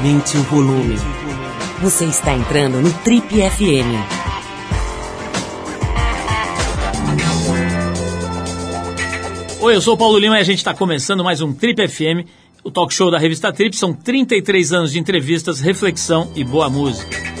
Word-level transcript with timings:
Aumente 0.00 0.38
o 0.38 0.42
volume. 0.44 0.96
Você 1.82 2.06
está 2.06 2.32
entrando 2.32 2.80
no 2.80 2.90
Trip 3.00 3.26
FM. 3.28 4.00
Oi, 9.60 9.76
eu 9.76 9.80
sou 9.82 9.92
o 9.92 9.98
Paulo 9.98 10.18
Lima 10.18 10.38
e 10.38 10.40
a 10.40 10.42
gente 10.42 10.56
está 10.56 10.72
começando 10.72 11.22
mais 11.22 11.42
um 11.42 11.52
Trip 11.52 11.86
FM, 11.86 12.26
o 12.64 12.70
talk 12.70 12.94
show 12.94 13.10
da 13.10 13.18
revista 13.18 13.52
Trip. 13.52 13.76
São 13.76 13.92
33 13.92 14.72
anos 14.72 14.92
de 14.92 14.98
entrevistas, 14.98 15.60
reflexão 15.60 16.32
e 16.34 16.42
boa 16.42 16.70
música. 16.70 17.39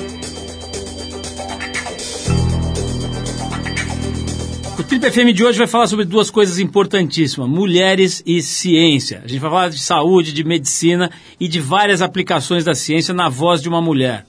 Trip 4.90 5.08
FM 5.08 5.32
de 5.32 5.44
hoje 5.44 5.56
vai 5.56 5.68
falar 5.68 5.86
sobre 5.86 6.04
duas 6.04 6.32
coisas 6.32 6.58
importantíssimas: 6.58 7.48
mulheres 7.48 8.24
e 8.26 8.42
ciência. 8.42 9.22
A 9.24 9.28
gente 9.28 9.38
vai 9.38 9.48
falar 9.48 9.68
de 9.68 9.78
saúde, 9.78 10.32
de 10.32 10.42
medicina 10.42 11.12
e 11.38 11.46
de 11.46 11.60
várias 11.60 12.02
aplicações 12.02 12.64
da 12.64 12.74
ciência 12.74 13.14
na 13.14 13.28
voz 13.28 13.62
de 13.62 13.68
uma 13.68 13.80
mulher. 13.80 14.26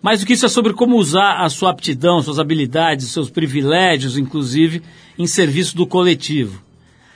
Mais 0.00 0.20
do 0.20 0.26
que 0.26 0.34
isso 0.34 0.46
é 0.46 0.48
sobre 0.48 0.72
como 0.72 0.96
usar 0.96 1.38
a 1.38 1.48
sua 1.50 1.70
aptidão, 1.70 2.22
suas 2.22 2.38
habilidades, 2.38 3.08
seus 3.08 3.28
privilégios, 3.28 4.16
inclusive, 4.16 4.82
em 5.18 5.26
serviço 5.26 5.76
do 5.76 5.84
coletivo. 5.84 6.62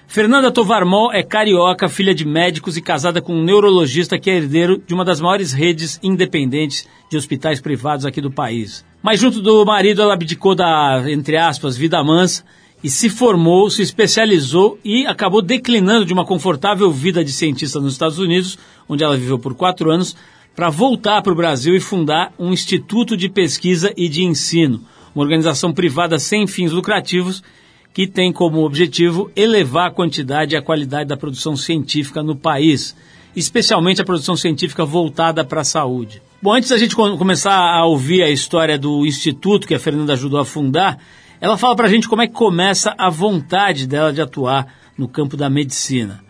Fernanda 0.08 0.50
Tovarmol 0.50 1.12
é 1.12 1.22
carioca, 1.22 1.88
filha 1.88 2.12
de 2.12 2.26
médicos 2.26 2.76
e 2.76 2.82
casada 2.82 3.22
com 3.22 3.32
um 3.32 3.44
neurologista 3.44 4.18
que 4.18 4.28
é 4.28 4.38
herdeiro 4.38 4.82
de 4.84 4.92
uma 4.92 5.04
das 5.04 5.20
maiores 5.20 5.52
redes 5.52 6.00
independentes 6.02 6.88
de 7.08 7.16
hospitais 7.16 7.60
privados 7.60 8.04
aqui 8.04 8.20
do 8.20 8.30
país. 8.30 8.84
Mas 9.00 9.20
junto 9.20 9.40
do 9.40 9.64
marido 9.64 10.02
ela 10.02 10.14
abdicou 10.14 10.56
da, 10.56 11.04
entre 11.06 11.36
aspas, 11.36 11.76
vida 11.76 12.02
mansa 12.02 12.42
e 12.82 12.90
se 12.90 13.08
formou, 13.08 13.70
se 13.70 13.82
especializou 13.82 14.78
e 14.84 15.06
acabou 15.06 15.40
declinando 15.40 16.04
de 16.04 16.12
uma 16.12 16.26
confortável 16.26 16.90
vida 16.90 17.24
de 17.24 17.32
cientista 17.32 17.80
nos 17.80 17.92
Estados 17.92 18.18
Unidos, 18.18 18.58
onde 18.88 19.04
ela 19.04 19.16
viveu 19.16 19.38
por 19.38 19.54
quatro 19.54 19.90
anos, 19.90 20.16
para 20.54 20.68
voltar 20.68 21.22
para 21.22 21.32
o 21.32 21.36
Brasil 21.36 21.74
e 21.74 21.80
fundar 21.80 22.32
um 22.38 22.52
instituto 22.52 23.16
de 23.16 23.28
pesquisa 23.28 23.92
e 23.96 24.08
de 24.08 24.24
ensino, 24.24 24.82
uma 25.14 25.24
organização 25.24 25.72
privada 25.72 26.18
sem 26.18 26.46
fins 26.46 26.72
lucrativos 26.72 27.42
que 27.94 28.06
tem 28.06 28.32
como 28.32 28.64
objetivo 28.64 29.30
elevar 29.36 29.88
a 29.88 29.94
quantidade 29.94 30.54
e 30.54 30.56
a 30.56 30.62
qualidade 30.62 31.08
da 31.08 31.16
produção 31.16 31.56
científica 31.56 32.22
no 32.22 32.34
país, 32.34 32.96
especialmente 33.36 34.00
a 34.00 34.04
produção 34.04 34.34
científica 34.34 34.84
voltada 34.84 35.44
para 35.44 35.60
a 35.60 35.64
saúde. 35.64 36.22
Bom, 36.40 36.54
antes 36.54 36.70
da 36.70 36.78
gente 36.78 36.96
começar 36.96 37.54
a 37.54 37.84
ouvir 37.84 38.22
a 38.22 38.30
história 38.30 38.78
do 38.78 39.06
instituto 39.06 39.66
que 39.66 39.74
a 39.74 39.78
Fernanda 39.78 40.14
ajudou 40.14 40.40
a 40.40 40.44
fundar, 40.44 40.98
ela 41.42 41.58
fala 41.58 41.74
para 41.74 41.88
a 41.88 41.90
gente 41.90 42.08
como 42.08 42.22
é 42.22 42.28
que 42.28 42.32
começa 42.32 42.94
a 42.96 43.10
vontade 43.10 43.84
dela 43.84 44.12
de 44.12 44.22
atuar 44.22 44.64
no 44.96 45.08
campo 45.08 45.36
da 45.36 45.50
medicina. 45.50 46.22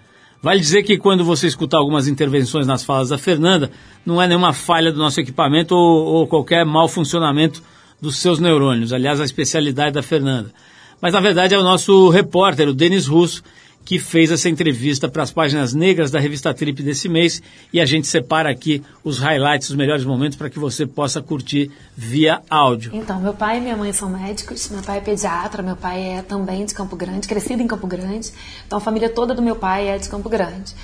Vale 0.43 0.59
dizer 0.59 0.83
que 0.85 0.97
quando 0.97 1.23
você 1.23 1.47
escutar 1.47 1.77
algumas 1.77 2.09
intervenções 2.09 2.67
nas 2.67 2.83
falas 2.83 3.11
da 3.11 3.19
Fernanda, 3.19 3.71
não 4.07 4.23
é 4.23 4.27
nenhuma 4.27 4.55
falha 4.55 4.91
do 4.91 4.99
nosso 4.99 5.21
equipamento 5.21 5.75
ou, 5.75 6.07
ou 6.15 6.27
qualquer 6.27 6.65
mau 6.65 6.89
funcionamento 6.89 7.63
dos 8.01 8.17
seus 8.17 8.39
neurônios. 8.39 8.91
Aliás, 8.91 9.21
a 9.21 9.25
especialidade 9.25 9.93
da 9.93 10.03
Fernanda. 10.03 10.51
Mas 10.99 11.13
na 11.13 11.21
verdade 11.21 11.55
é 11.55 11.59
o 11.59 11.63
nosso 11.63 12.09
repórter, 12.09 12.67
o 12.67 12.73
Denis 12.73 13.07
Russo, 13.07 13.43
que 13.85 13.99
fez 13.99 14.31
essa 14.31 14.49
entrevista 14.49 15.09
para 15.09 15.23
as 15.23 15.31
páginas 15.31 15.75
negras 15.75 16.11
da 16.11 16.19
revista 16.19 16.53
Trip 16.55 16.83
desse 16.83 17.09
mês 17.09 17.43
e 17.73 17.81
a 17.81 17.87
gente 17.87 18.07
separa 18.07 18.51
aqui 18.51 18.83
os 19.03 19.19
highlights, 19.19 19.71
os 19.71 19.77
melhores 19.77 20.05
momentos 20.05 20.37
para 20.37 20.49
que 20.49 20.59
você 20.59 20.87
possa 20.87 21.21
curtir 21.21 21.71
via 21.97 22.41
áudio. 22.49 22.93
Então, 22.95 23.21
meu 23.21 23.35
pai 23.35 23.59
e 23.59 23.61
minha 23.61 23.77
mãe 23.77 23.93
são 23.93 24.09
médicos, 24.09 24.69
meu 24.71 24.83
pai 24.83 24.99
é 24.99 25.01
pediatra, 25.01 25.63
meu 25.63 25.77
pai 25.77 26.19
é 26.19 26.23
também 26.23 26.65
de 26.65 26.75
Campo 26.75 26.97
Grande, 26.97 27.27
crescido 27.27 27.63
em 27.63 27.67
Campo 27.67 27.87
Grande, 27.87 28.31
então 28.67 28.79
a 28.79 28.81
família 28.81 29.09
toda 29.09 29.35
do 29.35 29.43
meu 29.43 29.57
pai 29.57 29.89
é 29.89 29.99
de 29.99 30.09
Campo 30.09 30.29
Grande. 30.29 30.75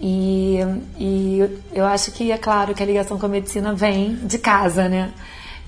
E, 0.00 0.58
e 0.98 1.40
eu 1.72 1.84
acho 1.86 2.10
que 2.12 2.30
é 2.30 2.36
claro 2.36 2.74
que 2.74 2.82
a 2.82 2.86
ligação 2.86 3.18
com 3.18 3.26
a 3.26 3.28
medicina 3.28 3.72
vem 3.74 4.16
de 4.16 4.38
casa, 4.38 4.88
né? 4.88 5.12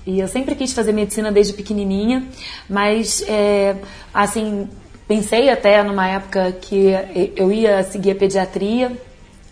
E 0.05 0.19
eu 0.19 0.27
sempre 0.27 0.55
quis 0.55 0.71
fazer 0.71 0.93
medicina 0.93 1.31
desde 1.31 1.51
pequenininha, 1.51 2.25
mas, 2.69 3.21
é, 3.27 3.75
assim, 4.13 4.69
pensei 5.07 5.49
até 5.49 5.81
numa 5.83 6.07
época 6.07 6.51
que 6.51 6.91
eu 7.35 7.51
ia 7.51 7.83
seguir 7.83 8.11
a 8.11 8.15
pediatria, 8.15 8.91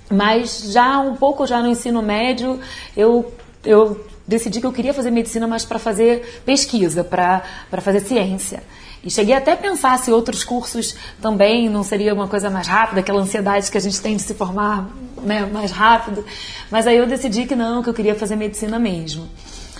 mas 0.10 0.72
já 0.72 1.00
um 1.00 1.16
pouco 1.16 1.48
já 1.48 1.62
no 1.62 1.68
ensino 1.68 2.02
médio, 2.02 2.60
eu, 2.96 3.34
eu 3.64 4.06
decidi 4.28 4.60
que 4.60 4.66
eu 4.66 4.74
queria 4.74 4.94
fazer 4.94 5.12
medicina, 5.12 5.48
mas 5.48 5.66
para 5.66 5.80
fazer 5.80 6.42
pesquisa, 6.46 7.04
para 7.04 7.42
fazer 7.82 8.02
ciência. 8.02 8.64
E 9.04 9.12
cheguei 9.12 9.36
até 9.36 9.52
a 9.52 9.58
pensar 9.58 10.00
se 10.00 10.12
outros 10.12 10.44
cursos 10.44 10.96
também 11.22 11.70
não 11.70 11.84
seria 11.84 12.12
uma 12.12 12.28
coisa 12.28 12.50
mais 12.50 12.68
rápida, 12.68 13.02
aquela 13.02 13.22
ansiedade 13.22 13.70
que 13.70 13.78
a 13.78 13.82
gente 13.82 14.02
tem 14.02 14.16
de 14.16 14.24
se 14.24 14.34
formar 14.34 14.90
né, 15.22 15.46
mais 15.46 15.72
rápido. 15.72 16.26
Mas 16.72 16.88
aí 16.88 16.98
eu 16.98 17.06
decidi 17.06 17.46
que 17.46 17.56
não, 17.56 17.84
que 17.84 17.90
eu 17.90 17.94
queria 17.94 18.16
fazer 18.16 18.36
medicina 18.36 18.80
mesmo. 18.80 19.30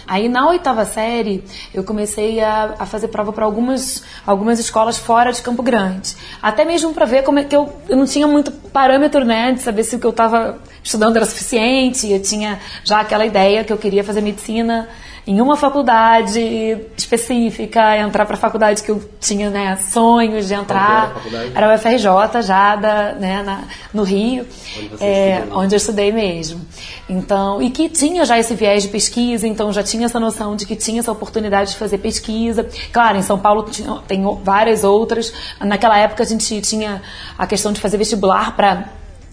Aí 0.08 0.30
na 0.30 0.48
oitava 0.48 0.86
série 0.86 1.44
eu 1.74 1.84
comecei 1.84 2.40
a, 2.40 2.76
a 2.80 2.86
fazer 2.86 3.08
prova 3.08 3.34
para 3.34 3.46
algumas, 3.46 4.04
algumas 4.26 4.60
escolas 4.60 4.98
fora 4.98 5.32
de 5.32 5.42
Campo 5.42 5.64
Grande. 5.64 6.16
Até 6.42 6.64
mesmo 6.64 6.94
para 6.94 7.06
ver 7.06 7.24
como 7.24 7.40
é 7.40 7.44
que 7.44 7.56
eu, 7.56 7.74
eu 7.90 7.98
não 7.98 8.06
tinha 8.06 8.28
muito 8.28 8.52
parâmetro, 8.52 9.26
né, 9.26 9.52
de 9.54 9.62
saber 9.62 9.84
se 9.84 9.96
o 9.96 10.00
que 10.00 10.06
eu 10.06 10.12
estava 10.12 10.60
estudando 10.84 11.16
era 11.16 11.26
suficiente. 11.26 12.12
Eu 12.12 12.22
tinha 12.22 12.60
já 12.84 13.00
aquela 13.00 13.26
ideia 13.26 13.64
que 13.64 13.74
eu 13.74 13.78
queria 13.78 14.04
fazer 14.04 14.22
medicina 14.22 14.88
em 15.28 15.42
uma 15.42 15.58
faculdade 15.58 16.78
específica, 16.96 17.98
entrar 17.98 18.26
para 18.26 18.36
a 18.36 18.38
faculdade 18.38 18.84
que 18.84 18.92
eu 18.92 19.02
tinha 19.20 19.50
né, 19.50 19.76
sonhos 19.76 20.48
de 20.48 20.54
entrar. 20.54 21.16
Era, 21.54 21.74
o 21.74 21.78
FRJ 21.80 22.42
já 22.44 22.76
da, 22.76 23.14
né, 23.14 23.42
na, 23.42 23.64
no 23.92 24.04
Rio, 24.04 24.46
onde, 24.94 25.04
é, 25.04 25.44
onde 25.52 25.74
eu 25.74 25.78
estudei 25.78 26.12
mesmo. 26.12 26.62
Então, 27.10 27.60
e 27.62 27.72
que 27.72 27.90
tinha 27.90 28.24
já 28.24 28.38
esse 28.38 28.54
viés 28.54 28.84
de 28.84 28.90
pesquisa, 28.90 29.48
então 29.48 29.74
já 29.74 29.82
tinha 29.82 30.06
essa 30.06 30.20
noção 30.20 30.56
de 30.56 30.66
que 30.66 30.76
tinha 30.76 31.00
essa 31.00 31.12
oportunidade 31.12 31.72
de 31.72 31.78
fazer 31.78 31.98
pesquisa. 31.98 32.68
Claro, 32.92 33.18
em 33.18 33.24
São 33.24 33.40
Paulo 33.40 33.64
tinha, 33.64 33.96
tem 34.08 34.24
várias 34.44 34.84
outras. 34.84 35.34
Naquela 35.60 35.98
época 35.98 36.22
a 36.22 36.26
gente 36.26 36.62
tinha 36.62 37.02
a 37.38 37.48
questão 37.48 37.74
de 37.74 37.80
fazer 37.80 37.98
vestibular 37.98 38.56
para 38.56 38.90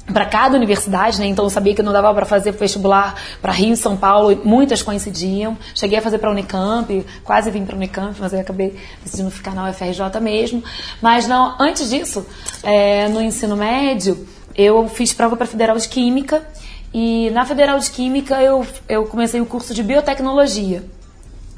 para 0.06 0.26
cada 0.26 0.56
universidade, 0.56 1.20
né? 1.20 1.26
Então 1.26 1.44
eu 1.44 1.50
sabia 1.50 1.74
que 1.74 1.82
não 1.82 1.92
dava 1.92 2.12
para 2.12 2.26
fazer 2.26 2.52
vestibular 2.52 3.14
para 3.40 3.52
Rio 3.52 3.76
São 3.76 3.96
Paulo, 3.96 4.40
muitas 4.44 4.82
coincidiam. 4.82 5.56
Cheguei 5.74 5.98
a 5.98 6.02
fazer 6.02 6.18
para 6.18 6.30
Unicamp, 6.30 7.06
quase 7.22 7.50
vim 7.50 7.64
para 7.64 7.76
Unicamp, 7.76 8.16
mas 8.20 8.34
aí 8.34 8.40
acabei 8.40 8.76
decidindo 9.02 9.30
ficar 9.30 9.54
na 9.54 9.70
UFRJ 9.70 10.20
mesmo. 10.20 10.62
Mas 11.00 11.26
não, 11.26 11.54
antes 11.60 11.88
disso, 11.88 12.26
é, 12.62 13.08
no 13.08 13.20
ensino 13.20 13.56
médio, 13.56 14.26
eu 14.56 14.88
fiz 14.88 15.12
prova 15.12 15.36
para 15.36 15.46
Federal 15.46 15.76
de 15.76 15.88
Química 15.88 16.46
e 16.92 17.30
na 17.30 17.46
Federal 17.46 17.78
de 17.78 17.90
Química 17.90 18.42
eu, 18.42 18.66
eu 18.88 19.04
comecei 19.06 19.40
o 19.40 19.46
curso 19.46 19.72
de 19.72 19.82
biotecnologia, 19.82 20.84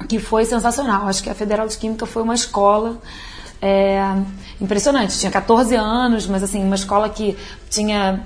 que 0.07 0.19
foi 0.19 0.45
sensacional. 0.45 1.07
Acho 1.07 1.23
que 1.23 1.29
a 1.29 1.35
Federal 1.35 1.67
de 1.67 1.77
Química 1.77 2.05
foi 2.05 2.23
uma 2.23 2.35
escola 2.35 3.01
é, 3.61 3.99
impressionante. 4.61 5.17
Tinha 5.19 5.31
14 5.31 5.75
anos, 5.75 6.27
mas 6.27 6.43
assim, 6.43 6.63
uma 6.63 6.75
escola 6.75 7.09
que 7.09 7.37
tinha 7.69 8.21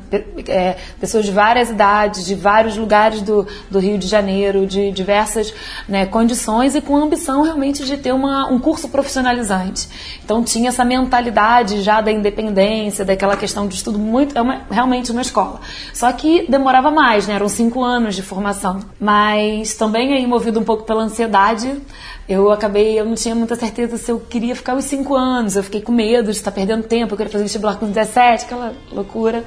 é, 0.47 0.77
pessoas 0.99 1.25
de 1.25 1.31
várias 1.31 1.69
idades, 1.69 2.25
de 2.25 2.35
vários 2.35 2.77
lugares 2.77 3.21
do, 3.21 3.47
do 3.69 3.79
Rio 3.79 3.97
de 3.97 4.07
Janeiro, 4.07 4.65
de 4.65 4.91
diversas 4.91 5.53
né, 5.87 6.05
condições 6.05 6.75
e 6.75 6.81
com 6.81 6.97
a 6.97 7.01
ambição 7.01 7.41
realmente 7.41 7.83
de 7.85 7.97
ter 7.97 8.13
uma, 8.13 8.47
um 8.47 8.59
curso 8.59 8.89
profissionalizante. 8.89 9.87
Então 10.23 10.43
tinha 10.43 10.69
essa 10.69 10.83
mentalidade 10.83 11.81
já 11.81 12.01
da 12.01 12.11
independência, 12.11 13.03
daquela 13.03 13.35
questão 13.35 13.67
de 13.67 13.75
estudo 13.75 13.97
muito, 13.97 14.37
é 14.37 14.41
uma, 14.41 14.61
realmente 14.69 15.11
uma 15.11 15.21
escola. 15.21 15.59
Só 15.93 16.11
que 16.11 16.45
demorava 16.49 16.91
mais, 16.91 17.27
né? 17.27 17.35
Eram 17.35 17.49
cinco 17.49 17.83
anos 17.83 18.15
de 18.15 18.21
formação. 18.21 18.79
Mas 18.99 19.75
também 19.75 20.13
aí 20.13 20.25
movido 20.27 20.59
um 20.59 20.63
pouco 20.63 20.83
pela 20.83 21.03
ansiedade, 21.03 21.81
eu 22.29 22.51
acabei, 22.51 22.99
eu 22.99 23.05
não 23.05 23.15
tinha 23.15 23.33
muita 23.33 23.55
certeza 23.55 23.97
se 23.97 24.11
eu 24.11 24.19
queria 24.19 24.55
ficar 24.55 24.75
os 24.75 24.85
cinco 24.85 25.15
anos. 25.15 25.55
Eu 25.55 25.63
fiquei 25.63 25.81
com 25.81 25.91
medo 25.91 26.31
de 26.31 26.37
estar 26.37 26.51
perdendo 26.51 26.83
tempo. 26.83 27.13
Eu 27.13 27.17
queria 27.17 27.31
fazer 27.31 27.43
vestibular 27.43 27.77
com 27.77 27.87
17, 27.87 28.45
aquela 28.45 28.75
loucura. 28.91 29.38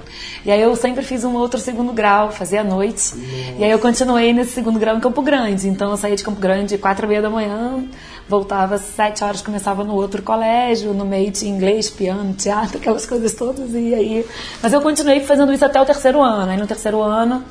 E 0.45 0.51
aí 0.51 0.61
eu 0.61 0.75
sempre 0.77 1.03
fiz 1.03 1.25
um 1.25 1.35
outro 1.35 1.61
segundo 1.61 1.93
grau, 1.93 2.31
fazia 2.31 2.61
à 2.61 2.65
noite. 2.65 3.15
Nossa. 3.15 3.59
E 3.59 3.65
aí 3.65 3.71
eu 3.71 3.79
continuei 3.79 4.33
nesse 4.33 4.53
segundo 4.53 4.79
grau 4.79 4.97
em 4.97 5.01
Campo 5.01 5.23
Grande. 5.23 5.69
Então 5.69 5.91
eu 5.91 5.97
saía 5.97 6.17
de 6.17 6.25
Campo 6.25 6.41
Grande 6.41 6.79
quatro 6.79 7.07
e 7.07 7.09
meia 7.09 7.23
da 7.23 7.31
manhã, 7.31 7.85
voltava 8.29 8.77
às 8.77 8.83
sete 8.83 9.23
horas, 9.23 9.43
começava 9.43 9.85
no 9.85 9.95
outro 9.95 10.23
colégio, 10.23 10.95
no 10.95 11.05
meio 11.05 11.31
de 11.31 11.47
inglês, 11.49 11.91
piano, 11.91 12.33
teatro, 12.35 12.79
aquelas 12.79 13.07
coisas 13.07 13.35
todas. 13.35 13.75
E 13.75 13.95
aí, 13.95 14.27
mas 14.63 14.73
eu 14.73 14.81
continuei 14.81 15.21
fazendo 15.21 15.53
isso 15.53 15.65
até 15.65 15.81
o 15.81 15.85
terceiro 15.85 16.23
ano. 16.23 16.51
Aí 16.51 16.59
no 16.59 16.67
terceiro 16.67 17.01
ano 17.03 17.45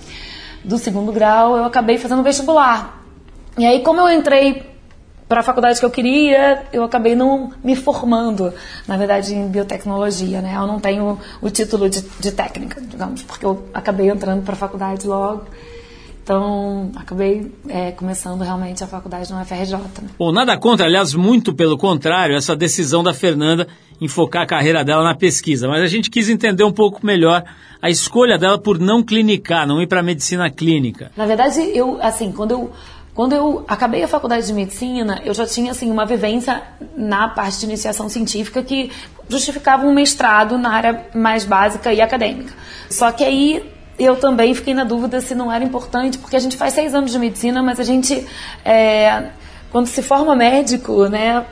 do 0.64 0.78
segundo 0.78 1.12
grau 1.12 1.58
eu 1.58 1.66
acabei 1.66 1.98
fazendo 1.98 2.24
vestibular. 2.24 3.04
E 3.58 3.66
aí 3.66 3.82
como 3.82 4.00
eu 4.02 4.12
entrei 4.18 4.71
para 5.32 5.40
a 5.40 5.44
faculdade 5.44 5.80
que 5.80 5.86
eu 5.86 5.90
queria, 5.90 6.64
eu 6.74 6.84
acabei 6.84 7.16
não 7.16 7.54
me 7.64 7.74
formando, 7.74 8.54
na 8.86 8.98
verdade, 8.98 9.34
em 9.34 9.48
biotecnologia, 9.48 10.42
né? 10.42 10.58
Eu 10.58 10.68
não 10.68 10.78
tenho 10.78 11.18
o 11.42 11.50
título 11.50 11.90
de, 11.90 12.02
de 12.20 12.34
técnica, 12.34 12.82
digamos, 12.82 13.24
porque 13.24 13.46
eu 13.46 13.64
acabei 13.74 14.10
entrando 14.10 14.44
para 14.44 14.56
a 14.56 14.58
faculdade 14.58 15.08
logo. 15.08 15.46
Então, 16.22 16.92
acabei 16.98 17.50
é, 17.70 17.92
começando 17.92 18.42
realmente 18.42 18.84
a 18.84 18.88
faculdade 18.88 19.32
no 19.32 19.40
UFRJ. 19.40 19.78
Né? 19.78 20.10
Bom, 20.20 20.34
nada 20.34 20.58
contra, 20.58 20.86
aliás, 20.86 21.14
muito 21.14 21.56
pelo 21.56 21.78
contrário, 21.78 22.36
essa 22.36 22.54
decisão 22.54 23.02
da 23.02 23.14
Fernanda 23.14 23.70
em 24.02 24.10
focar 24.10 24.42
a 24.42 24.46
carreira 24.46 24.84
dela 24.84 25.02
na 25.02 25.16
pesquisa. 25.16 25.66
Mas 25.66 25.82
a 25.82 25.88
gente 25.88 26.10
quis 26.10 26.28
entender 26.28 26.66
um 26.66 26.74
pouco 26.74 27.06
melhor 27.06 27.42
a 27.82 27.90
escolha 27.90 28.38
dela 28.38 28.58
por 28.58 28.78
não 28.78 29.02
clinicar, 29.02 29.66
não 29.66 29.82
ir 29.82 29.88
para 29.88 30.02
a 30.02 30.04
medicina 30.04 30.50
clínica. 30.50 31.10
Na 31.16 31.26
verdade, 31.26 31.62
eu, 31.74 32.00
assim, 32.02 32.34
quando 32.34 32.52
eu 32.52 32.72
quando 33.22 33.34
eu 33.34 33.64
acabei 33.68 34.02
a 34.02 34.08
faculdade 34.08 34.48
de 34.48 34.52
medicina, 34.52 35.22
eu 35.24 35.32
já 35.32 35.46
tinha 35.46 35.70
assim 35.70 35.92
uma 35.92 36.08
vivência 36.08 36.60
na 36.98 37.28
parte 37.28 37.60
de 37.60 37.66
iniciação 37.68 38.10
científica 38.10 38.64
que 38.64 38.92
justificava 39.30 39.86
um 39.86 39.94
mestrado 39.94 40.58
na 40.58 40.72
área 40.72 41.06
mais 41.14 41.46
básica 41.46 41.94
e 41.94 42.02
acadêmica. 42.02 42.52
Só 42.90 43.12
que 43.12 43.24
aí 43.24 43.64
eu 44.00 44.16
também 44.16 44.56
fiquei 44.56 44.74
na 44.74 44.84
dúvida 44.84 45.22
se 45.22 45.36
não 45.36 45.52
era 45.52 45.64
importante, 45.64 46.18
porque 46.18 46.36
a 46.36 46.40
gente 46.40 46.58
faz 46.58 46.74
seis 46.74 46.96
anos 46.96 47.12
de 47.12 47.20
medicina, 47.20 47.62
mas 47.62 47.80
a 47.80 47.84
gente, 47.84 48.26
é, 48.66 49.26
quando 49.72 49.86
se 49.86 50.02
forma 50.02 50.36
médico, 50.36 51.08
né, 51.08 51.46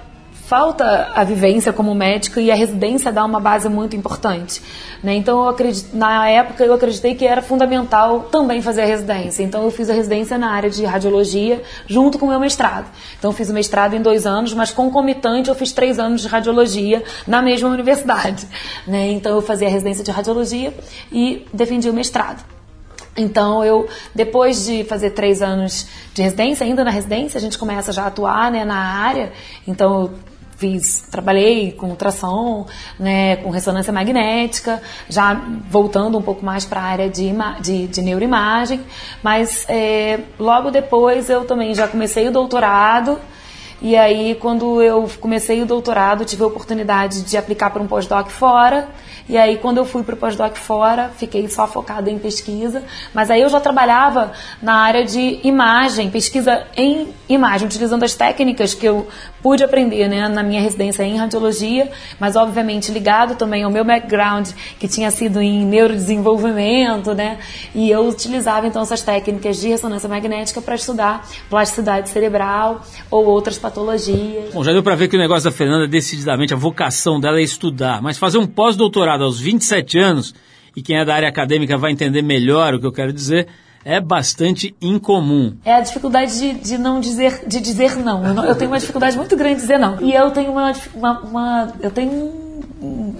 falta 0.49 1.11
a 1.13 1.23
vivência 1.23 1.71
como 1.71 1.93
médico 1.93 2.39
e 2.39 2.49
a 2.49 2.55
residência 2.55 3.11
dá 3.11 3.23
uma 3.23 3.39
base 3.39 3.69
muito 3.69 3.95
importante. 3.95 4.63
Né? 5.03 5.13
Então, 5.13 5.47
acredito, 5.47 5.95
na 5.95 6.27
época, 6.27 6.65
eu 6.65 6.73
acreditei 6.73 7.13
que 7.13 7.23
era 7.23 7.39
fundamental 7.39 8.21
também 8.31 8.59
fazer 8.59 8.81
a 8.81 8.85
residência. 8.85 9.43
Então, 9.43 9.63
eu 9.63 9.69
fiz 9.69 9.91
a 9.91 9.93
residência 9.93 10.39
na 10.39 10.49
área 10.49 10.67
de 10.67 10.83
radiologia 10.83 11.61
junto 11.85 12.17
com 12.17 12.25
o 12.25 12.29
meu 12.29 12.39
mestrado. 12.39 12.87
Então, 13.19 13.31
fiz 13.31 13.47
o 13.51 13.53
mestrado 13.53 13.95
em 13.95 14.01
dois 14.01 14.25
anos, 14.25 14.51
mas 14.55 14.71
concomitante, 14.71 15.49
eu 15.49 15.55
fiz 15.55 15.71
três 15.71 15.99
anos 15.99 16.21
de 16.21 16.27
radiologia 16.27 17.03
na 17.27 17.43
mesma 17.43 17.69
universidade. 17.69 18.47
Né? 18.87 19.11
Então, 19.11 19.35
eu 19.35 19.41
fazia 19.41 19.67
a 19.67 19.71
residência 19.71 20.03
de 20.03 20.09
radiologia 20.09 20.73
e 21.11 21.45
defendi 21.53 21.89
o 21.89 21.93
mestrado. 21.93 22.43
Então, 23.15 23.63
eu, 23.63 23.87
depois 24.15 24.65
de 24.65 24.83
fazer 24.83 25.11
três 25.11 25.41
anos 25.41 25.85
de 26.13 26.21
residência, 26.21 26.65
ainda 26.65 26.83
na 26.83 26.89
residência, 26.89 27.37
a 27.37 27.41
gente 27.41 27.57
começa 27.57 27.91
já 27.91 28.03
a 28.03 28.07
atuar 28.07 28.51
né, 28.51 28.63
na 28.63 28.77
área. 28.77 29.31
Então, 29.67 30.11
fiz, 30.59 31.05
trabalhei 31.09 31.71
com 31.71 31.87
ultrassom, 31.87 32.67
né, 32.99 33.37
com 33.37 33.49
ressonância 33.49 33.93
magnética, 33.93 34.81
já 35.07 35.33
voltando 35.69 36.17
um 36.17 36.21
pouco 36.21 36.45
mais 36.45 36.65
para 36.65 36.81
a 36.81 36.83
área 36.83 37.09
de, 37.09 37.31
de, 37.61 37.87
de, 37.87 38.01
neuroimagem, 38.01 38.81
mas 39.23 39.65
é, 39.69 40.19
logo 40.37 40.69
depois 40.69 41.29
eu 41.29 41.45
também 41.45 41.73
já 41.73 41.87
comecei 41.87 42.27
o 42.27 42.31
doutorado, 42.31 43.17
e 43.81 43.95
aí 43.95 44.35
quando 44.35 44.81
eu 44.81 45.09
comecei 45.19 45.61
o 45.61 45.65
doutorado 45.65 46.25
tive 46.25 46.43
a 46.43 46.47
oportunidade 46.47 47.21
de 47.23 47.37
aplicar 47.37 47.69
para 47.69 47.81
um 47.81 47.87
pós-doc 47.87 48.29
fora, 48.29 48.89
e 49.29 49.37
aí, 49.37 49.57
quando 49.57 49.77
eu 49.77 49.85
fui 49.85 50.01
para 50.01 50.15
o 50.15 50.17
pós-doc 50.17 50.55
fora, 50.55 51.11
fiquei 51.15 51.47
só 51.47 51.67
focada 51.67 52.09
em 52.09 52.17
pesquisa. 52.17 52.81
Mas 53.13 53.29
aí 53.29 53.41
eu 53.41 53.49
já 53.49 53.59
trabalhava 53.59 54.31
na 54.59 54.73
área 54.77 55.05
de 55.05 55.39
imagem, 55.43 56.09
pesquisa 56.09 56.65
em 56.75 57.09
imagem, 57.29 57.67
utilizando 57.67 58.03
as 58.03 58.15
técnicas 58.15 58.73
que 58.73 58.87
eu 58.87 59.07
pude 59.39 59.63
aprender 59.63 60.07
né, 60.07 60.27
na 60.27 60.41
minha 60.41 60.59
residência 60.59 61.03
em 61.03 61.15
radiologia, 61.15 61.91
mas 62.19 62.35
obviamente 62.35 62.91
ligado 62.91 63.35
também 63.35 63.63
ao 63.63 63.69
meu 63.69 63.85
background, 63.85 64.49
que 64.79 64.87
tinha 64.87 65.11
sido 65.11 65.39
em 65.39 65.63
neurodesenvolvimento, 65.63 67.13
né? 67.13 67.37
E 67.75 67.91
eu 67.91 68.07
utilizava 68.07 68.65
então 68.65 68.81
essas 68.81 69.03
técnicas 69.03 69.57
de 69.57 69.69
ressonância 69.69 70.09
magnética 70.09 70.59
para 70.59 70.73
estudar 70.73 71.27
plasticidade 71.51 72.09
cerebral 72.09 72.81
ou 73.11 73.25
outras 73.25 73.59
patologias. 73.59 73.68
Bom, 74.53 74.63
já 74.63 74.71
deu 74.71 74.83
para 74.83 74.95
ver 74.95 75.07
que 75.07 75.15
o 75.15 75.19
negócio 75.19 75.49
da 75.49 75.55
Fernanda, 75.55 75.87
decididamente, 75.87 76.53
a 76.53 76.57
vocação 76.57 77.19
dela 77.19 77.39
é 77.39 77.43
estudar, 77.43 78.01
mas 78.01 78.17
fazer 78.17 78.37
um 78.37 78.47
pós-doutorado 78.47 79.23
aos 79.23 79.39
27 79.39 79.97
anos, 79.99 80.33
e 80.75 80.81
quem 80.81 80.97
é 80.97 81.05
da 81.05 81.15
área 81.15 81.29
acadêmica 81.29 81.77
vai 81.77 81.91
entender 81.91 82.21
melhor 82.21 82.73
o 82.73 82.79
que 82.79 82.85
eu 82.85 82.91
quero 82.91 83.13
dizer, 83.13 83.47
é 83.83 83.99
bastante 83.99 84.75
incomum. 84.81 85.55
É 85.63 85.73
a 85.73 85.81
dificuldade 85.81 86.37
de, 86.37 86.53
de 86.53 86.77
não 86.77 86.99
dizer, 86.99 87.43
de 87.47 87.59
dizer 87.59 87.95
não. 87.95 88.25
Eu, 88.25 88.33
não. 88.33 88.45
eu, 88.45 88.55
tenho 88.55 88.71
uma 88.71 88.79
dificuldade 88.79 89.17
muito 89.17 89.35
grande 89.35 89.55
de 89.55 89.61
dizer 89.61 89.77
não. 89.77 90.01
E 90.01 90.13
eu 90.13 90.31
tenho 90.31 90.51
uma, 90.51 90.73
uma, 90.93 91.19
uma 91.21 91.73
eu 91.81 91.89
tenho 91.89 92.48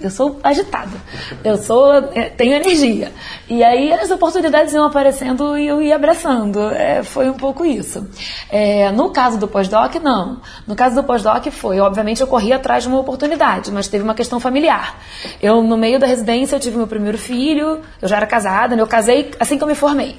eu 0.02 0.10
sou 0.10 0.40
agitada, 0.42 0.96
eu 1.44 1.56
sou, 1.58 1.92
é, 2.14 2.30
tenho 2.30 2.54
energia. 2.54 3.12
E 3.48 3.62
aí 3.62 3.92
as 3.92 4.10
oportunidades 4.10 4.72
iam 4.72 4.86
aparecendo 4.86 5.58
e 5.58 5.66
eu 5.66 5.82
ia 5.82 5.96
abraçando. 5.96 6.70
É, 6.70 7.02
foi 7.02 7.28
um 7.28 7.34
pouco 7.34 7.64
isso. 7.64 8.08
É, 8.50 8.90
no 8.90 9.10
caso 9.10 9.38
do 9.38 9.46
pós-doc, 9.46 9.96
não. 9.96 10.40
No 10.66 10.74
caso 10.74 10.94
do 10.94 11.04
pós-doc 11.04 11.46
foi, 11.50 11.78
obviamente 11.78 12.22
eu 12.22 12.26
corri 12.26 12.52
atrás 12.52 12.84
de 12.84 12.88
uma 12.88 12.98
oportunidade, 12.98 13.70
mas 13.70 13.86
teve 13.86 14.02
uma 14.02 14.14
questão 14.14 14.40
familiar. 14.40 14.98
Eu, 15.42 15.62
no 15.62 15.76
meio 15.76 15.98
da 15.98 16.06
residência, 16.06 16.56
eu 16.56 16.60
tive 16.60 16.78
meu 16.78 16.86
primeiro 16.86 17.18
filho, 17.18 17.80
eu 18.00 18.08
já 18.08 18.16
era 18.16 18.26
casada, 18.26 18.74
né? 18.74 18.80
eu 18.80 18.86
casei 18.86 19.30
assim 19.38 19.58
que 19.58 19.64
eu 19.64 19.68
me 19.68 19.74
formei. 19.74 20.18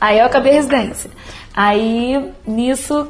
Aí 0.00 0.18
eu 0.18 0.24
acabei 0.24 0.52
a 0.52 0.54
residência. 0.54 1.10
Aí, 1.54 2.32
nisso, 2.46 3.08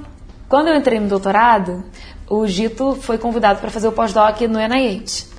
quando 0.48 0.66
eu 0.66 0.74
entrei 0.74 0.98
no 0.98 1.06
doutorado, 1.06 1.84
o 2.28 2.44
Gito 2.46 2.96
foi 3.00 3.18
convidado 3.18 3.60
para 3.60 3.70
fazer 3.70 3.86
o 3.86 3.92
pós-doc 3.92 4.40
no 4.42 4.58
NIH. 4.58 5.29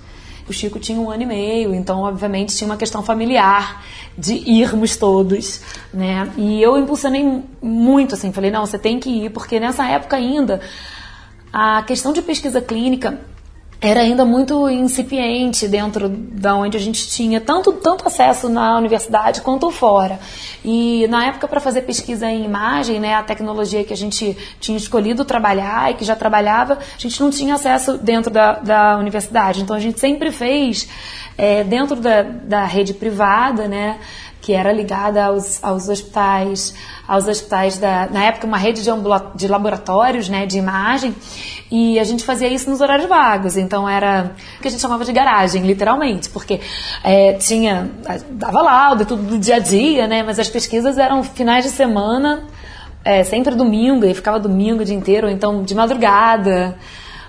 O 0.51 0.53
Chico 0.53 0.79
tinha 0.79 0.99
um 0.99 1.09
ano 1.09 1.23
e 1.23 1.25
meio, 1.25 1.73
então, 1.73 2.01
obviamente, 2.01 2.55
tinha 2.55 2.69
uma 2.69 2.77
questão 2.77 3.01
familiar 3.01 3.83
de 4.17 4.33
irmos 4.33 4.97
todos, 4.97 5.61
né? 5.93 6.29
E 6.37 6.61
eu 6.61 6.77
impulsionei 6.77 7.41
muito, 7.61 8.15
assim, 8.15 8.31
falei, 8.31 8.51
não, 8.51 8.65
você 8.65 8.77
tem 8.77 8.99
que 8.99 9.09
ir, 9.09 9.29
porque 9.29 9.59
nessa 9.59 9.87
época 9.87 10.17
ainda, 10.17 10.59
a 11.51 11.81
questão 11.83 12.11
de 12.11 12.21
pesquisa 12.21 12.61
clínica 12.61 13.19
era 13.81 14.01
ainda 14.01 14.23
muito 14.23 14.69
incipiente 14.69 15.67
dentro 15.67 16.07
da 16.07 16.55
onde 16.55 16.77
a 16.77 16.79
gente 16.79 17.09
tinha 17.09 17.41
tanto, 17.41 17.73
tanto 17.73 18.07
acesso 18.07 18.47
na 18.47 18.77
universidade 18.77 19.41
quanto 19.41 19.71
fora. 19.71 20.19
E 20.63 21.07
na 21.07 21.25
época 21.25 21.47
para 21.47 21.59
fazer 21.59 21.81
pesquisa 21.81 22.29
em 22.29 22.45
imagem, 22.45 22.99
né, 22.99 23.15
a 23.15 23.23
tecnologia 23.23 23.83
que 23.83 23.91
a 23.91 23.97
gente 23.97 24.37
tinha 24.59 24.77
escolhido 24.77 25.25
trabalhar 25.25 25.89
e 25.89 25.95
que 25.95 26.05
já 26.05 26.15
trabalhava, 26.15 26.75
a 26.75 26.99
gente 26.99 27.19
não 27.19 27.31
tinha 27.31 27.55
acesso 27.55 27.97
dentro 27.97 28.31
da, 28.31 28.53
da 28.59 28.97
universidade. 28.99 29.63
Então 29.63 29.75
a 29.75 29.79
gente 29.79 29.99
sempre 29.99 30.31
fez 30.31 30.87
é, 31.35 31.63
dentro 31.63 31.95
da, 31.95 32.21
da 32.21 32.65
rede 32.65 32.93
privada, 32.93 33.67
né, 33.67 33.97
que 34.41 34.53
era 34.53 34.73
ligada 34.73 35.23
aos, 35.23 35.63
aos 35.63 35.87
hospitais, 35.87 36.73
aos 37.07 37.27
hospitais 37.27 37.77
da, 37.77 38.07
na 38.07 38.23
época 38.25 38.47
uma 38.47 38.57
rede 38.57 38.81
de, 38.81 38.89
de 39.35 39.47
laboratórios, 39.47 40.27
né, 40.27 40.45
de 40.45 40.57
imagem, 40.57 41.15
e 41.69 41.99
a 41.99 42.03
gente 42.03 42.23
fazia 42.23 42.47
isso 42.47 42.69
nos 42.69 42.81
horários 42.81 43.07
vagos, 43.07 43.55
então 43.55 43.87
era 43.87 44.31
o 44.57 44.61
que 44.61 44.67
a 44.67 44.71
gente 44.71 44.81
chamava 44.81 45.05
de 45.05 45.13
garagem, 45.13 45.63
literalmente, 45.63 46.29
porque 46.29 46.59
é, 47.03 47.33
tinha, 47.33 47.91
dava 48.31 48.61
laudo, 48.61 49.05
tudo 49.05 49.21
do 49.21 49.37
dia 49.37 49.57
a 49.57 49.59
dia, 49.59 50.07
né, 50.07 50.23
mas 50.23 50.39
as 50.39 50.49
pesquisas 50.49 50.97
eram 50.97 51.23
finais 51.23 51.63
de 51.63 51.69
semana, 51.69 52.43
é, 53.05 53.23
sempre 53.23 53.55
domingo, 53.55 54.05
e 54.05 54.13
ficava 54.13 54.39
domingo 54.39 54.81
o 54.81 54.85
dia 54.85 54.95
inteiro, 54.95 55.27
ou 55.27 55.33
então 55.33 55.63
de 55.63 55.75
madrugada, 55.75 56.75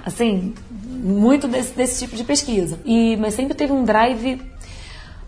assim, 0.04 0.54
muito 1.02 1.48
desse, 1.48 1.74
desse 1.74 2.04
tipo 2.04 2.16
de 2.16 2.24
pesquisa. 2.24 2.78
E, 2.84 3.16
mas 3.16 3.34
sempre 3.34 3.54
teve 3.54 3.72
um 3.72 3.84
drive 3.84 4.40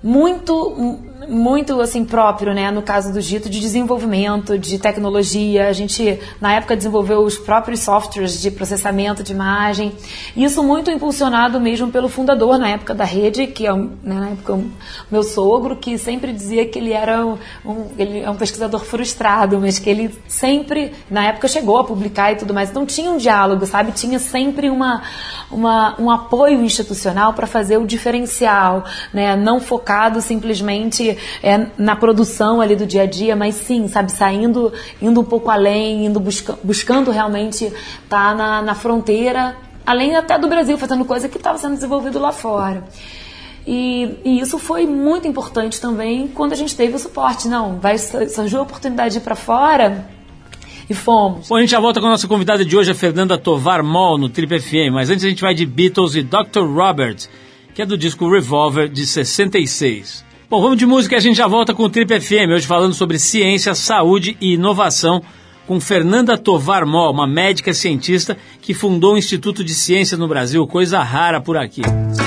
muito 0.05 1.01
muito 1.29 1.81
assim 1.81 2.05
próprio, 2.05 2.55
né, 2.55 2.71
no 2.71 2.83
caso 2.83 3.13
do 3.13 3.21
Gito 3.21 3.49
de 3.49 3.61
desenvolvimento, 3.61 4.59
de 4.59 4.79
tecnologia. 4.79 5.69
A 5.69 5.73
gente 5.73 6.21
na 6.41 6.55
época 6.55 6.77
desenvolveu 6.77 7.21
os 7.21 7.39
próprios 7.39 7.81
softwares 7.81 8.41
de 8.41 8.51
processamento 8.51 9.23
de 9.23 9.33
imagem. 9.33 9.93
Isso 10.37 10.63
muito 10.63 10.91
impulsionado 10.91 11.61
mesmo 11.61 11.91
pelo 11.91 12.09
fundador 12.09 12.59
na 12.59 12.69
época 12.69 12.95
da 12.95 13.05
rede, 13.05 13.47
que 13.47 13.67
é 13.67 13.73
né, 13.73 13.95
na 14.03 14.29
época 14.31 14.61
meu 15.11 15.23
sogro, 15.23 15.77
que 15.77 15.97
sempre 15.99 16.33
dizia 16.33 16.67
que 16.67 16.79
ele 16.79 16.93
era 16.93 17.25
um, 17.25 17.39
ele 17.99 18.21
é 18.21 18.31
um 18.31 18.37
pesquisador 18.37 18.81
frustrado, 18.81 19.59
mas 19.61 19.79
que 19.79 19.89
ele 19.89 20.15
sempre 20.29 20.93
na 21.11 21.27
época 21.27 21.49
chegou 21.49 21.79
a 21.79 21.85
publicar 21.85 22.33
e 22.33 22.37
tudo 22.37 22.53
mais. 22.53 22.71
Então 22.71 22.85
tinha 22.85 23.11
um 23.11 23.17
diálogo, 23.17 23.67
sabe? 23.67 23.93
Tinha 23.93 24.19
sempre 24.19 24.69
uma, 24.69 25.03
uma 25.51 25.95
um 25.99 26.11
apoio 26.11 26.63
institucional 26.63 27.33
para 27.33 27.47
fazer 27.47 27.79
o 27.79 27.87
diferencial, 27.87 28.85
né? 29.13 29.37
Não 29.37 29.61
focado 29.95 30.21
simplesmente 30.21 31.17
é, 31.43 31.67
na 31.79 31.95
produção 31.95 32.61
ali 32.61 32.75
do 32.75 32.85
dia 32.85 33.03
a 33.03 33.07
dia, 33.07 33.37
mas 33.37 33.55
sim, 33.55 33.87
sabe, 33.87 34.11
saindo, 34.11 34.73
indo 35.01 35.21
um 35.21 35.25
pouco 35.25 35.51
além, 35.51 36.07
indo 36.07 36.19
busca, 36.19 36.59
buscando 36.65 37.11
realmente 37.11 37.67
estar 37.67 37.75
tá 38.09 38.35
na, 38.35 38.63
na 38.63 38.75
fronteira, 38.75 39.57
além 39.87 40.17
até 40.17 40.37
do 40.39 40.49
Brasil, 40.49 40.77
fazendo 40.77 41.05
coisa 41.05 41.29
que 41.29 41.37
estava 41.37 41.59
sendo 41.59 41.75
desenvolvido 41.75 42.19
lá 42.19 42.33
fora. 42.33 42.85
E, 43.67 44.19
e, 44.25 44.41
isso 44.41 44.59
foi 44.59 44.85
muito 44.87 45.27
importante 45.27 45.81
também 45.81 46.29
quando 46.29 46.53
a 46.53 46.57
gente 46.57 46.77
teve 46.77 46.97
o 46.97 46.99
suporte. 46.99 47.49
Não, 47.49 47.79
vai 47.79 47.97
surgiu 47.97 48.59
a 48.59 48.63
oportunidade 48.63 49.13
de 49.13 49.19
ir 49.19 49.23
para 49.23 49.35
fora 49.35 50.07
e 50.91 50.93
fomos. 50.93 51.49
Bom, 51.49 51.57
a 51.57 51.61
gente 51.61 51.71
já 51.71 51.81
volta 51.81 51.99
com 51.99 52.07
a 52.07 52.11
nossa 52.11 52.29
convidada 52.29 52.63
de 52.63 52.77
hoje, 52.77 52.91
a 52.91 52.95
Fernanda 52.95 53.39
Tovar 53.39 53.83
Mol, 53.83 54.19
no 54.19 54.29
Trip 54.29 54.61
FM. 54.61 54.93
Mas 54.93 55.09
antes 55.09 55.25
a 55.25 55.29
gente 55.29 55.41
vai 55.41 55.55
de 55.55 55.65
Beatles 55.65 56.15
e 56.15 56.23
Dr. 56.23 56.67
Robert, 56.67 57.27
que 57.75 57.83
é 57.83 57.87
do 57.87 57.99
disco 57.99 58.31
Revolver 58.31 58.89
de 58.89 59.05
66. 59.05 60.25
Bom, 60.49 60.63
vamos 60.63 60.79
de 60.79 60.87
música 60.87 61.17
e 61.17 61.19
a 61.19 61.21
gente 61.21 61.37
já 61.37 61.49
volta 61.49 61.75
com 61.75 61.83
o 61.83 61.91
Trip 61.91 62.21
FM, 62.21 62.53
hoje 62.55 62.67
falando 62.67 62.95
sobre 62.95 63.19
ciência, 63.19 63.75
saúde 63.75 64.37
e 64.41 64.55
inovação, 64.55 65.23
com 65.67 65.81
Fernanda 65.81 66.39
Tovar 66.39 66.87
Mol, 66.87 67.13
uma 67.13 67.27
médica 67.27 67.75
cientista 67.75 68.39
que 68.63 68.73
fundou 68.73 69.15
o 69.15 69.19
Instituto 69.19 69.65
de 69.65 69.75
Ciência 69.75 70.17
no 70.17 70.29
Brasil, 70.29 70.65
coisa 70.67 71.03
rara 71.03 71.41
por 71.41 71.57
aqui. 71.57 71.83
Bring 71.83 72.24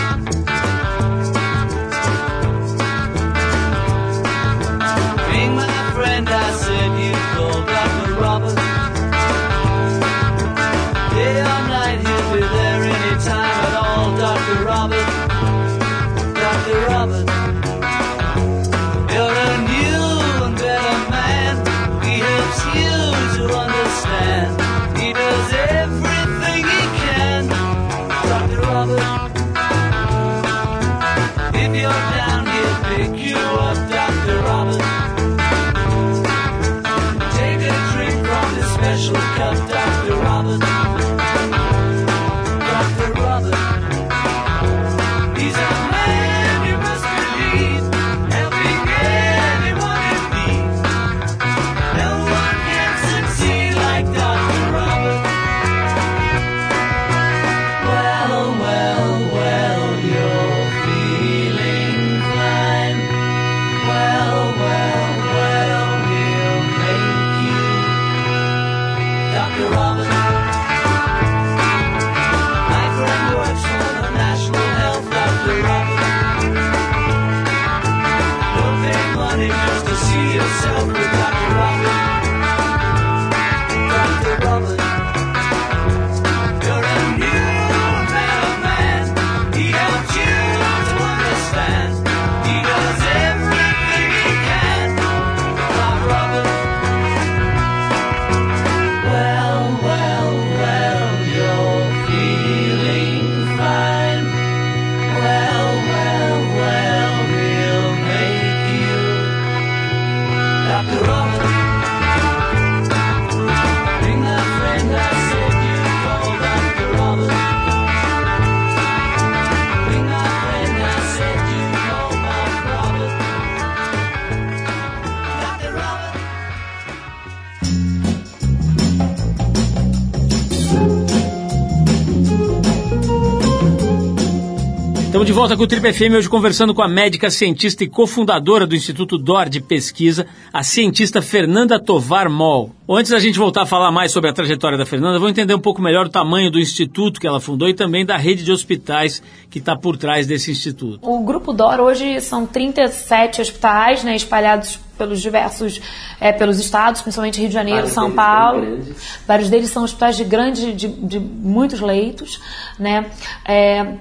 volta 135.48 135.56
com 135.56 135.64
o 135.64 135.68
Triple 135.68 135.94
FM, 135.94 136.14
hoje 136.18 136.28
conversando 136.28 136.74
com 136.74 136.82
a 136.82 136.90
médica, 136.90 137.30
cientista 137.30 137.82
e 137.82 137.88
cofundadora 137.88 138.68
do 138.68 138.76
Instituto 138.76 139.18
DOR 139.18 139.48
de 139.48 139.62
Pesquisa, 139.62 140.28
a 140.52 140.62
cientista 140.62 141.22
Fernanda 141.22 141.80
Tovar 141.80 142.30
Moll. 142.30 142.72
Antes 142.90 143.12
da 143.12 143.20
gente 143.20 143.40
voltar 143.40 143.62
a 143.62 143.66
falar 143.66 143.90
mais 143.90 144.12
sobre 144.12 144.30
a 144.30 144.34
trajetória 144.34 144.78
da 144.78 144.86
Fernanda, 144.86 145.14
vamos 145.14 145.32
entender 145.32 145.56
um 145.56 145.60
pouco 145.60 145.82
melhor 145.82 146.08
o 146.08 146.10
tamanho 146.10 146.52
do 146.52 146.60
instituto 146.60 147.18
que 147.22 147.26
ela 147.26 147.40
fundou 147.40 147.70
e 147.70 147.74
também 147.74 148.06
da 148.06 148.18
rede 148.18 148.44
de 148.44 148.52
hospitais 148.52 149.24
que 149.50 149.60
está 149.60 149.74
por 149.74 149.96
trás 149.96 150.28
desse 150.28 150.52
instituto. 150.52 151.00
O 151.02 151.24
Grupo 151.24 151.54
DOR 151.54 151.80
hoje 151.80 152.20
são 152.20 152.46
37 152.46 153.40
hospitais 153.40 154.04
né, 154.04 154.18
espalhados 154.18 154.78
pelos 154.98 155.22
diversos, 155.22 155.80
é, 156.20 156.34
pelos 156.34 156.60
estados, 156.60 157.02
principalmente 157.02 157.40
Rio 157.40 157.48
de 157.48 157.54
Janeiro, 157.54 157.88
Vários 157.88 157.94
São 157.94 158.12
Paulo. 158.12 158.80
Vários 159.26 159.50
deles 159.50 159.70
são 159.70 159.86
hospitais 159.86 160.18
de 160.18 160.26
grandes, 160.26 160.76
de, 160.76 160.90
de 160.90 161.20
muitos 161.20 161.80
leitos, 161.80 162.42
né? 162.78 163.10
É, 163.46 163.94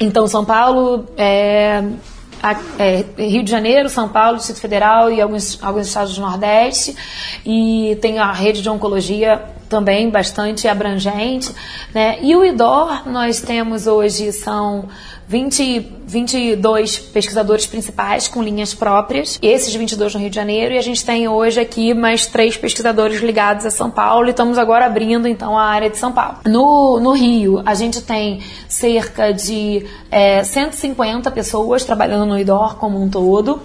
então, 0.00 0.26
São 0.26 0.44
Paulo, 0.44 1.06
é, 1.16 1.84
é, 2.78 3.04
Rio 3.22 3.42
de 3.42 3.50
Janeiro, 3.50 3.88
São 3.90 4.08
Paulo, 4.08 4.38
Distrito 4.38 4.60
Federal 4.60 5.10
e 5.10 5.20
alguns, 5.20 5.62
alguns 5.62 5.88
estados 5.88 6.14
do 6.14 6.22
Nordeste. 6.22 6.96
E 7.44 7.98
tem 8.00 8.18
a 8.18 8.32
rede 8.32 8.62
de 8.62 8.70
oncologia 8.70 9.42
também 9.68 10.08
bastante 10.10 10.66
abrangente. 10.66 11.54
Né? 11.94 12.18
E 12.22 12.34
o 12.34 12.44
IDOR, 12.44 13.08
nós 13.08 13.40
temos 13.42 13.86
hoje, 13.86 14.32
são 14.32 14.88
20, 15.30 15.92
22 16.08 16.98
pesquisadores 16.98 17.64
principais 17.64 18.26
com 18.26 18.42
linhas 18.42 18.74
próprias, 18.74 19.38
esses 19.40 19.72
22 19.72 20.14
no 20.14 20.20
Rio 20.22 20.28
de 20.28 20.34
Janeiro, 20.34 20.74
e 20.74 20.78
a 20.78 20.82
gente 20.82 21.06
tem 21.06 21.28
hoje 21.28 21.60
aqui 21.60 21.94
mais 21.94 22.26
três 22.26 22.56
pesquisadores 22.56 23.20
ligados 23.20 23.64
a 23.64 23.70
São 23.70 23.92
Paulo 23.92 24.26
e 24.26 24.30
estamos 24.30 24.58
agora 24.58 24.86
abrindo 24.86 25.28
então 25.28 25.56
a 25.56 25.62
área 25.62 25.88
de 25.88 25.96
São 25.96 26.10
Paulo. 26.10 26.38
No, 26.46 26.98
no 26.98 27.12
Rio, 27.12 27.62
a 27.64 27.74
gente 27.74 28.00
tem 28.00 28.42
cerca 28.66 29.32
de 29.32 29.86
é, 30.10 30.42
150 30.42 31.30
pessoas 31.30 31.84
trabalhando 31.84 32.26
no 32.26 32.36
IDOR 32.36 32.74
como 32.74 33.00
um 33.00 33.08
todo. 33.08 33.62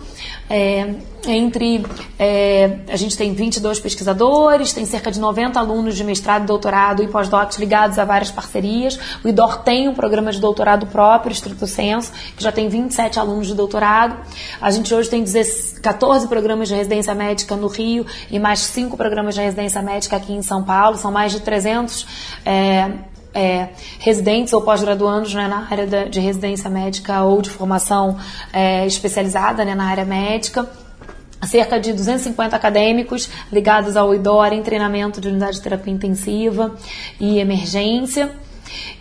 É, 0.49 0.93
entre 1.27 1.83
é, 2.19 2.77
a 2.87 2.95
gente 2.95 3.17
tem 3.17 3.33
22 3.33 3.79
pesquisadores, 3.79 4.73
tem 4.73 4.85
cerca 4.85 5.11
de 5.11 5.19
90 5.19 5.59
alunos 5.59 5.95
de 5.95 6.03
mestrado, 6.03 6.45
doutorado 6.45 7.01
e 7.01 7.07
pós-doc 7.07 7.57
ligados 7.57 7.97
a 7.97 8.05
várias 8.05 8.29
parcerias. 8.29 8.99
O 9.23 9.27
IDOR 9.27 9.63
tem 9.63 9.89
um 9.89 9.95
programa 9.95 10.31
de 10.31 10.39
doutorado 10.39 10.85
próprio, 10.85 11.31
estrito 11.31 11.65
senso, 11.65 12.11
que 12.37 12.43
já 12.43 12.51
tem 12.51 12.69
27 12.69 13.19
alunos 13.19 13.47
de 13.47 13.55
doutorado. 13.55 14.17
A 14.61 14.69
gente 14.69 14.93
hoje 14.93 15.09
tem 15.09 15.25
14 15.81 16.27
programas 16.27 16.67
de 16.67 16.75
residência 16.75 17.15
médica 17.15 17.55
no 17.55 17.67
Rio 17.67 18.05
e 18.29 18.37
mais 18.37 18.59
5 18.59 18.95
programas 18.95 19.33
de 19.33 19.41
residência 19.41 19.81
médica 19.81 20.15
aqui 20.17 20.33
em 20.33 20.43
São 20.43 20.63
Paulo. 20.63 20.97
São 20.97 21.11
mais 21.11 21.31
de 21.31 21.39
300 21.39 22.05
é, 22.45 22.91
é, 23.35 23.69
residentes 23.99 24.53
ou 24.53 24.61
pós-graduandos 24.61 25.33
né, 25.33 25.47
na 25.47 25.67
área 25.69 25.85
de 26.09 26.19
residência 26.19 26.69
médica 26.69 27.21
ou 27.23 27.41
de 27.41 27.49
formação 27.49 28.17
é, 28.53 28.87
especializada 28.87 29.65
né, 29.65 29.75
na 29.75 29.85
área 29.85 30.05
médica 30.05 30.67
cerca 31.43 31.79
de 31.79 31.93
250 31.93 32.55
acadêmicos 32.55 33.29
ligados 33.51 33.95
ao 33.95 34.15
IDOR 34.15 34.53
em 34.53 34.63
treinamento 34.63 35.21
de 35.21 35.27
unidade 35.27 35.57
de 35.57 35.61
terapia 35.61 35.93
intensiva 35.93 36.73
e 37.19 37.37
emergência. 37.37 38.31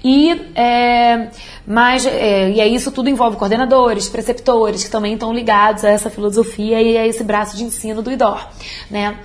E, 0.04 0.30
é, 0.54 1.30
mas, 1.66 2.04
é, 2.04 2.50
e 2.50 2.60
é 2.60 2.68
isso 2.68 2.92
tudo 2.92 3.08
envolve 3.08 3.36
coordenadores, 3.36 4.08
preceptores, 4.08 4.84
que 4.84 4.90
também 4.90 5.14
estão 5.14 5.32
ligados 5.32 5.84
a 5.84 5.88
essa 5.88 6.10
filosofia 6.10 6.82
e 6.82 6.98
a 6.98 7.06
esse 7.06 7.24
braço 7.24 7.56
de 7.56 7.64
ensino 7.64 8.02
do 8.02 8.12
IDOR. 8.12 8.46
Né? 8.90 9.16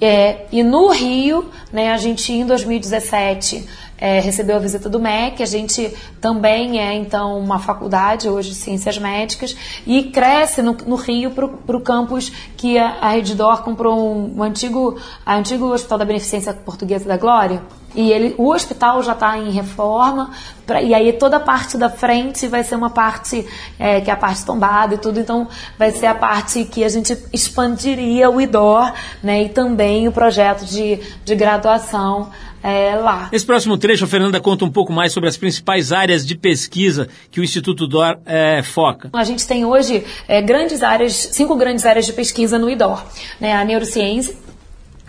É, 0.00 0.46
e 0.50 0.62
no 0.62 0.88
Rio, 0.88 1.50
né, 1.72 1.90
a 1.90 1.96
gente 1.98 2.32
em 2.32 2.46
2017 2.46 3.68
é, 4.00 4.18
recebeu 4.18 4.56
a 4.56 4.58
visita 4.58 4.88
do 4.88 4.98
MEC. 4.98 5.42
A 5.42 5.46
gente 5.46 5.94
também 6.20 6.80
é, 6.80 6.94
então, 6.94 7.38
uma 7.38 7.58
faculdade 7.58 8.28
hoje 8.28 8.50
de 8.50 8.54
ciências 8.54 8.98
médicas 8.98 9.56
e 9.86 10.04
cresce 10.04 10.62
no, 10.62 10.72
no 10.86 10.96
Rio 10.96 11.30
para 11.30 11.76
o 11.76 11.80
campus 11.80 12.32
que 12.56 12.78
a, 12.78 12.98
a 13.00 13.10
Reddor 13.10 13.62
comprou 13.62 13.98
um, 13.98 14.38
um 14.38 14.42
antigo, 14.42 14.98
a 15.24 15.36
antigo 15.36 15.66
Hospital 15.66 15.98
da 15.98 16.04
Beneficência 16.04 16.52
Portuguesa 16.54 17.06
da 17.06 17.16
Glória. 17.16 17.62
E 17.94 18.12
ele, 18.12 18.34
o 18.38 18.52
hospital 18.52 19.02
já 19.02 19.12
está 19.12 19.36
em 19.36 19.50
reforma, 19.50 20.30
pra, 20.66 20.80
e 20.80 20.94
aí 20.94 21.12
toda 21.12 21.38
a 21.38 21.40
parte 21.40 21.76
da 21.76 21.90
frente 21.90 22.46
vai 22.46 22.62
ser 22.62 22.76
uma 22.76 22.90
parte 22.90 23.44
é, 23.78 24.00
que 24.00 24.10
é 24.10 24.12
a 24.12 24.16
parte 24.16 24.44
tombada 24.44 24.94
e 24.94 24.98
tudo, 24.98 25.18
então 25.18 25.48
vai 25.78 25.90
ser 25.90 26.06
a 26.06 26.14
parte 26.14 26.64
que 26.64 26.84
a 26.84 26.88
gente 26.88 27.16
expandiria 27.32 28.30
o 28.30 28.40
IDOR 28.40 28.92
né, 29.22 29.42
e 29.42 29.48
também 29.48 30.06
o 30.06 30.12
projeto 30.12 30.64
de, 30.64 31.00
de 31.24 31.34
graduação 31.34 32.30
é, 32.62 32.94
lá. 32.96 33.28
Nesse 33.32 33.46
próximo 33.46 33.76
trecho, 33.78 34.04
a 34.04 34.08
Fernanda 34.08 34.40
conta 34.40 34.64
um 34.64 34.70
pouco 34.70 34.92
mais 34.92 35.12
sobre 35.12 35.28
as 35.28 35.36
principais 35.36 35.92
áreas 35.92 36.26
de 36.26 36.34
pesquisa 36.34 37.08
que 37.30 37.40
o 37.40 37.44
Instituto 37.44 37.86
DOR 37.86 38.18
é, 38.26 38.62
foca. 38.62 39.10
A 39.12 39.24
gente 39.24 39.46
tem 39.46 39.64
hoje 39.64 40.04
é, 40.28 40.42
grandes 40.42 40.82
áreas, 40.82 41.14
cinco 41.32 41.56
grandes 41.56 41.86
áreas 41.86 42.06
de 42.06 42.12
pesquisa 42.12 42.58
no 42.58 42.68
IDOR. 42.68 43.02
Né? 43.40 43.54
A 43.54 43.64
neurociência, 43.64 44.34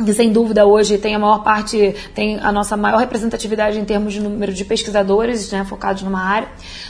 que 0.05 0.13
sem 0.13 0.31
dúvida 0.31 0.65
hoje 0.65 0.98
tem 0.98 1.15
a 1.15 1.20
maior 1.20 1.43
parte, 1.43 1.96
tem 2.13 2.39
a 2.39 2.51
nossa 2.51 2.75
maior 2.77 3.00
representatividade 3.00 3.79
em 3.79 3.86
termos 3.86 4.13
de 4.13 4.20
número 4.20 4.53
de 4.53 4.65
pesquisadores 4.65 5.51
né, 5.51 5.65
focados 5.65 6.03
numa 6.03 6.22
área. 6.22 6.48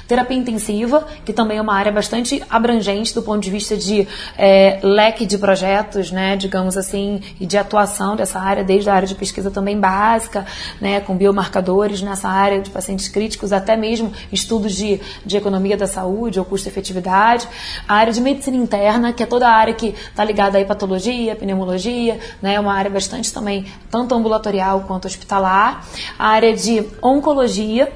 Terapia 0.08 0.38
intensiva, 0.38 1.08
que 1.24 1.32
também 1.32 1.58
é 1.58 1.62
uma 1.62 1.74
área 1.74 1.92
bastante 1.92 2.44
abrangente 2.50 3.14
do 3.14 3.22
ponto 3.22 3.42
de 3.42 3.50
vista 3.50 3.78
de 3.78 4.08
é, 4.38 4.80
leque 4.84 5.26
de 5.26 5.38
projetos, 5.38 6.12
né, 6.12 6.36
digamos 6.36 6.78
assim, 6.78 7.22
e 7.40 7.46
de 7.46 7.58
atuação 7.58 8.16
dessa 8.16 8.40
área, 8.40 8.64
desde 8.64 8.90
a 8.90 8.94
área 8.94 9.08
de 9.08 9.16
pesquisa 9.16 9.50
também 9.50 9.80
básica, 9.80 10.46
né, 10.80 11.00
com 11.00 11.16
biomarcadores 11.16 12.02
nessa 12.02 12.28
área 12.28 12.62
de 12.62 12.70
pacientes 12.70 13.08
críticos, 13.08 13.54
até 13.54 13.78
mesmo 13.78 14.12
estudos 14.32 14.74
de, 14.74 15.00
de 15.26 15.38
economia 15.38 15.78
da 15.78 15.88
saúde 15.88 16.40
ou 16.40 16.46
custo-efetividade. 16.46 17.48
A 17.88 17.96
área 17.96 18.12
de 18.12 18.22
medicina 18.22 18.58
interna, 18.58 19.14
que 19.14 19.24
é 19.24 19.26
toda 19.26 19.48
a 19.48 19.52
área 19.52 19.74
que 19.74 19.96
está 20.10 20.24
ligada 20.24 20.60
à 20.60 20.66
patologia, 20.66 21.36
pneumologia, 21.36 22.20
né, 22.42 22.60
uma 22.60 22.74
área 22.74 22.92
bastante 22.92 23.01
também, 23.08 23.66
tanto 23.90 24.14
ambulatorial 24.14 24.82
quanto 24.82 25.06
hospitalar. 25.06 25.86
A 26.18 26.28
área 26.28 26.56
de 26.56 26.86
oncologia, 27.02 27.92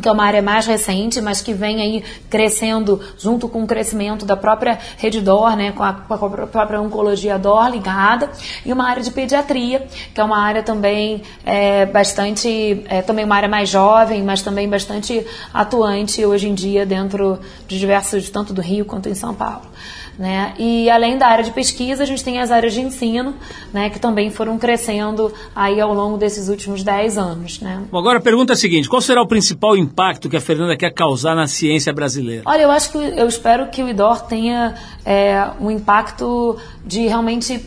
que 0.00 0.08
é 0.08 0.12
uma 0.12 0.24
área 0.24 0.42
mais 0.42 0.66
recente, 0.66 1.20
mas 1.20 1.40
que 1.40 1.54
vem 1.54 1.80
aí 1.80 2.04
crescendo 2.28 3.00
junto 3.18 3.48
com 3.48 3.62
o 3.62 3.66
crescimento 3.66 4.26
da 4.26 4.36
própria 4.36 4.78
rede 4.98 5.20
DOR, 5.20 5.56
né, 5.56 5.72
com 5.72 5.82
a, 5.82 5.92
com 5.92 6.14
a 6.14 6.46
própria 6.46 6.80
oncologia 6.80 7.38
DOR 7.38 7.70
ligada, 7.70 8.30
e 8.64 8.72
uma 8.72 8.88
área 8.88 9.02
de 9.02 9.10
pediatria, 9.10 9.86
que 10.14 10.20
é 10.20 10.24
uma 10.24 10.38
área 10.38 10.62
também 10.62 11.22
é, 11.44 11.86
bastante, 11.86 12.84
é, 12.88 13.00
também 13.00 13.24
uma 13.24 13.36
área 13.36 13.48
mais 13.48 13.68
jovem, 13.68 14.22
mas 14.22 14.42
também 14.42 14.68
bastante 14.68 15.26
atuante 15.52 16.24
hoje 16.24 16.48
em 16.48 16.54
dia 16.54 16.84
dentro 16.84 17.38
de 17.66 17.78
diversos, 17.78 18.28
tanto 18.28 18.52
do 18.52 18.60
Rio 18.60 18.84
quanto 18.84 19.08
em 19.08 19.14
São 19.14 19.34
Paulo. 19.34 19.62
Né? 20.18 20.54
E 20.58 20.88
além 20.88 21.18
da 21.18 21.26
área 21.26 21.44
de 21.44 21.50
pesquisa, 21.50 22.02
a 22.02 22.06
gente 22.06 22.24
tem 22.24 22.40
as 22.40 22.50
áreas 22.50 22.72
de 22.72 22.80
ensino, 22.80 23.34
né, 23.70 23.90
que 23.90 24.00
também 24.00 24.30
foram 24.30 24.58
crescendo 24.58 25.30
aí 25.54 25.78
ao 25.78 25.92
longo 25.92 26.16
desses 26.16 26.48
últimos 26.48 26.82
10 26.82 27.18
anos. 27.18 27.60
Né? 27.60 27.82
Bom, 27.90 27.98
agora 27.98 28.18
a 28.18 28.22
pergunta 28.22 28.52
é 28.52 28.54
a 28.54 28.56
seguinte: 28.56 28.88
qual 28.88 29.02
será 29.02 29.20
o 29.20 29.26
principal 29.26 29.76
impacto 29.76 30.30
que 30.30 30.36
a 30.36 30.40
Fernanda 30.40 30.74
quer 30.74 30.90
causar 30.90 31.34
na 31.34 31.46
ciência 31.46 31.92
brasileira? 31.92 32.42
Olha, 32.46 32.62
eu 32.62 32.70
acho 32.70 32.92
que 32.92 32.98
eu 32.98 33.28
espero 33.28 33.66
que 33.68 33.82
o 33.82 33.88
IDOR 33.88 34.22
tenha 34.22 34.74
é, 35.04 35.50
um 35.60 35.70
impacto 35.70 36.56
de 36.84 37.06
realmente 37.06 37.62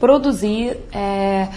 produzir 0.00 0.76
é, 0.92 1.48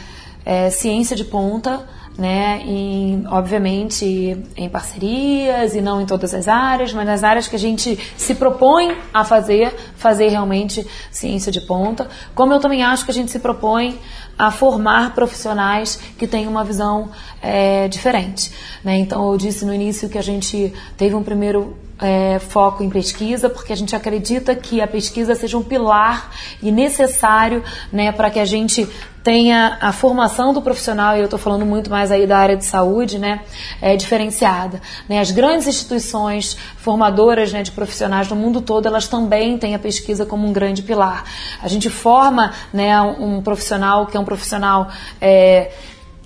é, 0.46 0.70
ciência 0.70 1.16
de 1.16 1.24
ponta 1.24 1.84
né? 2.18 2.62
Em, 2.66 3.26
obviamente 3.28 4.38
em 4.56 4.70
parcerias 4.70 5.76
e 5.76 5.82
não 5.82 6.02
em 6.02 6.06
todas 6.06 6.34
as 6.34 6.48
áreas, 6.48 6.94
mas 6.94 7.06
nas 7.06 7.24
áreas 7.24 7.48
que 7.48 7.56
a 7.56 7.60
gente 7.60 8.00
se 8.16 8.36
propõe 8.36 8.96
a 9.14 9.24
fazer, 9.24 9.74
fazer 9.96 10.30
realmente 10.30 10.86
ciência 11.12 11.52
de 11.52 11.62
ponta. 11.62 12.08
Como 12.34 12.54
eu 12.54 12.60
também 12.60 12.84
acho 12.84 13.06
que 13.06 13.12
a 13.12 13.14
gente 13.14 13.32
se 13.32 13.40
propõe 13.40 14.00
a 14.38 14.52
formar 14.52 15.14
profissionais 15.14 16.00
que 16.18 16.28
tenham 16.28 16.52
uma 16.52 16.64
visão 16.64 17.10
é, 17.42 17.88
diferente. 17.88 18.52
Né? 18.84 18.98
Então 18.98 19.32
eu 19.32 19.38
disse 19.38 19.66
no 19.66 19.74
início 19.74 20.10
que 20.10 20.18
a 20.18 20.24
gente 20.24 20.74
teve 20.98 21.16
um 21.16 21.24
primeiro 21.24 21.76
é, 22.00 22.40
foco 22.40 22.84
em 22.84 22.90
pesquisa, 22.90 23.50
porque 23.50 23.72
a 23.72 23.76
gente 23.76 23.96
acredita 23.96 24.56
que 24.56 24.82
a 24.82 24.88
pesquisa 24.88 25.36
seja 25.36 25.58
um 25.58 25.64
pilar 25.64 26.32
e 26.62 26.72
necessário 26.72 27.64
né, 27.92 28.12
para 28.12 28.30
que 28.30 28.40
a 28.40 28.46
gente 28.46 28.88
tenha 29.24 29.80
a 29.82 29.92
formação 29.92 30.54
do 30.54 30.62
profissional, 30.62 31.16
e 31.16 31.20
eu 31.20 31.26
estou 31.26 31.40
falando 31.40 31.66
muito 31.66 31.90
mais 31.90 32.12
aí 32.12 32.28
da 32.28 32.38
área 32.38 32.56
de 32.56 32.64
saúde, 32.64 33.18
né, 33.18 33.42
é, 33.82 33.96
diferenciada. 33.96 34.80
Né? 35.10 35.20
As 35.20 35.32
grandes 35.32 35.66
instituições 35.66 36.56
formadoras 36.78 37.52
né, 37.52 37.64
de 37.64 37.72
profissionais 37.72 38.30
no 38.30 38.36
mundo 38.36 38.62
todo, 38.62 38.88
elas 38.88 39.08
também 39.08 39.58
têm 39.58 39.74
a 39.74 39.80
pesquisa 39.80 40.28
como 40.28 40.48
um 40.48 40.54
grande 40.54 40.84
pilar. 40.84 41.24
A 41.60 41.68
gente 41.68 41.90
forma 41.90 42.54
né, 42.72 43.02
um, 43.02 43.42
profissional 43.42 44.06
que 44.06 44.16
é 44.16 44.20
um 44.20 44.26
profissional 44.26 44.90
é, 45.20 45.72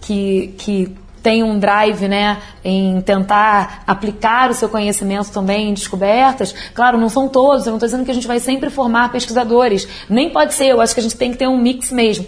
que, 0.01 0.55
que 0.57 0.97
tem 1.29 1.43
um 1.43 1.59
drive 1.59 2.07
né, 2.07 2.39
em 2.65 2.99
tentar 3.01 3.83
aplicar 3.85 4.49
o 4.49 4.53
seu 4.55 4.67
conhecimento 4.67 5.29
também 5.31 5.69
em 5.69 5.73
descobertas. 5.75 6.55
Claro, 6.73 6.97
não 6.97 7.07
são 7.07 7.27
todos, 7.27 7.67
eu 7.67 7.69
não 7.69 7.77
estou 7.77 7.85
dizendo 7.85 8.03
que 8.03 8.09
a 8.09 8.15
gente 8.15 8.25
vai 8.25 8.39
sempre 8.39 8.71
formar 8.71 9.11
pesquisadores. 9.11 9.87
Nem 10.09 10.31
pode 10.31 10.55
ser, 10.55 10.69
eu 10.69 10.81
acho 10.81 10.95
que 10.95 10.99
a 10.99 11.03
gente 11.03 11.15
tem 11.15 11.31
que 11.31 11.37
ter 11.37 11.47
um 11.47 11.55
mix 11.55 11.91
mesmo. 11.91 12.25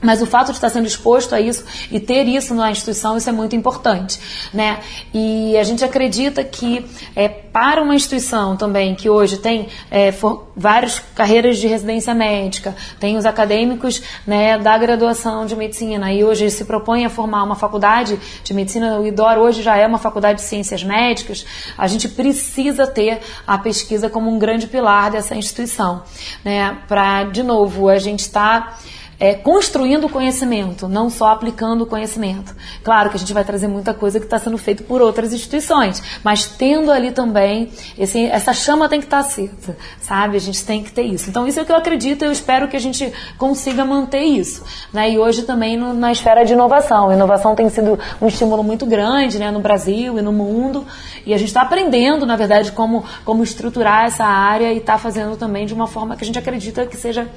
Mas 0.00 0.22
o 0.22 0.26
fato 0.26 0.46
de 0.46 0.52
estar 0.52 0.70
sendo 0.70 0.86
exposto 0.86 1.34
a 1.34 1.40
isso 1.40 1.64
e 1.90 1.98
ter 1.98 2.24
isso 2.28 2.54
na 2.54 2.70
instituição, 2.70 3.16
isso 3.16 3.28
é 3.28 3.32
muito 3.32 3.56
importante. 3.56 4.20
Né? 4.54 4.78
E 5.12 5.56
a 5.58 5.64
gente 5.64 5.84
acredita 5.84 6.44
que 6.44 6.86
é, 7.16 7.28
para 7.28 7.82
uma 7.82 7.96
instituição 7.96 8.56
também 8.56 8.94
que 8.94 9.10
hoje 9.10 9.38
tem 9.38 9.68
é, 9.90 10.14
várias 10.56 11.00
carreiras 11.16 11.58
de 11.58 11.66
residência 11.66 12.14
médica, 12.14 12.76
tem 13.00 13.16
os 13.16 13.26
acadêmicos 13.26 14.00
né, 14.24 14.56
da 14.56 14.78
graduação 14.78 15.44
de 15.46 15.56
medicina 15.56 16.12
e 16.12 16.22
hoje 16.22 16.48
se 16.50 16.64
propõe 16.64 17.04
a 17.04 17.10
formar 17.10 17.42
uma 17.42 17.56
faculdade 17.56 18.20
de 18.44 18.54
medicina, 18.54 19.00
o 19.00 19.06
IDOR 19.06 19.38
hoje 19.38 19.62
já 19.62 19.76
é 19.76 19.86
uma 19.86 19.98
faculdade 19.98 20.38
de 20.38 20.44
ciências 20.44 20.84
médicas, 20.84 21.44
a 21.76 21.88
gente 21.88 22.08
precisa 22.08 22.86
ter 22.86 23.20
a 23.44 23.58
pesquisa 23.58 24.08
como 24.08 24.30
um 24.30 24.38
grande 24.38 24.68
pilar 24.68 25.10
dessa 25.10 25.34
instituição. 25.34 26.02
Né? 26.44 26.78
Para, 26.86 27.24
de 27.24 27.42
novo, 27.42 27.88
a 27.88 27.98
gente 27.98 28.20
está 28.20 28.78
é, 29.20 29.34
construindo 29.34 30.04
o 30.04 30.08
conhecimento, 30.08 30.88
não 30.88 31.10
só 31.10 31.28
aplicando 31.28 31.82
o 31.82 31.86
conhecimento. 31.86 32.54
Claro 32.84 33.10
que 33.10 33.16
a 33.16 33.18
gente 33.18 33.32
vai 33.32 33.44
trazer 33.44 33.66
muita 33.66 33.92
coisa 33.92 34.20
que 34.20 34.26
está 34.26 34.38
sendo 34.38 34.56
feito 34.56 34.84
por 34.84 35.02
outras 35.02 35.32
instituições, 35.32 36.02
mas 36.22 36.46
tendo 36.46 36.92
ali 36.92 37.10
também, 37.10 37.70
esse, 37.98 38.24
essa 38.26 38.52
chama 38.52 38.88
tem 38.88 39.00
que 39.00 39.06
estar 39.06 39.22
tá 39.22 39.28
acesa, 39.28 39.76
sabe? 40.00 40.36
A 40.36 40.40
gente 40.40 40.64
tem 40.64 40.82
que 40.82 40.92
ter 40.92 41.02
isso. 41.02 41.28
Então, 41.28 41.46
isso 41.46 41.58
é 41.58 41.62
o 41.62 41.66
que 41.66 41.72
eu 41.72 41.76
acredito 41.76 42.22
e 42.22 42.26
eu 42.26 42.32
espero 42.32 42.68
que 42.68 42.76
a 42.76 42.80
gente 42.80 43.12
consiga 43.36 43.84
manter 43.84 44.22
isso. 44.22 44.64
Né? 44.92 45.12
E 45.12 45.18
hoje 45.18 45.42
também 45.42 45.76
no, 45.76 45.92
na 45.92 46.12
esfera 46.12 46.44
de 46.44 46.52
inovação. 46.52 47.10
A 47.10 47.14
inovação 47.14 47.54
tem 47.54 47.68
sido 47.68 47.98
um 48.20 48.28
estímulo 48.28 48.62
muito 48.62 48.86
grande 48.86 49.38
né, 49.38 49.50
no 49.50 49.60
Brasil 49.60 50.18
e 50.18 50.22
no 50.22 50.32
mundo, 50.32 50.86
e 51.26 51.34
a 51.34 51.38
gente 51.38 51.48
está 51.48 51.62
aprendendo, 51.62 52.24
na 52.24 52.36
verdade, 52.36 52.72
como, 52.72 53.04
como 53.24 53.42
estruturar 53.42 54.04
essa 54.04 54.24
área 54.24 54.72
e 54.72 54.78
está 54.78 54.96
fazendo 54.96 55.36
também 55.36 55.66
de 55.66 55.74
uma 55.74 55.86
forma 55.86 56.16
que 56.16 56.22
a 56.22 56.26
gente 56.26 56.38
acredita 56.38 56.86
que 56.86 56.96
seja 56.96 57.28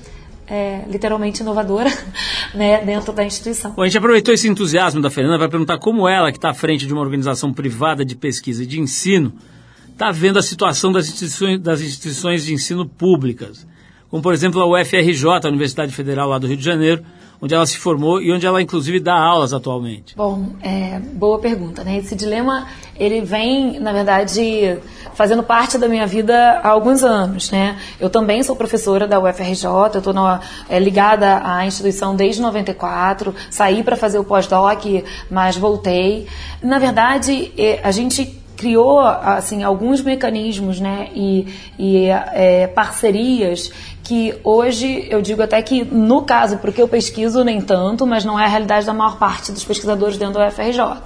é, 0.52 0.84
literalmente 0.86 1.42
inovadora 1.42 1.90
né, 2.54 2.84
dentro 2.84 3.14
da 3.14 3.24
instituição. 3.24 3.72
Bom, 3.72 3.84
a 3.84 3.86
gente 3.86 3.98
aproveitou 3.98 4.34
esse 4.34 4.50
entusiasmo 4.50 5.02
da 5.02 5.10
Fernanda 5.10 5.40
para 5.40 5.48
perguntar 5.48 5.78
como 5.78 6.10
ela, 6.10 6.30
que 6.30 6.38
está 6.38 6.50
à 6.50 6.54
frente 6.54 6.86
de 6.86 6.92
uma 6.92 7.02
organização 7.02 7.54
privada 7.54 8.04
de 8.04 8.18
pesquisa 8.18 8.64
e 8.64 8.66
de 8.66 8.78
ensino, 8.78 9.34
está 9.94 10.12
vendo 10.12 10.38
a 10.38 10.44
situação 10.44 10.92
das 10.92 11.08
instituições, 11.08 11.58
das 11.62 11.80
instituições 11.80 12.44
de 12.44 12.54
ensino 12.54 12.86
públicas, 12.86 13.66
como 14.10 14.22
por 14.22 14.34
exemplo 14.34 14.60
a 14.60 14.68
UFRJ, 14.68 15.26
a 15.26 15.48
Universidade 15.48 15.94
Federal 15.94 16.28
lá 16.28 16.38
do 16.38 16.48
Rio 16.48 16.58
de 16.58 16.66
Janeiro, 16.66 17.02
onde 17.42 17.56
ela 17.56 17.66
se 17.66 17.78
formou 17.78 18.22
e 18.22 18.32
onde 18.32 18.46
ela 18.46 18.62
inclusive 18.62 19.00
dá 19.00 19.16
aulas 19.16 19.54
atualmente? 19.54 20.16
Bom, 20.16 20.50
é, 20.62 21.00
boa 21.00 21.40
pergunta, 21.40 21.84
né? 21.84 21.98
Esse 21.98 22.16
dilema 22.16 22.68
ele 22.96 23.22
vem, 23.22 23.80
na 23.80 23.92
verdade, 23.92 24.78
fazendo 25.16 25.42
parte 25.42 25.78
da 25.78 25.88
minha 25.88 26.06
vida 26.06 26.62
há 26.64 26.70
alguns 26.70 27.04
anos, 27.04 27.50
né? 27.50 27.78
Eu 28.00 28.10
também 28.10 28.44
sou 28.44 28.56
professora 28.56 29.08
da 29.08 29.20
UFRJ, 29.20 29.66
eu 29.66 29.98
estou 29.98 30.14
é, 30.70 30.80
ligada 30.80 31.42
à 31.44 31.66
instituição 31.66 32.16
desde 32.16 32.42
94, 32.42 33.34
saí 33.50 33.84
para 33.84 33.98
fazer 33.98 34.20
o 34.20 34.24
pós-doc, 34.24 34.86
mas 35.30 35.58
voltei. 35.58 36.28
Na 36.62 36.78
verdade, 36.78 37.52
é, 37.58 37.80
a 37.84 37.92
gente 37.92 38.40
criou 38.62 39.00
assim 39.00 39.64
alguns 39.64 40.04
mecanismos 40.04 40.80
né 40.80 41.10
e, 41.16 41.48
e 41.80 42.06
é, 42.06 42.68
parcerias 42.68 43.72
que 44.04 44.36
hoje 44.44 45.08
eu 45.10 45.22
digo 45.22 45.42
até 45.42 45.62
que 45.62 45.84
no 45.84 46.24
caso 46.24 46.58
porque 46.58 46.82
eu 46.82 46.88
pesquiso 46.88 47.44
nem 47.44 47.62
tanto 47.62 48.06
mas 48.06 48.26
não 48.26 48.40
é 48.40 48.46
a 48.46 48.48
realidade 48.48 48.86
da 48.86 48.94
maior 48.94 49.18
parte 49.18 49.52
dos 49.52 49.64
pesquisadores 49.64 50.18
dentro 50.18 50.40
da 50.40 50.48
UFRJ 50.48 51.02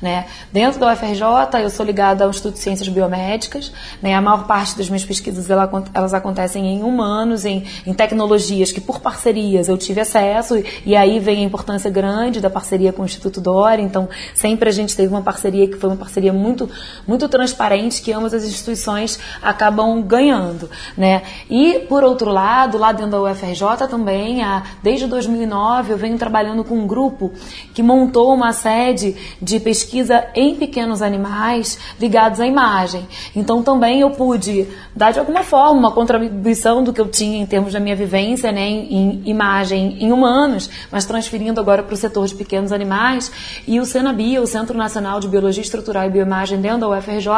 né? 0.00 0.26
Dentro 0.52 0.78
da 0.78 0.92
UFRJ, 0.92 1.22
eu 1.62 1.70
sou 1.70 1.84
ligada 1.84 2.24
ao 2.24 2.30
Instituto 2.30 2.54
de 2.54 2.60
Ciências 2.60 2.88
Biomédicas. 2.88 3.72
Né? 4.02 4.14
A 4.14 4.20
maior 4.20 4.46
parte 4.46 4.76
das 4.76 4.88
minhas 4.88 5.04
pesquisas 5.04 5.48
elas 5.50 6.14
acontecem 6.14 6.66
em 6.66 6.82
humanos, 6.82 7.44
em, 7.44 7.64
em 7.86 7.94
tecnologias 7.94 8.70
que, 8.70 8.80
por 8.80 9.00
parcerias, 9.00 9.68
eu 9.68 9.76
tive 9.78 10.00
acesso. 10.00 10.62
E 10.84 10.94
aí 10.94 11.18
vem 11.18 11.38
a 11.38 11.46
importância 11.46 11.90
grande 11.90 12.40
da 12.40 12.50
parceria 12.50 12.92
com 12.92 13.02
o 13.02 13.04
Instituto 13.04 13.40
Dora. 13.40 13.80
Então, 13.80 14.08
sempre 14.34 14.68
a 14.68 14.72
gente 14.72 14.94
teve 14.94 15.08
uma 15.08 15.22
parceria 15.22 15.66
que 15.66 15.76
foi 15.76 15.88
uma 15.88 15.96
parceria 15.96 16.32
muito, 16.32 16.68
muito 17.06 17.28
transparente, 17.28 18.02
que 18.02 18.12
ambas 18.12 18.34
as 18.34 18.44
instituições 18.44 19.18
acabam 19.42 20.02
ganhando. 20.02 20.68
Né? 20.96 21.22
E, 21.48 21.80
por 21.88 22.04
outro 22.04 22.30
lado, 22.36 22.76
lá 22.76 22.92
dentro 22.92 23.12
da 23.12 23.22
UFRJ 23.22 23.88
também, 23.88 24.42
há, 24.42 24.62
desde 24.82 25.06
2009, 25.06 25.92
eu 25.92 25.96
venho 25.96 26.18
trabalhando 26.18 26.62
com 26.62 26.74
um 26.74 26.86
grupo 26.86 27.32
que 27.72 27.82
montou 27.82 28.34
uma 28.34 28.52
sede 28.52 29.16
de 29.40 29.58
pesquisa 29.58 30.26
em 30.34 30.54
pequenos 30.54 31.00
animais 31.00 31.78
ligados 31.98 32.38
à 32.40 32.46
imagem. 32.46 33.06
Então 33.34 33.62
também 33.62 34.00
eu 34.00 34.10
pude 34.10 34.68
dar 34.94 35.12
de 35.12 35.18
alguma 35.18 35.42
forma 35.42 35.78
uma 35.78 35.92
contribuição 35.92 36.84
do 36.84 36.92
que 36.92 37.00
eu 37.00 37.08
tinha 37.08 37.38
em 37.38 37.46
termos 37.46 37.72
da 37.72 37.80
minha 37.80 37.96
vivência 37.96 38.52
né, 38.52 38.68
em, 38.68 39.22
em 39.24 39.30
imagem 39.30 39.96
em 39.98 40.12
humanos, 40.12 40.68
mas 40.92 41.06
transferindo 41.06 41.58
agora 41.58 41.82
para 41.82 41.94
o 41.94 41.96
setor 41.96 42.26
de 42.26 42.34
pequenos 42.34 42.70
animais. 42.70 43.32
E 43.66 43.80
o 43.80 43.86
Senabia, 43.86 44.42
o 44.42 44.46
Centro 44.46 44.76
Nacional 44.76 45.20
de 45.20 45.28
Biologia 45.28 45.62
Estrutural 45.62 46.04
e 46.04 46.10
Bioimagem 46.10 46.60
dentro 46.60 46.80
da 46.80 46.88
UFRJ, 46.90 47.30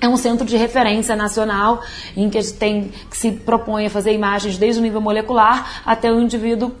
é 0.00 0.08
um 0.08 0.16
centro 0.16 0.46
de 0.46 0.56
referência 0.56 1.16
nacional 1.16 1.82
em 2.16 2.30
que, 2.30 2.42
tem, 2.52 2.92
que 3.10 3.16
se 3.16 3.32
propõe 3.32 3.86
a 3.86 3.90
fazer 3.90 4.12
imagens 4.12 4.56
desde 4.56 4.80
o 4.80 4.82
nível 4.82 5.00
molecular 5.00 5.82
até 5.84 6.10
o 6.12 6.20
indivíduo 6.20 6.72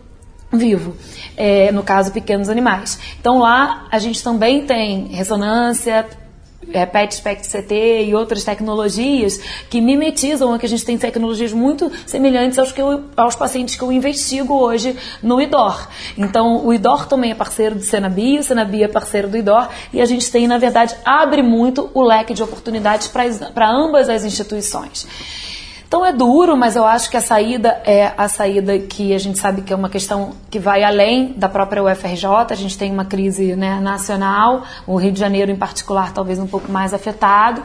vivo, 0.52 0.96
é, 1.36 1.70
no 1.72 1.82
caso 1.82 2.12
pequenos 2.12 2.48
animais. 2.48 2.98
Então 3.20 3.38
lá 3.38 3.86
a 3.90 3.98
gente 3.98 4.22
também 4.22 4.64
tem 4.64 5.08
ressonância, 5.08 6.06
é, 6.72 6.84
PET, 6.86 7.14
SPECT, 7.14 7.48
CT 7.48 8.04
e 8.04 8.14
outras 8.14 8.44
tecnologias 8.44 9.40
que 9.70 9.80
mimetizam 9.80 10.56
que 10.58 10.66
a 10.66 10.68
gente 10.68 10.84
tem 10.84 10.98
tecnologias 10.98 11.52
muito 11.52 11.90
semelhantes 12.06 12.58
aos, 12.58 12.72
que 12.72 12.80
eu, 12.80 13.04
aos 13.16 13.34
pacientes 13.34 13.76
que 13.76 13.82
eu 13.82 13.92
investigo 13.92 14.54
hoje 14.54 14.96
no 15.22 15.40
IDOR. 15.40 15.88
Então, 16.16 16.66
o 16.66 16.72
IDOR 16.72 17.06
também 17.06 17.30
é 17.30 17.34
parceiro 17.34 17.74
do 17.74 17.82
Senabia, 17.82 18.40
o 18.40 18.44
Senabia 18.44 18.86
é 18.86 18.88
parceiro 18.88 19.28
do 19.28 19.36
IDOR 19.36 19.68
e 19.92 20.00
a 20.00 20.04
gente 20.04 20.30
tem, 20.30 20.46
na 20.46 20.58
verdade, 20.58 20.94
abre 21.04 21.42
muito 21.42 21.90
o 21.94 22.02
leque 22.02 22.34
de 22.34 22.42
oportunidades 22.42 23.08
para 23.08 23.70
ambas 23.70 24.08
as 24.08 24.24
instituições. 24.24 25.06
Então 25.88 26.04
é 26.04 26.12
duro, 26.12 26.54
mas 26.54 26.76
eu 26.76 26.84
acho 26.84 27.08
que 27.08 27.16
a 27.16 27.20
saída 27.22 27.80
é 27.82 28.12
a 28.14 28.28
saída 28.28 28.78
que 28.78 29.14
a 29.14 29.18
gente 29.18 29.38
sabe 29.38 29.62
que 29.62 29.72
é 29.72 29.76
uma 29.76 29.88
questão 29.88 30.34
que 30.50 30.58
vai 30.58 30.84
além 30.84 31.32
da 31.32 31.48
própria 31.48 31.82
UFRJ. 31.82 32.26
A 32.50 32.54
gente 32.54 32.76
tem 32.76 32.92
uma 32.92 33.06
crise 33.06 33.56
né, 33.56 33.80
nacional, 33.80 34.64
o 34.86 34.96
Rio 34.96 35.12
de 35.12 35.18
Janeiro 35.18 35.50
em 35.50 35.56
particular 35.56 36.12
talvez 36.12 36.38
um 36.38 36.46
pouco 36.46 36.70
mais 36.70 36.92
afetado, 36.92 37.62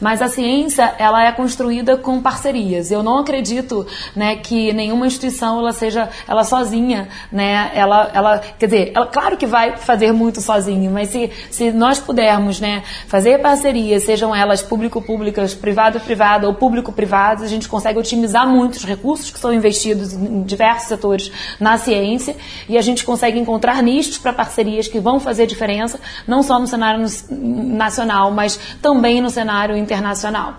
mas 0.00 0.22
a 0.22 0.28
ciência 0.28 0.94
ela 0.98 1.22
é 1.22 1.32
construída 1.32 1.98
com 1.98 2.22
parcerias. 2.22 2.90
Eu 2.90 3.02
não 3.02 3.18
acredito 3.18 3.86
né, 4.14 4.36
que 4.36 4.72
nenhuma 4.72 5.06
instituição 5.06 5.58
ela 5.58 5.72
seja 5.74 6.08
ela 6.26 6.44
sozinha, 6.44 7.08
né? 7.30 7.70
Ela, 7.74 8.10
ela 8.14 8.38
quer 8.58 8.66
dizer, 8.66 8.92
ela, 8.94 9.06
claro 9.06 9.36
que 9.36 9.46
vai 9.46 9.76
fazer 9.76 10.12
muito 10.12 10.40
sozinho, 10.40 10.90
mas 10.90 11.10
se, 11.10 11.30
se 11.50 11.70
nós 11.72 11.98
pudermos 11.98 12.58
né, 12.58 12.82
fazer 13.06 13.38
parcerias, 13.42 14.04
sejam 14.04 14.34
elas 14.34 14.62
público-públicas, 14.62 15.54
privado-privado 15.54 16.46
ou 16.46 16.54
público-privadas, 16.54 17.42
a 17.42 17.48
gente 17.48 17.65
consegue 17.68 17.98
otimizar 17.98 18.48
muitos 18.48 18.84
recursos 18.84 19.30
que 19.30 19.38
são 19.38 19.52
investidos 19.52 20.12
em 20.12 20.42
diversos 20.42 20.88
setores 20.88 21.30
na 21.58 21.78
ciência 21.78 22.36
e 22.68 22.76
a 22.76 22.82
gente 22.82 23.04
consegue 23.04 23.38
encontrar 23.38 23.82
nichos 23.82 24.18
para 24.18 24.32
parcerias 24.32 24.88
que 24.88 25.00
vão 25.00 25.18
fazer 25.20 25.46
diferença, 25.46 26.00
não 26.26 26.42
só 26.42 26.58
no 26.58 26.66
cenário 26.66 27.04
nacional, 27.30 28.30
mas 28.30 28.58
também 28.80 29.20
no 29.20 29.30
cenário 29.30 29.76
internacional. 29.76 30.54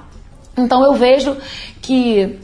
Então 0.57 0.83
eu 0.83 0.93
vejo 0.93 1.37
que 1.81 2.39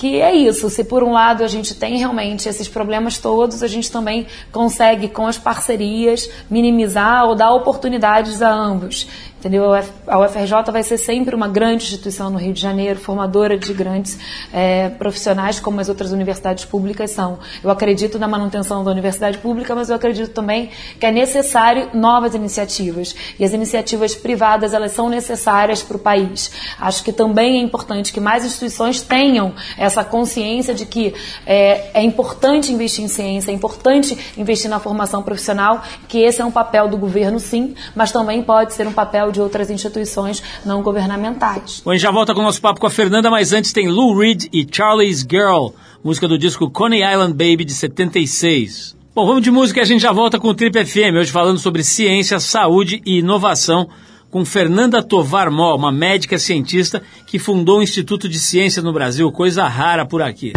que 0.00 0.18
é 0.18 0.34
isso. 0.34 0.70
Se 0.70 0.82
por 0.82 1.04
um 1.04 1.12
lado 1.12 1.44
a 1.44 1.46
gente 1.46 1.74
tem 1.74 1.98
realmente 1.98 2.48
esses 2.48 2.66
problemas 2.66 3.18
todos, 3.18 3.62
a 3.62 3.68
gente 3.68 3.92
também 3.92 4.26
consegue 4.50 5.08
com 5.08 5.26
as 5.26 5.36
parcerias 5.36 6.28
minimizar 6.48 7.26
ou 7.26 7.34
dar 7.34 7.52
oportunidades 7.52 8.40
a 8.40 8.50
ambos. 8.50 9.06
Entendeu? 9.40 9.72
A 10.06 10.18
UFRJ 10.18 10.70
vai 10.70 10.82
ser 10.82 10.98
sempre 10.98 11.34
uma 11.34 11.48
grande 11.48 11.84
instituição 11.84 12.28
no 12.28 12.36
Rio 12.36 12.52
de 12.52 12.60
Janeiro, 12.60 13.00
formadora 13.00 13.56
de 13.56 13.72
grandes 13.72 14.18
é, 14.52 14.90
profissionais, 14.90 15.58
como 15.58 15.80
as 15.80 15.88
outras 15.88 16.12
universidades 16.12 16.66
públicas 16.66 17.10
são. 17.10 17.38
Eu 17.64 17.70
acredito 17.70 18.18
na 18.18 18.28
manutenção 18.28 18.84
da 18.84 18.90
universidade 18.90 19.38
pública, 19.38 19.74
mas 19.74 19.88
eu 19.88 19.96
acredito 19.96 20.32
também 20.32 20.68
que 20.98 21.06
é 21.06 21.10
necessário 21.10 21.88
novas 21.94 22.34
iniciativas. 22.34 23.16
E 23.38 23.44
as 23.44 23.54
iniciativas 23.54 24.14
privadas, 24.14 24.74
elas 24.74 24.92
são 24.92 25.08
necessárias 25.08 25.82
para 25.82 25.96
o 25.96 26.00
país. 26.00 26.52
Acho 26.78 27.02
que 27.02 27.10
também 27.10 27.60
é 27.60 27.62
importante 27.62 28.12
que 28.12 28.20
mais 28.20 28.44
instituições 28.44 29.00
tenham 29.00 29.54
essa 29.78 30.04
consciência 30.04 30.74
de 30.74 30.84
que 30.84 31.14
é, 31.46 31.92
é 31.94 32.02
importante 32.02 32.74
investir 32.74 33.02
em 33.02 33.08
ciência, 33.08 33.50
é 33.50 33.54
importante 33.54 34.18
investir 34.36 34.68
na 34.68 34.78
formação 34.78 35.22
profissional, 35.22 35.82
que 36.06 36.18
esse 36.18 36.42
é 36.42 36.44
um 36.44 36.52
papel 36.52 36.88
do 36.88 36.98
governo, 36.98 37.40
sim, 37.40 37.74
mas 37.96 38.12
também 38.12 38.42
pode 38.42 38.74
ser 38.74 38.86
um 38.86 38.92
papel 38.92 39.29
de 39.30 39.40
outras 39.40 39.70
instituições 39.70 40.42
não 40.64 40.82
governamentais. 40.82 41.82
Bom, 41.84 41.90
a 41.90 41.94
gente 41.94 42.02
já 42.02 42.10
volta 42.10 42.34
com 42.34 42.40
o 42.40 42.44
nosso 42.44 42.60
papo 42.60 42.80
com 42.80 42.86
a 42.86 42.90
Fernanda, 42.90 43.30
mas 43.30 43.52
antes 43.52 43.72
tem 43.72 43.88
Lou 43.88 44.16
Reed 44.16 44.46
e 44.52 44.66
Charlie's 44.70 45.26
Girl, 45.28 45.68
música 46.02 46.26
do 46.28 46.38
disco 46.38 46.70
Coney 46.70 47.02
Island 47.02 47.32
Baby 47.32 47.64
de 47.64 47.74
76. 47.74 48.96
Bom, 49.14 49.26
vamos 49.26 49.42
de 49.42 49.50
música 49.50 49.80
e 49.80 49.82
a 49.82 49.86
gente 49.86 50.02
já 50.02 50.12
volta 50.12 50.38
com 50.38 50.48
o 50.48 50.54
Trip 50.54 50.84
FM, 50.84 51.16
hoje 51.18 51.30
falando 51.30 51.58
sobre 51.58 51.82
ciência, 51.82 52.38
saúde 52.38 53.02
e 53.04 53.18
inovação 53.18 53.88
com 54.30 54.44
Fernanda 54.44 55.02
Tovar 55.02 55.50
Mol, 55.50 55.76
uma 55.76 55.90
médica 55.90 56.38
cientista 56.38 57.02
que 57.26 57.38
fundou 57.38 57.80
o 57.80 57.82
Instituto 57.82 58.28
de 58.28 58.38
Ciência 58.38 58.80
no 58.80 58.92
Brasil, 58.92 59.30
coisa 59.32 59.66
rara 59.66 60.06
por 60.06 60.22
aqui. 60.22 60.52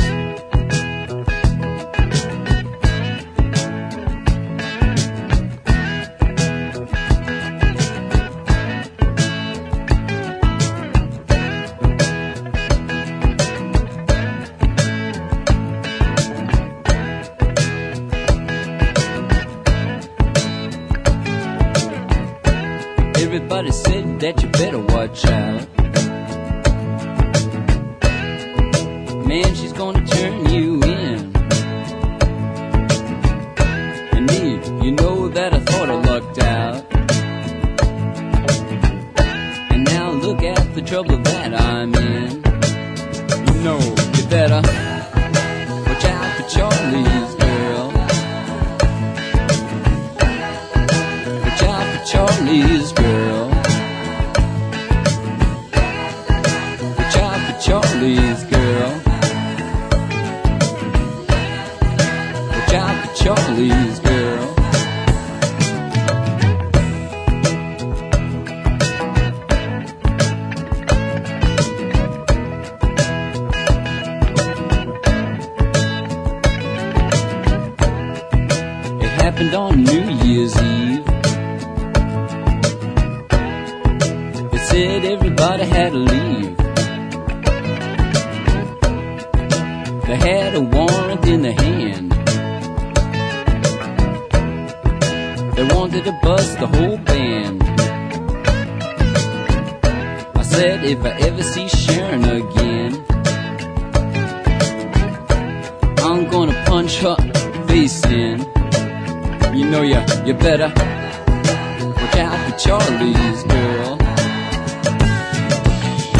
Everybody 23.34 23.72
said 23.72 24.20
that 24.20 24.44
you 24.44 24.50
better 24.50 24.78
watch 24.78 25.26
out. 25.26 25.68
Man, 29.26 29.56
she's 29.56 29.74
gonna 29.74 30.06
turn 30.06 30.52
you 30.52 30.80
in. 30.84 31.36
And 34.14 34.28
me, 34.28 34.86
you 34.86 34.92
know 34.92 35.30
that 35.30 35.52
I 35.52 35.60
thought 35.62 35.90
I 35.90 35.96
lucked 36.12 36.44
out. 36.44 36.86
And 39.72 39.84
now 39.84 40.12
look 40.12 40.44
at 40.44 40.76
the 40.76 40.84
trouble 40.84 41.18
that 41.18 41.60
I'm 41.60 41.96
in. 41.96 42.44
You 43.48 43.64
know, 43.64 43.80
you 44.16 44.28
better. 44.30 44.93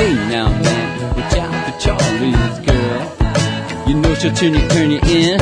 Hey 0.04 0.16
now, 0.28 0.50
man, 0.50 1.16
watch 1.16 1.38
out 1.38 1.54
for 1.64 1.80
Charlie's 1.80 2.60
girl. 2.68 3.88
You 3.88 3.94
know 4.02 4.14
she'll 4.16 4.34
turn 4.34 4.54
you, 4.54 4.68
turn 4.68 4.92
you 4.92 5.00
in. 5.08 5.40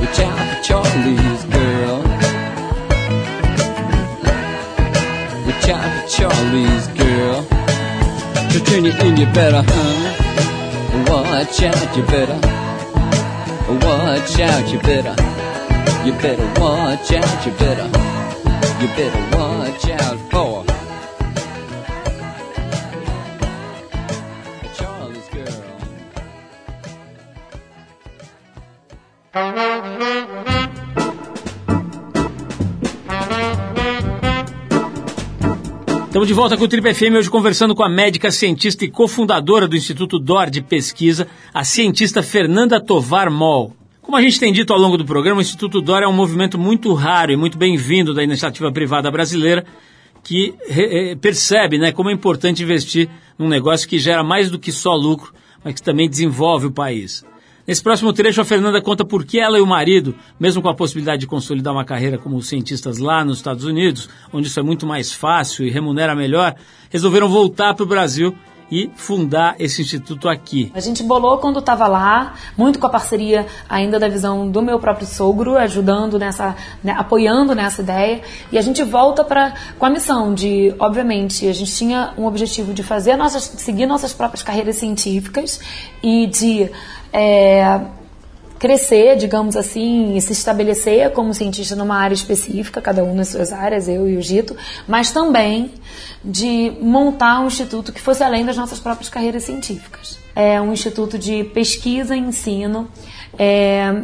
Watch 0.00 0.18
out 0.18 0.36
for 0.48 0.62
Charlie's 0.64 1.44
girl. 1.44 1.98
Watch 5.46 5.68
out 5.68 5.86
for 5.94 6.06
Charlie's 6.16 6.86
girl. 6.98 7.38
She'll 8.50 8.64
turn 8.64 8.84
you 8.84 8.94
in, 9.06 9.16
you 9.16 9.26
better, 9.26 9.62
huh? 9.64 11.04
Watch 11.08 11.62
out, 11.62 11.96
you 11.96 12.02
better. 12.02 12.38
Watch 13.86 14.40
out, 14.40 14.72
you 14.72 14.80
better. 14.80 15.14
You 16.04 16.12
better 16.14 16.60
watch 16.60 17.12
out, 17.12 17.46
you 17.46 17.52
better. 17.52 17.86
You 18.80 18.88
better 18.98 19.38
watch 19.38 19.88
out 19.88 20.18
for. 20.32 20.45
Volta 36.36 36.54
com 36.54 36.64
o 36.64 36.68
Triple 36.68 36.92
FM, 36.92 37.16
hoje 37.16 37.30
conversando 37.30 37.74
com 37.74 37.82
a 37.82 37.88
médica 37.88 38.30
cientista 38.30 38.84
e 38.84 38.90
cofundadora 38.90 39.66
do 39.66 39.74
Instituto 39.74 40.18
DOR 40.18 40.50
de 40.50 40.60
Pesquisa, 40.60 41.26
a 41.52 41.64
cientista 41.64 42.22
Fernanda 42.22 42.78
Tovar 42.78 43.30
Moll. 43.30 43.74
Como 44.02 44.18
a 44.18 44.20
gente 44.20 44.38
tem 44.38 44.52
dito 44.52 44.70
ao 44.70 44.78
longo 44.78 44.98
do 44.98 45.04
programa, 45.06 45.38
o 45.38 45.40
Instituto 45.40 45.80
DOR 45.80 46.02
é 46.02 46.06
um 46.06 46.12
movimento 46.12 46.58
muito 46.58 46.92
raro 46.92 47.32
e 47.32 47.36
muito 47.38 47.56
bem-vindo 47.56 48.12
da 48.12 48.22
iniciativa 48.22 48.70
privada 48.70 49.10
brasileira 49.10 49.64
que 50.22 50.54
percebe 51.22 51.78
né, 51.78 51.90
como 51.90 52.10
é 52.10 52.12
importante 52.12 52.62
investir 52.62 53.08
num 53.38 53.48
negócio 53.48 53.88
que 53.88 53.98
gera 53.98 54.22
mais 54.22 54.50
do 54.50 54.58
que 54.58 54.70
só 54.70 54.94
lucro, 54.94 55.32
mas 55.64 55.76
que 55.76 55.82
também 55.82 56.06
desenvolve 56.06 56.66
o 56.66 56.70
país. 56.70 57.24
Nesse 57.66 57.82
próximo 57.82 58.12
trecho, 58.12 58.40
a 58.40 58.44
Fernanda 58.44 58.80
conta 58.80 59.04
por 59.04 59.24
que 59.24 59.40
ela 59.40 59.58
e 59.58 59.60
o 59.60 59.66
marido, 59.66 60.14
mesmo 60.38 60.62
com 60.62 60.68
a 60.68 60.74
possibilidade 60.74 61.22
de 61.22 61.26
consolidar 61.26 61.72
uma 61.72 61.84
carreira 61.84 62.16
como 62.16 62.40
cientistas 62.40 62.98
lá 62.98 63.24
nos 63.24 63.38
Estados 63.38 63.64
Unidos, 63.64 64.08
onde 64.32 64.46
isso 64.46 64.60
é 64.60 64.62
muito 64.62 64.86
mais 64.86 65.12
fácil 65.12 65.66
e 65.66 65.70
remunera 65.70 66.14
melhor, 66.14 66.54
resolveram 66.90 67.28
voltar 67.28 67.74
para 67.74 67.82
o 67.82 67.86
Brasil 67.86 68.36
e 68.70 68.90
fundar 68.94 69.56
esse 69.58 69.82
instituto 69.82 70.28
aqui. 70.28 70.70
A 70.74 70.80
gente 70.80 71.02
bolou 71.02 71.38
quando 71.38 71.58
estava 71.58 71.86
lá, 71.86 72.34
muito 72.56 72.78
com 72.78 72.86
a 72.86 72.90
parceria 72.90 73.46
ainda 73.68 73.98
da 73.98 74.08
visão 74.08 74.48
do 74.48 74.60
meu 74.62 74.78
próprio 74.78 75.06
sogro, 75.06 75.56
ajudando 75.56 76.18
nessa, 76.18 76.56
né, 76.82 76.94
apoiando 76.96 77.54
nessa 77.54 77.82
ideia, 77.82 78.22
e 78.50 78.58
a 78.58 78.62
gente 78.62 78.82
volta 78.82 79.24
para 79.24 79.54
com 79.78 79.86
a 79.86 79.90
missão 79.90 80.34
de, 80.34 80.74
obviamente, 80.78 81.48
a 81.48 81.52
gente 81.52 81.72
tinha 81.74 82.12
um 82.18 82.26
objetivo 82.26 82.74
de 82.74 82.82
fazer 82.82 83.16
nossas, 83.16 83.44
seguir 83.44 83.86
nossas 83.86 84.12
próprias 84.12 84.42
carreiras 84.42 84.76
científicas 84.76 85.60
e 86.02 86.26
de 86.26 86.70
é, 87.12 87.80
crescer, 88.58 89.16
digamos 89.16 89.56
assim, 89.56 90.16
e 90.16 90.20
se 90.20 90.32
estabelecer 90.32 91.10
como 91.12 91.32
cientista 91.34 91.76
numa 91.76 91.96
área 91.96 92.14
específica, 92.14 92.80
cada 92.80 93.04
um 93.04 93.14
nas 93.14 93.28
suas 93.28 93.52
áreas, 93.52 93.88
eu 93.88 94.08
e 94.08 94.16
o 94.16 94.22
Gito, 94.22 94.56
mas 94.88 95.10
também 95.10 95.72
de 96.24 96.72
montar 96.80 97.40
um 97.40 97.46
instituto 97.46 97.92
que 97.92 98.00
fosse 98.00 98.22
além 98.22 98.44
das 98.44 98.56
nossas 98.56 98.80
próprias 98.80 99.08
carreiras 99.08 99.44
científicas. 99.44 100.18
É 100.34 100.60
um 100.60 100.72
instituto 100.72 101.18
de 101.18 101.44
pesquisa 101.44 102.16
e 102.16 102.18
ensino 102.18 102.88
é, 103.38 104.02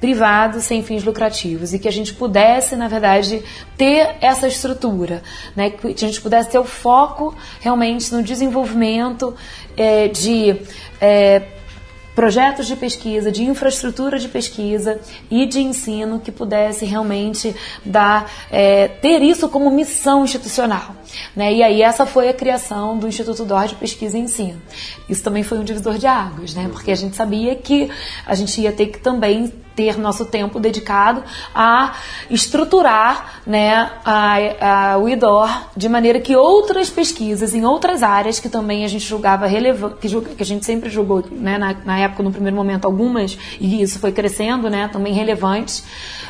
privado 0.00 0.60
sem 0.60 0.82
fins 0.82 1.04
lucrativos 1.04 1.72
e 1.72 1.78
que 1.78 1.86
a 1.86 1.92
gente 1.92 2.12
pudesse, 2.14 2.74
na 2.74 2.88
verdade, 2.88 3.42
ter 3.76 4.16
essa 4.20 4.48
estrutura, 4.48 5.22
né? 5.54 5.70
que 5.70 5.86
a 5.86 6.08
gente 6.08 6.20
pudesse 6.20 6.50
ter 6.50 6.58
o 6.58 6.64
foco 6.64 7.34
realmente 7.60 8.12
no 8.12 8.22
desenvolvimento 8.22 9.34
é, 9.76 10.08
de 10.08 10.56
é, 11.00 11.42
projetos 12.14 12.66
de 12.66 12.76
pesquisa, 12.76 13.32
de 13.32 13.42
infraestrutura 13.44 14.18
de 14.18 14.28
pesquisa 14.28 15.00
e 15.30 15.46
de 15.46 15.60
ensino 15.60 16.20
que 16.20 16.30
pudesse 16.30 16.84
realmente 16.84 17.54
dar, 17.84 18.30
é, 18.50 18.88
ter 18.88 19.22
isso 19.22 19.48
como 19.48 19.70
missão 19.70 20.24
institucional. 20.24 20.94
Né? 21.34 21.54
E 21.54 21.62
aí 21.62 21.82
essa 21.82 22.06
foi 22.06 22.28
a 22.28 22.34
criação 22.34 22.98
do 22.98 23.08
Instituto 23.08 23.44
DOR 23.44 23.66
de 23.66 23.74
Pesquisa 23.74 24.16
e 24.16 24.20
Ensino. 24.20 24.60
Isso 25.08 25.22
também 25.22 25.42
foi 25.42 25.58
um 25.58 25.64
divisor 25.64 25.98
de 25.98 26.06
águas, 26.06 26.54
né? 26.54 26.68
porque 26.72 26.90
a 26.90 26.94
gente 26.96 27.16
sabia 27.16 27.54
que 27.54 27.90
a 28.26 28.34
gente 28.34 28.60
ia 28.60 28.72
ter 28.72 28.86
que 28.86 28.98
também 28.98 29.52
ter 29.74 29.98
nosso 29.98 30.24
tempo 30.24 30.60
dedicado 30.60 31.22
a 31.54 31.94
estruturar 32.30 33.40
né, 33.46 33.90
a, 34.04 34.92
a, 34.92 34.98
o 34.98 35.08
IDOR 35.08 35.68
de 35.76 35.88
maneira 35.88 36.20
que 36.20 36.36
outras 36.36 36.90
pesquisas 36.90 37.54
em 37.54 37.64
outras 37.64 38.02
áreas 38.02 38.38
que 38.38 38.48
também 38.48 38.84
a 38.84 38.88
gente 38.88 39.04
julgava 39.04 39.46
relevante, 39.46 39.96
que, 40.00 40.08
que, 40.08 40.42
a 40.42 40.46
gente 40.46 40.64
sempre 40.64 40.90
julgou 40.90 41.24
né, 41.30 41.58
na, 41.58 41.74
na, 41.84 41.98
época, 41.98 42.22
no 42.22 42.30
primeiro 42.30 42.56
momento, 42.56 42.84
algumas, 42.84 43.38
e 43.60 43.82
isso 43.82 43.98
foi 43.98 44.12
crescendo, 44.12 44.68
né, 44.68 44.88
também 44.88 45.12
relevantes, 45.12 45.84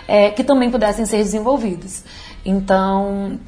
é, 0.06 0.30
que 0.30 0.44
também 0.44 0.70
pudessem 0.70 1.06
ser 1.06 1.18
desenvolvidas. 1.18 2.04
Então, 2.44 3.38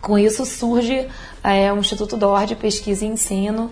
com 0.00 0.18
isso 0.18 0.44
surge 0.44 1.06
é, 1.42 1.72
o 1.72 1.78
Instituto 1.78 2.16
DOR 2.16 2.46
de 2.46 2.54
Pesquisa 2.54 3.04
e 3.04 3.08
Ensino, 3.08 3.70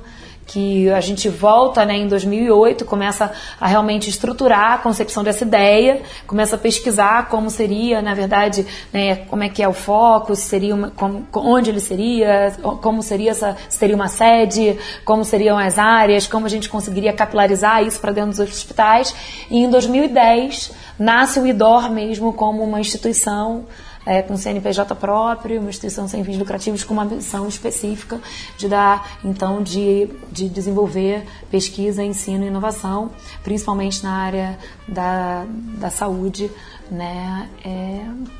que 0.48 0.90
a 0.90 1.00
gente 1.00 1.28
volta 1.28 1.84
né, 1.84 1.94
em 1.94 2.08
2008, 2.08 2.87
começa 2.87 3.30
a 3.61 3.66
realmente 3.66 4.08
estruturar 4.08 4.72
a 4.72 4.78
concepção 4.78 5.22
dessa 5.22 5.44
ideia, 5.44 6.00
começa 6.26 6.56
a 6.56 6.58
pesquisar 6.58 7.28
como 7.28 7.50
seria, 7.50 8.00
na 8.00 8.14
verdade, 8.14 8.66
né, 8.90 9.16
como 9.26 9.44
é 9.44 9.50
que 9.50 9.62
é 9.62 9.68
o 9.68 9.74
foco, 9.74 10.34
seria 10.34 10.74
uma, 10.74 10.90
onde 11.34 11.68
ele 11.68 11.80
seria, 11.80 12.56
como 12.80 13.02
seria 13.02 13.32
essa, 13.32 13.56
seria 13.68 13.94
uma 13.94 14.08
sede, 14.08 14.78
como 15.04 15.22
seriam 15.22 15.58
as 15.58 15.78
áreas, 15.78 16.26
como 16.26 16.46
a 16.46 16.48
gente 16.48 16.70
conseguiria 16.70 17.12
capilarizar 17.12 17.84
isso 17.84 18.00
para 18.00 18.12
dentro 18.12 18.30
dos 18.30 18.40
hospitais. 18.40 19.14
E 19.50 19.58
em 19.58 19.68
2010 19.68 20.72
nasce 20.98 21.38
o 21.38 21.46
IDOR 21.46 21.90
mesmo 21.90 22.32
como 22.32 22.64
uma 22.64 22.80
instituição 22.80 23.66
é, 24.09 24.23
com 24.23 24.38
CNPJ 24.38 24.94
próprio, 24.94 25.61
uma 25.61 25.68
instituição 25.68 26.09
sem 26.09 26.25
fins 26.25 26.38
lucrativos 26.38 26.83
com 26.83 26.94
uma 26.94 27.05
missão 27.05 27.47
específica 27.47 28.18
de 28.57 28.66
dar, 28.66 29.18
então, 29.23 29.62
de, 29.62 30.09
de 30.33 30.49
desenvolver 30.49 31.27
pesquisa, 31.51 32.03
ensino 32.03 32.42
e 32.42 32.49
inovação, 32.49 33.11
principalmente 33.44 34.03
na 34.03 34.12
área 34.12 34.59
da, 34.88 35.44
da 35.79 35.90
saúde, 35.90 36.51
né? 36.90 37.51
É, 37.62 38.38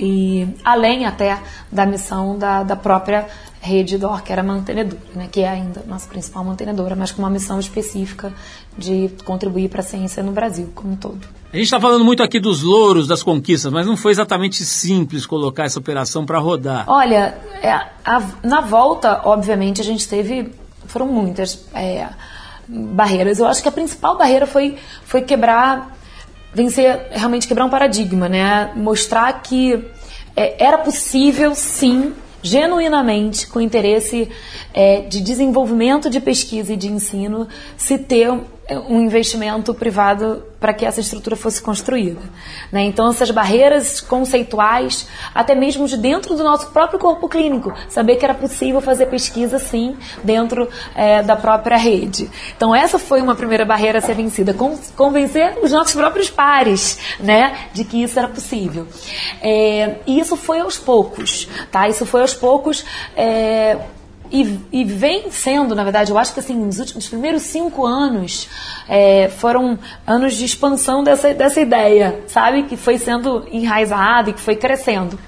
e 0.00 0.48
além 0.64 1.04
até 1.04 1.38
da 1.70 1.84
missão 1.84 2.38
da, 2.38 2.62
da 2.62 2.74
própria 2.74 3.26
rede 3.60 3.98
DOR, 3.98 4.22
que 4.22 4.32
era 4.32 4.42
mantenedora, 4.42 4.98
né, 5.14 5.28
que 5.30 5.40
é 5.40 5.48
ainda 5.48 5.84
nossa 5.86 6.08
principal 6.08 6.42
mantenedora, 6.42 6.96
mas 6.96 7.12
com 7.12 7.20
uma 7.20 7.28
missão 7.28 7.60
específica 7.60 8.32
de 8.78 9.10
contribuir 9.24 9.68
para 9.68 9.80
a 9.80 9.82
ciência 9.82 10.22
no 10.22 10.32
Brasil 10.32 10.72
como 10.74 10.94
um 10.94 10.96
todo. 10.96 11.20
A 11.52 11.56
gente 11.56 11.66
está 11.66 11.78
falando 11.78 12.04
muito 12.04 12.22
aqui 12.22 12.40
dos 12.40 12.62
louros, 12.62 13.06
das 13.06 13.22
conquistas, 13.22 13.70
mas 13.70 13.86
não 13.86 13.96
foi 13.96 14.12
exatamente 14.12 14.64
simples 14.64 15.26
colocar 15.26 15.64
essa 15.64 15.78
operação 15.78 16.24
para 16.24 16.38
rodar. 16.38 16.84
Olha, 16.88 17.36
é, 17.60 17.70
a, 17.70 18.22
na 18.42 18.62
volta, 18.62 19.20
obviamente, 19.24 19.80
a 19.80 19.84
gente 19.84 20.08
teve. 20.08 20.54
Foram 20.86 21.08
muitas 21.08 21.66
é, 21.74 22.08
barreiras. 22.68 23.40
Eu 23.40 23.46
acho 23.46 23.62
que 23.62 23.68
a 23.68 23.72
principal 23.72 24.16
barreira 24.16 24.46
foi, 24.46 24.78
foi 25.04 25.22
quebrar, 25.22 25.96
vencer, 26.52 27.08
realmente 27.10 27.46
quebrar 27.46 27.64
um 27.64 27.70
paradigma, 27.70 28.28
né? 28.28 28.72
Mostrar 28.74 29.32
que 29.42 29.84
é, 30.36 30.64
era 30.64 30.78
possível, 30.78 31.54
sim, 31.54 32.12
genuinamente, 32.42 33.46
com 33.46 33.60
interesse 33.60 34.28
é, 34.72 35.02
de 35.02 35.20
desenvolvimento 35.20 36.08
de 36.08 36.20
pesquisa 36.20 36.72
e 36.72 36.76
de 36.76 36.88
ensino, 36.88 37.46
se 37.76 37.98
ter 37.98 38.30
um 38.78 39.00
investimento 39.00 39.74
privado 39.74 40.44
para 40.60 40.74
que 40.74 40.84
essa 40.84 41.00
estrutura 41.00 41.34
fosse 41.34 41.62
construída. 41.62 42.20
Né? 42.70 42.82
Então, 42.82 43.08
essas 43.08 43.30
barreiras 43.30 44.00
conceituais, 44.00 45.08
até 45.34 45.54
mesmo 45.54 45.88
de 45.88 45.96
dentro 45.96 46.36
do 46.36 46.44
nosso 46.44 46.70
próprio 46.70 46.98
corpo 46.98 47.28
clínico, 47.28 47.72
saber 47.88 48.16
que 48.16 48.24
era 48.24 48.34
possível 48.34 48.80
fazer 48.80 49.06
pesquisa, 49.06 49.58
sim, 49.58 49.96
dentro 50.22 50.68
é, 50.94 51.22
da 51.22 51.34
própria 51.34 51.78
rede. 51.78 52.30
Então, 52.54 52.74
essa 52.74 52.98
foi 52.98 53.22
uma 53.22 53.34
primeira 53.34 53.64
barreira 53.64 53.98
a 53.98 54.02
ser 54.02 54.14
vencida, 54.14 54.54
convencer 54.94 55.58
os 55.62 55.72
nossos 55.72 55.94
próprios 55.94 56.28
pares 56.28 56.98
né, 57.18 57.56
de 57.72 57.84
que 57.84 58.02
isso 58.02 58.18
era 58.18 58.28
possível. 58.28 58.86
É, 59.40 59.96
e 60.06 60.20
isso 60.20 60.36
foi 60.36 60.60
aos 60.60 60.76
poucos, 60.76 61.48
tá? 61.72 61.88
Isso 61.88 62.04
foi 62.04 62.20
aos 62.20 62.34
poucos. 62.34 62.84
É, 63.16 63.78
e, 64.30 64.60
e, 64.72 64.84
vem 64.84 65.30
sendo, 65.30 65.74
na 65.74 65.82
verdade, 65.82 66.10
eu 66.10 66.18
acho 66.18 66.32
que 66.32 66.40
assim, 66.40 66.54
nos 66.54 66.78
últimos 66.78 67.08
primeiros 67.08 67.42
cinco 67.42 67.86
anos 67.86 68.48
é, 68.88 69.28
foram 69.28 69.78
anos 70.06 70.34
de 70.34 70.44
expansão 70.44 71.02
dessa, 71.02 71.34
dessa 71.34 71.60
ideia, 71.60 72.20
sabe? 72.26 72.64
Que 72.64 72.76
foi 72.76 72.98
sendo 72.98 73.46
enraizada 73.50 74.30
e 74.30 74.32
que 74.32 74.40
foi 74.40 74.56
crescendo. 74.56 75.18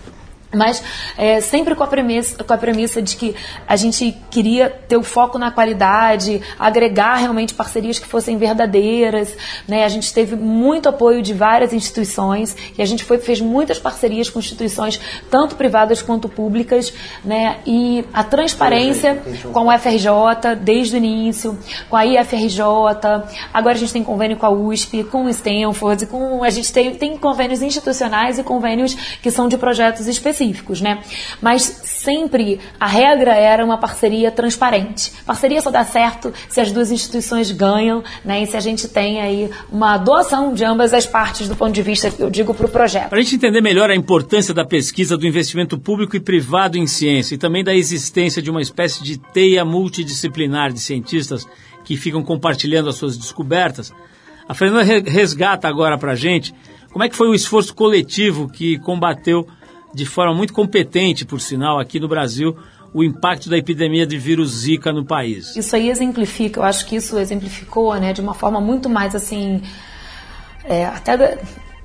Mas 0.54 0.82
é, 1.16 1.40
sempre 1.40 1.74
com 1.74 1.82
a, 1.82 1.86
premissa, 1.86 2.44
com 2.44 2.52
a 2.52 2.58
premissa 2.58 3.00
de 3.00 3.16
que 3.16 3.34
a 3.66 3.74
gente 3.74 4.16
queria 4.30 4.68
ter 4.68 4.96
o 4.96 5.02
foco 5.02 5.38
na 5.38 5.50
qualidade, 5.50 6.42
agregar 6.58 7.16
realmente 7.16 7.54
parcerias 7.54 7.98
que 7.98 8.06
fossem 8.06 8.36
verdadeiras. 8.36 9.34
Né? 9.66 9.84
A 9.84 9.88
gente 9.88 10.12
teve 10.12 10.36
muito 10.36 10.88
apoio 10.88 11.22
de 11.22 11.32
várias 11.32 11.72
instituições 11.72 12.54
e 12.76 12.82
a 12.82 12.84
gente 12.84 13.02
foi, 13.02 13.18
fez 13.18 13.40
muitas 13.40 13.78
parcerias 13.78 14.28
com 14.28 14.38
instituições, 14.38 15.00
tanto 15.30 15.56
privadas 15.56 16.02
quanto 16.02 16.28
públicas. 16.28 16.92
Né? 17.24 17.58
E 17.66 18.04
a 18.12 18.22
transparência 18.22 19.22
com 19.52 19.68
o 19.68 19.78
FRJ 19.78 20.56
desde 20.60 20.96
o 20.96 20.98
início, 20.98 21.58
com 21.88 21.96
a 21.96 22.04
IFRJ, 22.04 22.60
agora 23.54 23.74
a 23.74 23.78
gente 23.78 23.92
tem 23.92 24.04
convênio 24.04 24.36
com 24.36 24.44
a 24.44 24.50
USP, 24.50 25.04
com 25.04 25.24
o 25.24 25.28
Stanford, 25.30 26.06
com, 26.06 26.44
a 26.44 26.50
gente 26.50 26.70
tem, 26.72 26.94
tem 26.94 27.16
convênios 27.16 27.62
institucionais 27.62 28.38
e 28.38 28.42
convênios 28.42 28.94
que 29.22 29.30
são 29.30 29.48
de 29.48 29.56
projetos 29.56 30.06
específicos 30.06 30.41
específicos, 30.42 30.80
né? 30.80 31.02
Mas 31.40 31.62
sempre 31.62 32.58
a 32.78 32.86
regra 32.86 33.34
era 33.34 33.64
uma 33.64 33.78
parceria 33.78 34.30
transparente. 34.30 35.12
Parceria 35.24 35.60
só 35.60 35.70
dá 35.70 35.84
certo 35.84 36.32
se 36.48 36.60
as 36.60 36.72
duas 36.72 36.90
instituições 36.90 37.50
ganham, 37.52 38.02
né? 38.24 38.42
E 38.42 38.46
se 38.46 38.56
a 38.56 38.60
gente 38.60 38.88
tem 38.88 39.20
aí 39.20 39.50
uma 39.70 39.96
doação 39.96 40.52
de 40.52 40.64
ambas 40.64 40.92
as 40.92 41.06
partes 41.06 41.48
do 41.48 41.56
ponto 41.56 41.72
de 41.72 41.82
vista, 41.82 42.12
eu 42.18 42.30
digo, 42.30 42.52
para 42.52 42.66
o 42.66 42.68
projeto. 42.68 43.10
Para 43.10 43.18
a 43.18 43.22
gente 43.22 43.36
entender 43.36 43.60
melhor 43.60 43.90
a 43.90 43.94
importância 43.94 44.52
da 44.52 44.64
pesquisa, 44.64 45.16
do 45.16 45.26
investimento 45.26 45.78
público 45.78 46.16
e 46.16 46.20
privado 46.20 46.76
em 46.76 46.86
ciência 46.86 47.34
e 47.34 47.38
também 47.38 47.62
da 47.62 47.74
existência 47.74 48.42
de 48.42 48.50
uma 48.50 48.60
espécie 48.60 49.02
de 49.02 49.18
teia 49.18 49.64
multidisciplinar 49.64 50.72
de 50.72 50.80
cientistas 50.80 51.46
que 51.84 51.96
ficam 51.96 52.22
compartilhando 52.22 52.88
as 52.88 52.96
suas 52.96 53.16
descobertas, 53.16 53.92
a 54.48 54.54
Fernanda 54.54 54.82
resgata 55.10 55.68
agora 55.68 55.98
para 55.98 56.12
a 56.12 56.16
gente 56.16 56.54
como 56.92 57.04
é 57.04 57.08
que 57.08 57.16
foi 57.16 57.28
o 57.28 57.34
esforço 57.34 57.74
coletivo 57.74 58.48
que 58.48 58.78
combateu 58.78 59.48
de 59.94 60.06
forma 60.06 60.34
muito 60.34 60.52
competente, 60.52 61.24
por 61.24 61.40
sinal, 61.40 61.78
aqui 61.78 62.00
no 62.00 62.08
Brasil, 62.08 62.56
o 62.94 63.02
impacto 63.02 63.48
da 63.48 63.56
epidemia 63.56 64.06
de 64.06 64.18
vírus 64.18 64.50
Zika 64.50 64.92
no 64.92 65.04
país. 65.04 65.56
Isso 65.56 65.74
aí 65.74 65.88
exemplifica, 65.88 66.60
eu 66.60 66.64
acho 66.64 66.86
que 66.86 66.96
isso 66.96 67.18
exemplificou, 67.18 67.94
né, 67.96 68.12
de 68.12 68.20
uma 68.20 68.34
forma 68.34 68.60
muito 68.60 68.88
mais 68.88 69.14
assim, 69.14 69.62
é, 70.64 70.84
até 70.84 71.38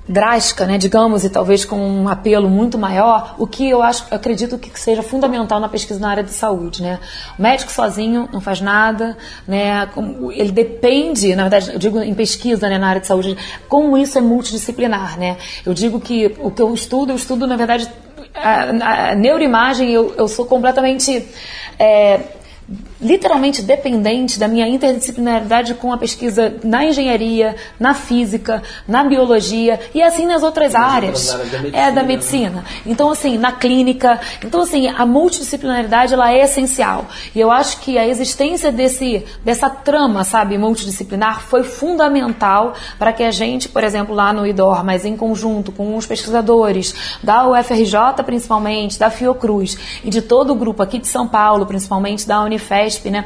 drástica, 0.08 0.66
né, 0.66 0.78
digamos, 0.78 1.24
e 1.24 1.30
talvez 1.30 1.64
com 1.64 1.76
um 1.76 2.08
apelo 2.08 2.48
muito 2.48 2.78
maior, 2.78 3.34
o 3.38 3.46
que 3.46 3.68
eu 3.68 3.82
acho, 3.82 4.06
acredito 4.10 4.56
que 4.58 4.78
seja 4.80 5.02
fundamental 5.02 5.60
na 5.60 5.68
pesquisa 5.68 6.00
na 6.00 6.10
área 6.10 6.22
de 6.22 6.30
saúde, 6.30 6.82
né? 6.82 6.98
O 7.38 7.42
médico 7.42 7.70
sozinho 7.70 8.28
não 8.32 8.40
faz 8.40 8.60
nada, 8.60 9.16
né? 9.46 9.88
Ele 10.32 10.50
depende, 10.50 11.36
na 11.36 11.42
verdade, 11.42 11.72
eu 11.72 11.78
digo 11.78 12.00
em 12.00 12.14
pesquisa, 12.14 12.68
né, 12.68 12.78
na 12.78 12.88
área 12.88 13.00
de 13.00 13.06
saúde, 13.06 13.36
como 13.68 13.98
isso 13.98 14.16
é 14.16 14.20
multidisciplinar, 14.20 15.18
né? 15.18 15.36
Eu 15.64 15.74
digo 15.74 16.00
que 16.00 16.34
o 16.40 16.50
que 16.50 16.62
eu 16.62 16.72
estudo, 16.72 17.12
eu 17.12 17.16
estudo, 17.16 17.46
na 17.46 17.56
verdade, 17.56 17.88
a, 18.34 19.10
a 19.10 19.14
neuroimagem, 19.14 19.90
eu, 19.90 20.14
eu 20.16 20.26
sou 20.26 20.46
completamente 20.46 21.28
é, 21.78 22.20
literalmente 23.00 23.62
dependente 23.62 24.38
da 24.38 24.46
minha 24.46 24.66
interdisciplinaridade 24.68 25.74
com 25.74 25.92
a 25.92 25.96
pesquisa 25.96 26.56
na 26.62 26.84
engenharia, 26.84 27.56
na 27.78 27.94
física, 27.94 28.62
na 28.86 29.04
biologia 29.04 29.80
e 29.94 30.02
assim 30.02 30.26
nas 30.26 30.42
outras 30.42 30.74
nas 30.74 30.82
áreas, 30.82 31.28
outras 31.32 31.54
áreas 31.54 31.72
da 31.72 31.78
é 31.78 31.90
da 31.90 32.02
medicina. 32.02 32.64
Então 32.84 33.10
assim, 33.10 33.38
na 33.38 33.52
clínica, 33.52 34.20
então 34.44 34.62
assim, 34.62 34.88
a 34.88 35.06
multidisciplinaridade 35.06 36.12
ela 36.12 36.32
é 36.32 36.44
essencial. 36.44 37.06
E 37.34 37.40
eu 37.40 37.50
acho 37.50 37.80
que 37.80 37.96
a 37.96 38.06
existência 38.06 38.70
desse 38.70 39.24
dessa 39.44 39.70
trama, 39.70 40.24
sabe, 40.24 40.58
multidisciplinar 40.58 41.42
foi 41.42 41.62
fundamental 41.62 42.74
para 42.98 43.12
que 43.12 43.22
a 43.22 43.30
gente, 43.30 43.68
por 43.68 43.82
exemplo, 43.82 44.14
lá 44.14 44.32
no 44.32 44.46
IDOR, 44.46 44.84
mas 44.84 45.04
em 45.04 45.16
conjunto 45.16 45.72
com 45.72 45.96
os 45.96 46.04
pesquisadores 46.04 46.94
da 47.22 47.48
UFRJ 47.48 48.22
principalmente, 48.26 48.98
da 48.98 49.08
Fiocruz 49.08 49.78
e 50.04 50.10
de 50.10 50.20
todo 50.20 50.52
o 50.52 50.54
grupo 50.54 50.82
aqui 50.82 50.98
de 50.98 51.06
São 51.06 51.26
Paulo, 51.26 51.64
principalmente 51.64 52.26
da 52.26 52.38
Unifesp 52.58 53.10
né? 53.10 53.24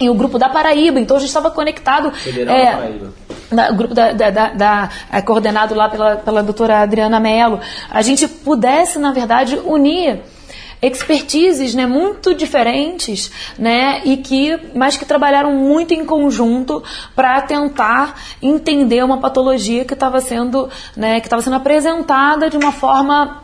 E 0.00 0.10
o 0.10 0.14
grupo 0.14 0.38
da 0.38 0.48
Paraíba, 0.48 0.98
então 0.98 1.16
a 1.16 1.20
gente 1.20 1.28
estava 1.28 1.50
conectado. 1.50 2.10
Federal 2.10 2.56
é, 2.56 2.64
da 2.64 2.76
Paraíba. 2.76 3.14
Na, 3.50 3.70
o 3.70 3.74
grupo 3.76 3.94
da, 3.94 4.12
da, 4.12 4.30
da, 4.30 4.48
da 4.48 4.90
é, 5.12 5.22
coordenado 5.22 5.74
lá 5.74 5.88
pela, 5.88 6.16
pela 6.16 6.42
doutora 6.42 6.80
Adriana 6.80 7.20
Mello, 7.20 7.60
a 7.88 8.02
gente 8.02 8.26
pudesse, 8.26 8.98
na 8.98 9.12
verdade, 9.12 9.56
unir 9.64 10.20
expertises 10.82 11.74
né, 11.74 11.86
muito 11.86 12.34
diferentes, 12.34 13.30
né, 13.58 14.02
e 14.04 14.18
que, 14.18 14.58
mas 14.74 14.96
que 14.96 15.04
trabalharam 15.04 15.52
muito 15.52 15.94
em 15.94 16.04
conjunto 16.04 16.82
para 17.14 17.40
tentar 17.40 18.20
entender 18.42 19.02
uma 19.02 19.18
patologia 19.18 19.84
que 19.84 19.94
estava 19.94 20.20
sendo, 20.20 20.68
né, 20.96 21.20
que 21.20 21.26
estava 21.26 21.40
sendo 21.40 21.56
apresentada 21.56 22.50
de 22.50 22.56
uma 22.56 22.72
forma 22.72 23.43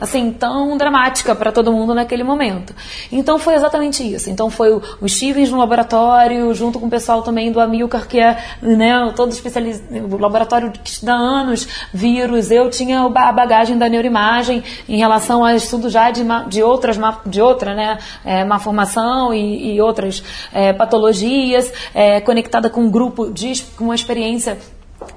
assim, 0.00 0.32
tão 0.32 0.76
dramática 0.76 1.34
para 1.34 1.52
todo 1.52 1.72
mundo 1.72 1.94
naquele 1.94 2.22
momento. 2.22 2.74
Então 3.10 3.38
foi 3.38 3.54
exatamente 3.54 4.02
isso. 4.02 4.30
Então 4.30 4.50
foi 4.50 4.72
o, 4.72 4.82
o 5.00 5.08
Stevens 5.08 5.50
no 5.50 5.58
laboratório, 5.58 6.52
junto 6.54 6.78
com 6.78 6.86
o 6.86 6.90
pessoal 6.90 7.22
também 7.22 7.52
do 7.52 7.60
Amilcar, 7.60 8.06
que 8.06 8.20
é 8.20 8.38
né, 8.60 9.12
todo 9.14 9.32
especialista, 9.32 9.84
o 9.94 10.16
laboratório 10.18 10.70
que 10.72 10.90
estuda 10.90 11.12
anos 11.12 11.66
vírus. 11.92 12.50
Eu 12.50 12.70
tinha 12.70 13.02
a 13.02 13.32
bagagem 13.32 13.78
da 13.78 13.88
neuroimagem 13.88 14.62
em 14.88 14.98
relação 14.98 15.44
a 15.44 15.54
estudo 15.54 15.88
já 15.88 16.10
de, 16.10 16.22
de 16.48 16.62
outras, 16.62 16.98
de 17.24 17.40
outra, 17.40 17.74
né, 17.74 17.98
é, 18.24 18.44
malformação 18.44 19.32
e, 19.32 19.74
e 19.74 19.80
outras 19.80 20.22
é, 20.52 20.72
patologias, 20.72 21.72
é, 21.94 22.20
conectada 22.20 22.70
com 22.70 22.82
um 22.82 22.90
grupo 22.90 23.30
de, 23.30 23.62
com 23.76 23.84
uma 23.84 23.94
experiência 23.94 24.58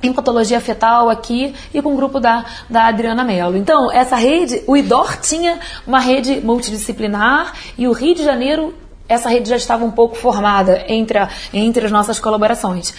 em 0.02 0.14
patologia 0.14 0.60
fetal 0.60 1.10
aqui 1.10 1.54
e 1.74 1.82
com 1.82 1.94
o 1.94 1.96
grupo 1.96 2.20
da, 2.20 2.46
da 2.70 2.88
Adriana 2.88 3.24
Mello. 3.24 3.58
Então, 3.58 3.92
essa 3.92 4.16
rede, 4.16 4.64
o 4.68 4.76
IDOR 4.76 5.18
tinha 5.20 5.60
uma 5.86 6.00
rede 6.00 6.42
multidisciplinar 6.42 7.54
e 7.78 7.88
o 7.88 7.92
Rio 7.92 8.16
de 8.16 8.24
Janeiro, 8.24 8.74
essa 9.08 9.30
rede 9.30 9.50
já 9.50 9.56
estava 9.56 9.84
um 9.84 9.92
pouco 9.92 10.16
formada 10.16 10.84
entre, 10.88 11.18
a, 11.18 11.30
entre 11.54 11.86
as 11.86 11.92
nossas 11.92 12.20
colaborações. 12.20 12.94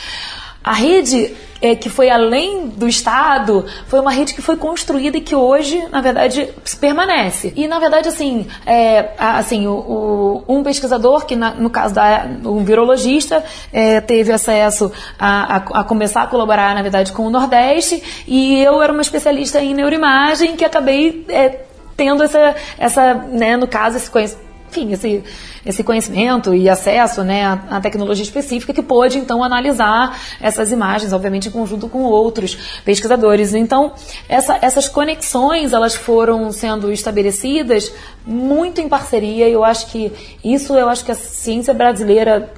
A 0.63 0.75
rede 0.75 1.35
é, 1.61 1.75
que 1.75 1.89
foi 1.89 2.11
além 2.11 2.69
do 2.69 2.89
Estado 2.89 3.65
foi 3.87 4.01
uma 4.01 4.11
rede 4.11 4.35
que 4.35 4.43
foi 4.43 4.57
construída 4.57 5.17
e 5.17 5.21
que 5.21 5.35
hoje, 5.35 5.83
na 5.91 6.01
verdade, 6.01 6.49
permanece. 6.81 7.53
E, 7.57 7.67
na 7.67 7.79
verdade, 7.79 8.09
assim, 8.09 8.47
é, 8.65 9.11
assim 9.19 9.67
o, 9.67 9.73
o, 9.73 10.45
um 10.49 10.63
pesquisador, 10.63 11.27
que 11.27 11.37
na, 11.37 11.53
no 11.53 11.71
caso 11.71 11.95
da 11.95 12.27
um 12.45 12.65
virologista, 12.65 13.45
é, 13.73 14.01
teve 14.01 14.33
acesso 14.33 14.91
a, 15.19 15.57
a, 15.57 15.81
a, 15.81 15.85
começar 15.85 16.23
a 16.23 16.27
colaborar, 16.27 16.75
na 16.75 16.83
verdade, 16.83 17.13
com 17.13 17.27
o 17.27 17.31
Nordeste, 17.31 18.03
e 18.27 18.63
eu 18.63 18.83
era 18.83 18.93
uma 18.93 19.03
especialista 19.03 19.61
em 19.61 19.75
neuroimagem 19.75 20.57
que 20.57 20.65
acabei 20.65 21.25
é, 21.29 21.61
tendo 21.97 22.23
essa, 22.23 22.55
essa 22.79 23.15
né, 23.15 23.57
no 23.57 23.67
caso, 23.67 23.97
esse 23.97 24.11
conhecimento 24.11 24.50
enfim, 24.71 24.93
esse, 24.93 25.23
esse 25.67 25.83
conhecimento 25.83 26.55
e 26.55 26.69
acesso 26.69 27.25
né, 27.25 27.45
à, 27.69 27.81
tecnologia 27.81 28.23
específica 28.23 28.73
que 28.73 28.83
pôde, 28.83 29.19
então, 29.19 29.43
analisar 29.43 30.17
essas 30.41 30.71
imagens, 30.71 31.13
obviamente, 31.13 31.49
em 31.49 31.51
conjunto 31.51 31.89
com 31.89 32.03
outros 32.05 32.81
pesquisadores. 32.85 33.53
Então, 33.53 33.93
essa, 34.29 34.59
essas 34.63 34.89
conexões, 34.89 35.73
elas 35.73 35.95
foram 35.95 36.53
sendo 36.53 36.93
estabelecidas 36.93 37.93
muito 38.25 38.81
em 38.81 38.89
parceria 38.89 39.49
e 39.49 39.53
eu 39.53 39.65
acho 39.65 39.89
que 39.89 40.13
isso, 40.45 40.75
eu 40.75 40.89
acho 40.89 41.05
que 41.05 41.11
a 41.11 41.17
ciência 41.17 41.75
brasileira, 41.75 42.53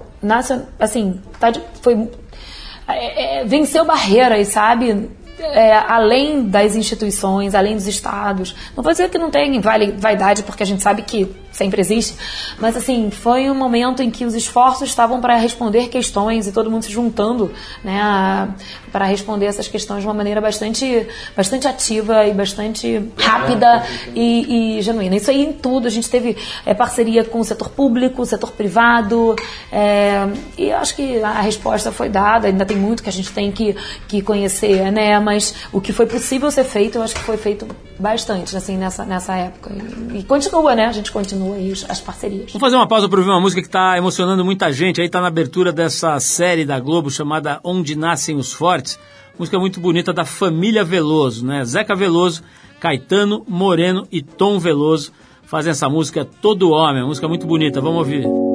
assim, 0.79 1.19
tá 1.41 1.51
foi, 1.81 2.09
é, 2.87 3.41
é, 3.41 3.45
venceu 3.45 3.85
barreiras, 3.87 4.49
sabe? 4.49 5.09
é, 5.43 5.77
além 5.77 6.45
das 6.45 6.77
instituições, 6.77 7.55
além 7.55 7.75
dos 7.75 7.87
estados. 7.87 8.55
Não 8.77 8.83
vou 8.83 8.93
dizer 8.93 9.11
que 9.11 9.19
não 9.19 9.31
tem 9.31 9.61
vaidade, 9.61 10.43
porque 10.43 10.63
a 10.63 10.67
gente 10.67 10.83
sabe 10.83 11.03
que 11.03 11.35
sempre 11.53 11.81
existe, 11.81 12.17
mas 12.59 12.77
assim, 12.77 13.11
foi 13.11 13.51
um 13.51 13.55
momento 13.55 14.03
em 14.03 14.11
que 14.11 14.25
os 14.25 14.35
esforços 14.35 14.89
estavam 14.89 15.21
para 15.21 15.37
responder 15.37 15.89
questões 15.89 16.47
e 16.47 16.53
todo 16.53 16.71
mundo 16.71 16.85
se 16.85 16.91
juntando 16.91 17.53
né, 17.85 18.53
para 18.91 19.05
responder 19.05 19.47
essas 19.47 19.69
questões 19.69 20.01
de 20.01 20.07
uma 20.07 20.15
maneira 20.15 20.41
bastante, 20.41 21.07
bastante 21.37 21.69
ativa 21.69 22.27
e 22.27 22.33
bastante 22.33 23.11
rápida 23.17 23.85
e, 24.15 24.79
e 24.79 24.83
genuína. 24.83 25.17
Isso 25.17 25.31
aí 25.31 25.43
em 25.43 25.53
tudo, 25.53 25.87
a 25.87 25.91
gente 25.91 26.09
teve 26.11 26.37
é, 26.67 26.75
parceria 26.75 27.25
com 27.25 27.41
o 27.41 27.45
setor 27.45 27.71
público, 27.71 28.23
o 28.23 28.27
setor 28.27 28.53
privado, 28.53 29.37
é, 29.71 30.27
e 30.59 30.73
acho 30.73 30.97
que 30.97 31.23
a 31.23 31.41
resposta 31.41 31.93
foi 31.93 32.09
dada, 32.09 32.49
ainda 32.49 32.65
tem 32.65 32.77
muito 32.77 33.03
que 33.03 33.09
a 33.09 33.13
gente 33.13 33.31
tem 33.33 33.53
que, 33.53 33.77
que 34.09 34.23
conhecer, 34.23 34.91
né? 34.91 35.13
mas 35.21 35.55
o 35.73 35.81
que 35.81 35.93
foi 35.93 36.07
possível 36.07 36.51
ser 36.51 36.65
feito, 36.65 36.99
eu 36.99 37.03
acho 37.03 37.15
que 37.15 37.21
foi 37.21 37.37
feito 37.37 37.67
bastante, 37.99 38.57
assim, 38.57 38.77
nessa, 38.77 39.05
nessa 39.05 39.35
época. 39.35 39.71
E, 40.13 40.19
e 40.19 40.23
continua, 40.25 40.75
né? 40.75 40.87
A 40.87 40.93
gente 40.93 41.13
continua 41.13 41.42
aí 41.55 41.73
as 41.73 42.01
parcerias. 42.01 42.53
Vamos 42.53 42.61
fazer 42.61 42.77
uma 42.77 42.87
pausa 42.87 43.09
para 43.09 43.19
ouvir 43.19 43.31
uma 43.31 43.41
música 43.41 43.63
que 43.63 43.69
está 43.69 43.97
emocionando 43.97 44.45
muita 44.45 44.71
gente. 44.71 45.01
Aí 45.01 45.07
está 45.07 45.21
na 45.21 45.29
abertura 45.29 45.73
dessa 45.73 46.21
série 46.21 46.65
da 46.65 46.79
Globo 46.79 47.11
chamada 47.11 47.59
Onde 47.65 47.97
Nascem 47.97 48.37
os 48.37 48.53
Fortes. 48.53 48.99
Música 49.39 49.59
muito 49.59 49.81
bonita 49.81 50.13
da 50.13 50.27
família 50.27 50.85
Veloso, 50.85 51.47
né? 51.47 51.65
Zeca 51.65 51.97
Veloso, 51.97 52.43
Caetano, 52.79 53.45
Moreno 53.49 54.07
e 54.13 54.21
Tom 54.21 54.59
Veloso 54.59 55.13
fazem 55.43 55.71
essa 55.71 55.89
música 55.89 56.25
Todo 56.25 56.71
Homem. 56.71 57.05
Música 57.05 57.27
muito 57.27 57.47
bonita. 57.47 57.81
Vamos 57.81 57.99
ouvir. 57.99 58.52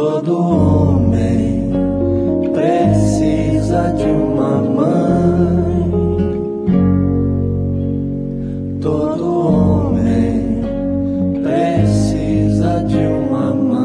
Todo 0.00 0.32
homem 0.34 1.70
precisa 2.54 3.92
de 3.92 4.04
uma 4.04 4.62
mãe. 4.62 5.90
Todo 8.80 9.24
homem 9.46 10.62
precisa 11.42 12.82
de 12.84 12.96
uma 12.96 13.52
mãe. 13.52 13.80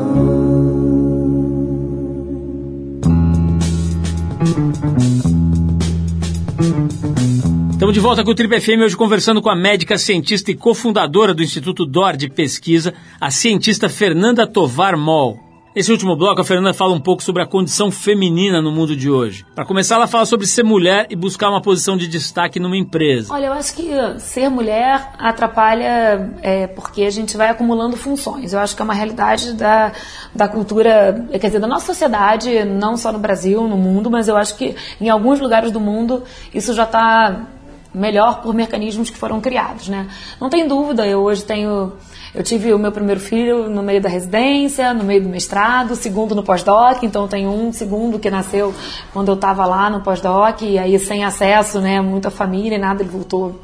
Estamos 7.72 7.93
de 7.93 7.99
volta 7.99 8.24
com 8.24 8.32
o 8.32 8.36
Triple 8.36 8.61
FM, 8.61 8.84
hoje 8.86 8.95
conversando 8.95 9.41
com 9.41 9.49
a 9.49 9.55
médica, 9.55 9.97
cientista 9.97 10.49
e 10.49 10.55
cofundadora 10.55 11.34
do 11.34 11.43
Instituto 11.43 11.86
DOR 11.86 12.16
de 12.16 12.30
Pesquisa, 12.30 12.93
a 13.20 13.30
cientista 13.30 13.89
Fernanda 13.89 14.47
Tovar 14.47 14.97
Moll. 14.97 15.44
Nesse 15.76 15.91
último 15.91 16.15
bloco, 16.15 16.39
a 16.39 16.45
Fernanda 16.45 16.73
fala 16.73 16.93
um 16.93 17.01
pouco 17.01 17.21
sobre 17.21 17.43
a 17.43 17.45
condição 17.45 17.91
feminina 17.91 18.61
no 18.61 18.71
mundo 18.71 18.95
de 18.95 19.09
hoje. 19.09 19.45
Para 19.53 19.65
começar, 19.65 19.95
ela 19.95 20.07
fala 20.07 20.26
sobre 20.26 20.47
ser 20.47 20.63
mulher 20.63 21.05
e 21.09 21.17
buscar 21.17 21.49
uma 21.49 21.61
posição 21.61 21.97
de 21.97 22.07
destaque 22.07 22.61
numa 22.61 22.78
empresa. 22.78 23.34
Olha, 23.34 23.47
eu 23.47 23.51
acho 23.51 23.76
que 23.76 23.89
ser 24.19 24.47
mulher 24.47 25.11
atrapalha 25.19 26.34
é, 26.41 26.67
porque 26.67 27.03
a 27.03 27.09
gente 27.09 27.36
vai 27.36 27.49
acumulando 27.49 27.97
funções. 27.97 28.53
Eu 28.53 28.59
acho 28.59 28.73
que 28.73 28.82
é 28.82 28.86
uma 28.86 28.93
realidade 28.93 29.51
da, 29.51 29.91
da 30.34 30.47
cultura, 30.47 31.28
quer 31.32 31.47
dizer, 31.47 31.59
da 31.59 31.67
nossa 31.67 31.88
sociedade, 31.88 32.63
não 32.63 32.95
só 32.95 33.11
no 33.11 33.19
Brasil, 33.19 33.67
no 33.67 33.76
mundo, 33.76 34.09
mas 34.09 34.30
eu 34.30 34.38
acho 34.38 34.55
que 34.55 34.78
em 35.01 35.09
alguns 35.09 35.41
lugares 35.41 35.73
do 35.73 35.82
mundo 35.82 36.23
isso 36.53 36.73
já 36.73 36.84
está 36.84 37.47
melhor 37.93 38.41
por 38.41 38.53
mecanismos 38.53 39.09
que 39.09 39.17
foram 39.17 39.41
criados, 39.41 39.89
né? 39.89 40.07
Não 40.39 40.49
tem 40.49 40.65
dúvida, 40.67 41.05
eu 41.05 41.19
hoje 41.19 41.43
tenho 41.43 41.91
eu 42.36 42.43
tive 42.43 42.73
o 42.73 42.77
meu 42.77 42.91
primeiro 42.91 43.19
filho 43.19 43.69
no 43.69 43.81
meio 43.81 44.01
da 44.01 44.09
residência, 44.09 44.93
no 44.93 45.05
meio 45.05 45.23
do 45.23 45.29
mestrado, 45.29 45.95
segundo 45.95 46.36
no 46.36 46.43
pós-doc, 46.43 47.01
então 47.01 47.27
tenho 47.29 47.49
um 47.49 47.71
segundo 47.71 48.19
que 48.19 48.29
nasceu 48.29 48.75
quando 49.13 49.29
eu 49.29 49.36
estava 49.36 49.65
lá 49.65 49.89
no 49.89 50.01
pós-doc, 50.01 50.61
e 50.61 50.77
aí 50.77 50.99
sem 50.99 51.23
acesso, 51.23 51.79
né, 51.79 52.01
muita 52.01 52.29
família 52.29 52.75
e 52.75 52.77
nada, 52.77 53.01
ele 53.01 53.09
voltou, 53.09 53.59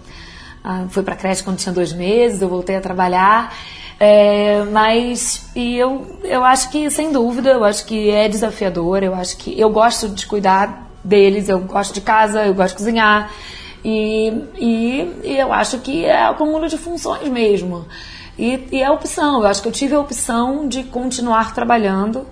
ah, 0.64 0.86
foi 0.90 1.04
para 1.04 1.18
creche 1.18 1.44
quando 1.44 1.58
tinha 1.58 1.74
dois 1.74 1.92
meses, 1.92 2.42
eu 2.42 2.48
voltei 2.48 2.78
a 2.78 2.82
trabalhar, 2.82 3.54
é, 4.00 4.64
mas 4.72 5.50
e 5.54 5.76
eu, 5.76 6.18
eu 6.24 6.44
acho 6.46 6.72
que, 6.72 6.90
sem 6.90 7.12
dúvida, 7.12 7.50
eu 7.52 7.66
acho 7.66 7.86
que 7.86 8.10
é 8.10 8.30
desafiador, 8.30 9.04
eu 9.04 9.14
acho 9.14 9.36
que 9.36 9.60
eu 9.60 9.70
gosto 9.70 10.08
de 10.08 10.26
cuidar 10.26 10.90
deles, 11.04 11.50
eu 11.50 11.60
gosto 11.60 11.94
de 11.94 12.00
casa, 12.00 12.46
eu 12.46 12.54
gosto 12.54 12.70
de 12.70 12.78
cozinhar, 12.78 13.32
e, 13.84 14.30
e, 14.58 15.22
e 15.24 15.38
eu 15.38 15.52
acho 15.52 15.80
que 15.80 16.06
é 16.06 16.24
acúmulo 16.24 16.70
de 16.70 16.78
funções 16.78 17.28
mesmo. 17.28 17.86
E, 18.38 18.68
e 18.72 18.82
é 18.82 18.90
opção, 18.90 19.42
eu 19.42 19.48
acho 19.48 19.62
que 19.62 19.68
eu 19.68 19.72
tive 19.72 19.96
a 19.96 20.00
opção 20.00 20.68
de 20.68 20.84
continuar 20.84 21.54
trabalhando 21.54 22.26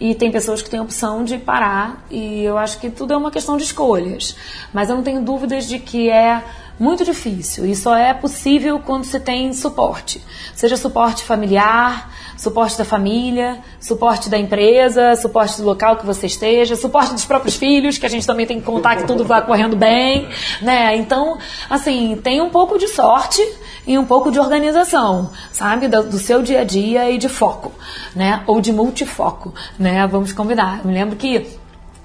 e 0.00 0.14
tem 0.14 0.32
pessoas 0.32 0.60
que 0.60 0.68
têm 0.68 0.80
a 0.80 0.82
opção 0.82 1.22
de 1.22 1.38
parar 1.38 2.04
e 2.10 2.42
eu 2.42 2.58
acho 2.58 2.80
que 2.80 2.90
tudo 2.90 3.12
é 3.12 3.16
uma 3.16 3.30
questão 3.30 3.56
de 3.56 3.62
escolhas. 3.62 4.34
Mas 4.72 4.88
eu 4.88 4.96
não 4.96 5.02
tenho 5.02 5.22
dúvidas 5.22 5.68
de 5.68 5.78
que 5.78 6.10
é 6.10 6.42
muito 6.78 7.04
difícil 7.04 7.66
e 7.66 7.76
só 7.76 7.96
é 7.96 8.12
possível 8.12 8.80
quando 8.80 9.04
se 9.04 9.20
tem 9.20 9.52
suporte. 9.52 10.20
Seja 10.54 10.76
suporte 10.76 11.22
familiar, 11.22 12.12
suporte 12.36 12.76
da 12.76 12.84
família, 12.84 13.60
suporte 13.80 14.28
da 14.28 14.36
empresa, 14.36 15.14
suporte 15.14 15.58
do 15.58 15.64
local 15.64 15.96
que 15.96 16.04
você 16.04 16.26
esteja, 16.26 16.74
suporte 16.74 17.12
dos 17.12 17.24
próprios 17.24 17.54
filhos, 17.54 17.98
que 17.98 18.06
a 18.06 18.08
gente 18.08 18.26
também 18.26 18.44
tem 18.44 18.58
que 18.58 18.66
contar 18.66 18.96
que 18.96 19.06
tudo 19.06 19.24
vai 19.24 19.46
correndo 19.46 19.76
bem, 19.76 20.28
né? 20.60 20.96
Então, 20.96 21.38
assim, 21.70 22.18
tem 22.20 22.40
um 22.40 22.50
pouco 22.50 22.76
de 22.76 22.88
sorte 22.88 23.40
e 23.86 23.98
um 23.98 24.04
pouco 24.04 24.30
de 24.30 24.38
organização, 24.38 25.30
sabe? 25.50 25.88
Do, 25.88 26.02
do, 26.04 26.18
seu 26.18 26.42
dia 26.42 26.60
a 26.60 26.64
dia 26.64 27.10
e 27.10 27.18
de 27.18 27.28
foco, 27.28 27.72
né? 28.14 28.42
Ou 28.46 28.60
de 28.60 28.72
multifoco, 28.72 29.52
né? 29.78 30.06
Vamos 30.06 30.32
combinar. 30.32 30.80
Eu 30.80 30.86
me 30.86 30.94
lembro 30.94 31.16
que 31.16 31.46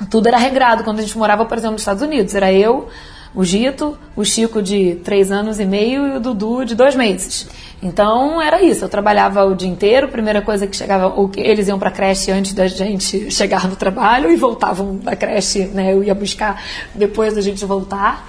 tudo 0.10 0.28
era 0.28 0.38
regrado 0.38 0.84
quando 0.84 1.00
a 1.00 1.02
gente 1.02 1.18
morava, 1.18 1.46
por 1.46 1.58
exemplo, 1.58 1.74
nos 1.74 1.82
Estados 1.82 2.02
Unidos. 2.02 2.34
Era 2.34 2.52
eu, 2.52 2.88
o 3.34 3.44
Gito, 3.44 3.98
o 4.16 4.26
Chico 4.26 4.62
de 4.62 4.96
três 5.04 5.32
anos 5.32 5.60
e 5.60 5.66
meio 5.66 6.08
e 6.08 6.18
o 6.18 6.20
Dudu 6.20 6.66
de 6.66 6.76
dois 6.76 6.96
meses. 6.96 7.48
Então 7.82 8.42
era 8.42 8.64
isso, 8.64 8.84
eu 8.84 8.90
trabalhava 8.90 9.46
o 9.46 9.56
dia 9.56 9.70
inteiro, 9.70 10.08
primeira 10.08 10.42
coisa 10.42 10.66
que 10.66 10.76
chegava, 10.76 11.14
eles 11.36 11.68
iam 11.68 11.78
para 11.78 11.92
creche 11.92 12.32
antes 12.32 12.54
da 12.54 12.68
gente 12.68 13.30
chegar 13.30 13.68
no 13.68 13.76
trabalho 13.76 14.32
e 14.32 14.36
voltavam 14.36 14.98
da 14.98 15.16
creche, 15.16 15.66
né? 15.66 15.94
Eu 15.94 16.04
ia 16.04 16.16
buscar 16.16 16.60
depois 16.96 17.36
da 17.36 17.42
gente 17.42 17.64
voltar. 17.66 18.28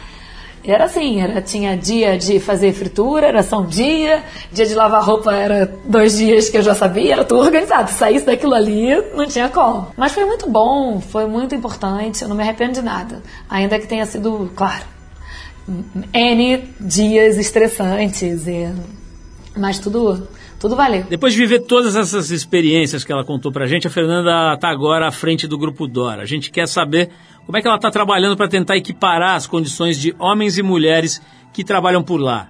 Era 0.71 0.85
assim, 0.85 1.19
era, 1.19 1.41
tinha 1.41 1.75
dia 1.79 2.19
de 2.19 2.39
fazer 2.39 2.75
fritura, 2.75 3.27
era 3.27 3.43
só 3.43 3.61
um 3.61 3.67
dia, 3.67 4.23
dia 4.53 4.67
de 4.67 4.75
lavar 4.75 5.03
roupa 5.03 5.35
era 5.35 5.65
dois 5.87 6.19
dias 6.19 6.51
que 6.51 6.59
eu 6.59 6.63
já 6.63 6.75
sabia, 6.75 7.15
era 7.15 7.25
tudo 7.25 7.41
organizado. 7.41 7.89
Se 7.89 7.97
saísse 7.97 8.27
daquilo 8.27 8.55
ali, 8.55 8.89
não 9.15 9.27
tinha 9.27 9.49
como. 9.49 9.91
Mas 9.97 10.13
foi 10.13 10.27
muito 10.27 10.49
bom, 10.51 11.01
foi 11.01 11.27
muito 11.27 11.55
importante, 11.55 12.21
eu 12.21 12.29
não 12.29 12.37
me 12.37 12.43
arrependo 12.43 12.75
de 12.75 12.83
nada. 12.83 13.23
Ainda 13.49 13.79
que 13.79 13.87
tenha 13.87 14.05
sido, 14.05 14.51
claro, 14.55 14.85
N 16.13 16.63
dias 16.79 17.39
estressantes, 17.39 18.47
e... 18.47 18.71
mas 19.57 19.79
tudo 19.79 20.29
tudo 20.59 20.75
valeu. 20.75 21.05
Depois 21.09 21.33
de 21.33 21.39
viver 21.39 21.61
todas 21.61 21.95
essas 21.95 22.31
experiências 22.31 23.05
que 23.05 23.13
ela 23.13 23.25
contou 23.25 23.53
pra 23.53 23.67
gente, 23.67 23.87
a 23.87 23.91
Fernanda 23.91 24.55
está 24.55 24.69
agora 24.69 25.07
à 25.07 25.13
frente 25.13 25.47
do 25.47 25.57
Grupo 25.57 25.87
Dora. 25.87 26.23
A 26.23 26.27
gente 26.27 26.51
quer 26.51 26.67
saber 26.67 27.11
como 27.49 27.57
é 27.57 27.63
que 27.63 27.67
ela 27.67 27.79
está 27.79 27.91
trabalhando 27.91 28.37
para 28.37 28.47
tentar 28.47 28.77
equiparar 28.77 29.35
as 29.35 29.47
condições 29.47 29.99
de 29.99 30.15
homens 30.19 30.59
e 30.59 30.63
mulheres 30.63 31.19
que 31.51 31.65
trabalham 31.65 32.03
por 32.03 32.19
lá. 32.21 32.47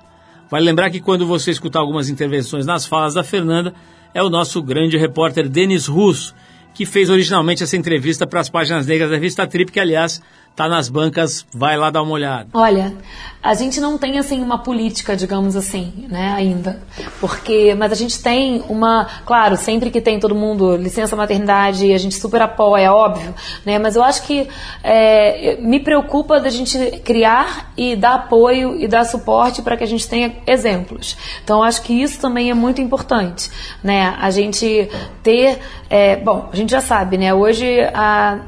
Vale 0.51 0.65
lembrar 0.65 0.91
que 0.91 0.99
quando 0.99 1.25
você 1.25 1.53
escutar 1.53 1.79
algumas 1.79 2.09
intervenções 2.09 2.67
nas 2.67 2.85
falas 2.85 3.15
da 3.15 3.23
Fernanda, 3.23 3.73
é 4.13 4.21
o 4.25 4.29
nosso 4.29 4.61
grande 4.61 4.99
repórter 4.99 5.49
Denis 5.49 5.87
Russo, 5.87 6.35
que 6.75 6.85
fez 6.85 7.11
originalmente 7.11 7.63
essa 7.63 7.77
entrevista 7.77 8.27
para 8.27 8.41
as 8.41 8.51
páginas 8.51 8.89
negras 8.89 9.09
da 9.09 9.15
revista 9.15 9.47
Trip, 9.47 9.71
que 9.71 9.79
aliás 9.79 10.21
tá 10.59 10.69
nas 10.69 10.89
bancas, 10.89 11.47
vai 11.55 11.77
lá 11.77 11.89
dar 11.89 12.03
uma 12.03 12.11
olhada. 12.11 12.49
Olha, 12.53 12.93
a 13.41 13.55
gente 13.55 13.81
não 13.81 13.97
tem 13.97 14.19
assim 14.19 14.43
uma 14.43 14.59
política, 14.59 15.17
digamos 15.17 15.55
assim, 15.55 16.05
né, 16.09 16.35
ainda. 16.37 16.83
Porque, 17.21 17.77
mas 17.79 17.93
a 17.93 17.95
gente 17.95 18.21
tem 18.21 18.65
uma, 18.69 19.07
claro, 19.25 19.57
sempre 19.57 19.89
que 19.89 20.01
tem 20.01 20.19
todo 20.19 20.35
mundo 20.35 20.77
licença 20.77 21.15
maternidade, 21.15 21.93
a 21.93 21.99
gente 21.99 22.17
super 22.17 22.43
apoia, 22.43 22.87
é 22.87 22.91
óbvio, 22.91 23.33
né? 23.65 23.79
Mas 23.79 23.95
eu 23.95 24.03
acho 24.03 24.25
que 24.25 24.49
é, 24.83 25.57
me 25.61 25.79
preocupa 25.79 26.41
da 26.41 26.51
gente 26.51 26.77
criar 27.05 27.71
e 27.77 27.95
dar 27.95 28.15
apoio 28.15 28.75
e 28.81 28.89
dar 28.89 29.05
suporte 29.05 29.63
para 29.63 29.77
que 29.77 29.85
a 29.85 29.87
gente 29.87 30.09
tenha 30.09 30.39
exemplos. 30.45 31.17
Então, 31.45 31.59
eu 31.59 31.63
acho 31.63 31.83
que 31.83 31.93
isso 31.93 32.19
também 32.21 32.51
é 32.51 32.55
muito 32.55 32.81
importante, 32.81 33.49
né? 33.81 34.17
A 34.19 34.29
gente 34.33 34.91
ter, 35.23 35.61
é, 35.89 36.17
bom, 36.17 36.49
a 36.53 36.57
gente 36.57 36.71
já 36.71 36.81
sabe, 36.81 37.17
né? 37.17 37.33
Hoje 37.33 37.79
a 37.95 38.41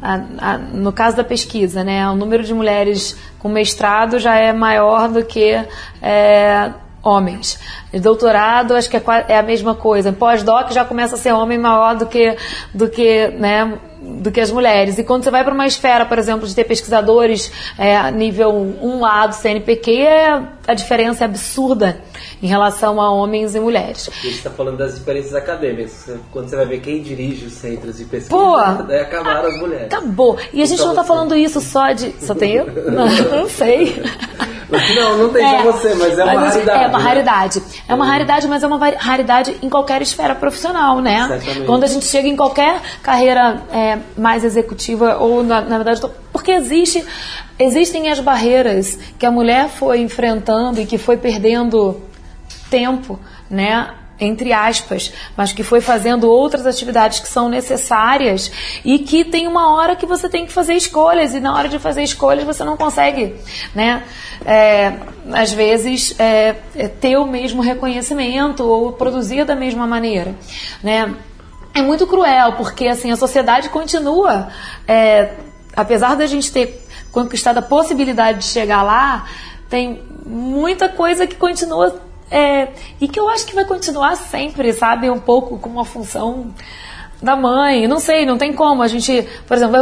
a, 0.00 0.20
a, 0.38 0.58
no 0.58 0.92
caso 0.92 1.16
da 1.16 1.24
pesquisa, 1.24 1.82
né, 1.82 2.08
o 2.08 2.14
número 2.14 2.44
de 2.44 2.54
mulheres 2.54 3.16
com 3.38 3.48
mestrado 3.48 4.18
já 4.18 4.36
é 4.36 4.52
maior 4.52 5.08
do 5.08 5.24
que 5.24 5.58
é, 6.00 6.72
homens. 7.02 7.58
Doutorado, 7.92 8.74
acho 8.74 8.90
que 8.90 8.96
é, 8.96 9.02
é 9.28 9.38
a 9.38 9.42
mesma 9.42 9.74
coisa. 9.74 10.12
Pós-doc 10.12 10.72
já 10.72 10.84
começa 10.84 11.14
a 11.14 11.18
ser 11.18 11.32
homem 11.32 11.58
maior 11.58 11.96
do 11.96 12.06
que, 12.06 12.36
do 12.74 12.88
que 12.88 13.28
né, 13.28 13.78
do 14.00 14.30
que 14.30 14.40
as 14.40 14.50
mulheres. 14.50 14.98
E 14.98 15.04
quando 15.04 15.24
você 15.24 15.30
vai 15.30 15.44
para 15.44 15.52
uma 15.52 15.66
esfera, 15.66 16.04
por 16.04 16.18
exemplo, 16.18 16.46
de 16.46 16.54
ter 16.54 16.64
pesquisadores 16.64 17.50
é, 17.78 18.10
nível 18.10 18.52
1A 18.82 19.28
do 19.28 19.34
CNPq, 19.34 19.90
é, 20.02 20.42
a 20.66 20.74
diferença 20.74 21.24
é 21.24 21.26
absurda 21.26 22.00
em 22.42 22.46
relação 22.46 23.00
a 23.00 23.10
homens 23.10 23.54
e 23.54 23.60
mulheres. 23.60 24.08
A 24.08 24.26
gente 24.26 24.36
está 24.36 24.50
falando 24.50 24.76
das 24.76 24.94
experiências 24.94 25.34
acadêmicas. 25.34 26.10
Quando 26.30 26.48
você 26.48 26.56
vai 26.56 26.66
ver 26.66 26.80
quem 26.80 27.02
dirige 27.02 27.46
os 27.46 27.54
centros 27.54 27.98
de 27.98 28.04
pesquisa, 28.04 28.36
Pô, 28.36 28.56
daí 28.86 29.00
acabaram 29.00 29.48
as 29.48 29.58
mulheres. 29.58 29.86
Acabou. 29.86 30.38
E 30.52 30.62
a 30.62 30.66
gente 30.66 30.80
não 30.80 30.90
está 30.90 31.04
falando 31.04 31.34
isso 31.34 31.60
só 31.60 31.92
de. 31.92 32.14
Só 32.20 32.34
tem 32.34 32.54
eu? 32.54 32.68
Não, 32.88 33.06
não 33.06 33.48
sei. 33.48 34.02
Não, 34.94 35.18
não 35.18 35.28
tem 35.32 35.44
é, 35.44 35.62
só 35.62 35.72
você, 35.72 35.94
mas 35.94 36.18
é 36.18 36.24
uma 36.24 36.34
mas, 36.34 36.54
raridade. 36.54 36.84
É 36.84 36.88
uma 36.88 36.98
né? 36.98 37.77
É 37.86 37.94
uma 37.94 38.06
raridade, 38.06 38.46
mas 38.48 38.62
é 38.62 38.66
uma 38.66 38.78
raridade 38.96 39.56
em 39.62 39.68
qualquer 39.68 40.02
esfera 40.02 40.34
profissional, 40.34 41.00
né? 41.00 41.20
Exatamente. 41.24 41.66
Quando 41.66 41.84
a 41.84 41.86
gente 41.86 42.06
chega 42.06 42.28
em 42.28 42.36
qualquer 42.36 42.80
carreira 43.02 43.62
é, 43.72 43.98
mais 44.16 44.44
executiva, 44.44 45.16
ou 45.18 45.42
na, 45.42 45.60
na 45.60 45.76
verdade, 45.76 46.00
porque 46.32 46.52
existe, 46.52 47.04
existem 47.58 48.10
as 48.10 48.20
barreiras 48.20 48.98
que 49.18 49.26
a 49.26 49.30
mulher 49.30 49.68
foi 49.68 50.00
enfrentando 50.00 50.80
e 50.80 50.86
que 50.86 50.98
foi 50.98 51.16
perdendo 51.16 52.00
tempo, 52.70 53.18
né? 53.50 53.90
Entre 54.20 54.52
aspas, 54.52 55.12
mas 55.36 55.52
que 55.52 55.62
foi 55.62 55.80
fazendo 55.80 56.28
outras 56.28 56.66
atividades 56.66 57.20
que 57.20 57.28
são 57.28 57.48
necessárias 57.48 58.50
e 58.84 58.98
que 58.98 59.24
tem 59.24 59.46
uma 59.46 59.74
hora 59.74 59.94
que 59.94 60.06
você 60.06 60.28
tem 60.28 60.44
que 60.44 60.52
fazer 60.52 60.74
escolhas 60.74 61.34
e 61.34 61.40
na 61.40 61.54
hora 61.54 61.68
de 61.68 61.78
fazer 61.78 62.02
escolhas 62.02 62.44
você 62.44 62.64
não 62.64 62.76
consegue, 62.76 63.34
né? 63.74 64.02
É, 64.44 64.94
às 65.32 65.52
vezes 65.52 66.18
é, 66.18 66.56
é 66.74 66.88
ter 66.88 67.16
o 67.16 67.26
mesmo 67.26 67.62
reconhecimento 67.62 68.64
ou 68.64 68.92
produzir 68.92 69.44
da 69.44 69.54
mesma 69.54 69.86
maneira, 69.86 70.34
né? 70.82 71.14
É 71.74 71.82
muito 71.82 72.06
cruel 72.06 72.54
porque 72.54 72.88
assim 72.88 73.12
a 73.12 73.16
sociedade 73.16 73.68
continua, 73.68 74.48
é, 74.86 75.34
apesar 75.76 76.16
da 76.16 76.26
gente 76.26 76.50
ter 76.50 76.84
conquistado 77.12 77.58
a 77.58 77.62
possibilidade 77.62 78.38
de 78.38 78.44
chegar 78.46 78.82
lá, 78.82 79.26
tem 79.68 80.02
muita 80.26 80.88
coisa 80.88 81.26
que 81.26 81.36
continua 81.36 82.07
é, 82.30 82.68
e 83.00 83.08
que 83.08 83.18
eu 83.18 83.28
acho 83.28 83.46
que 83.46 83.54
vai 83.54 83.64
continuar 83.64 84.16
sempre, 84.16 84.72
sabe? 84.72 85.10
Um 85.10 85.20
pouco 85.20 85.58
com 85.58 85.68
uma 85.68 85.84
função 85.84 86.52
da 87.22 87.34
mãe, 87.34 87.88
não 87.88 87.98
sei, 87.98 88.24
não 88.24 88.38
tem 88.38 88.52
como. 88.52 88.82
A 88.82 88.88
gente, 88.88 89.26
por 89.46 89.56
exemplo, 89.56 89.76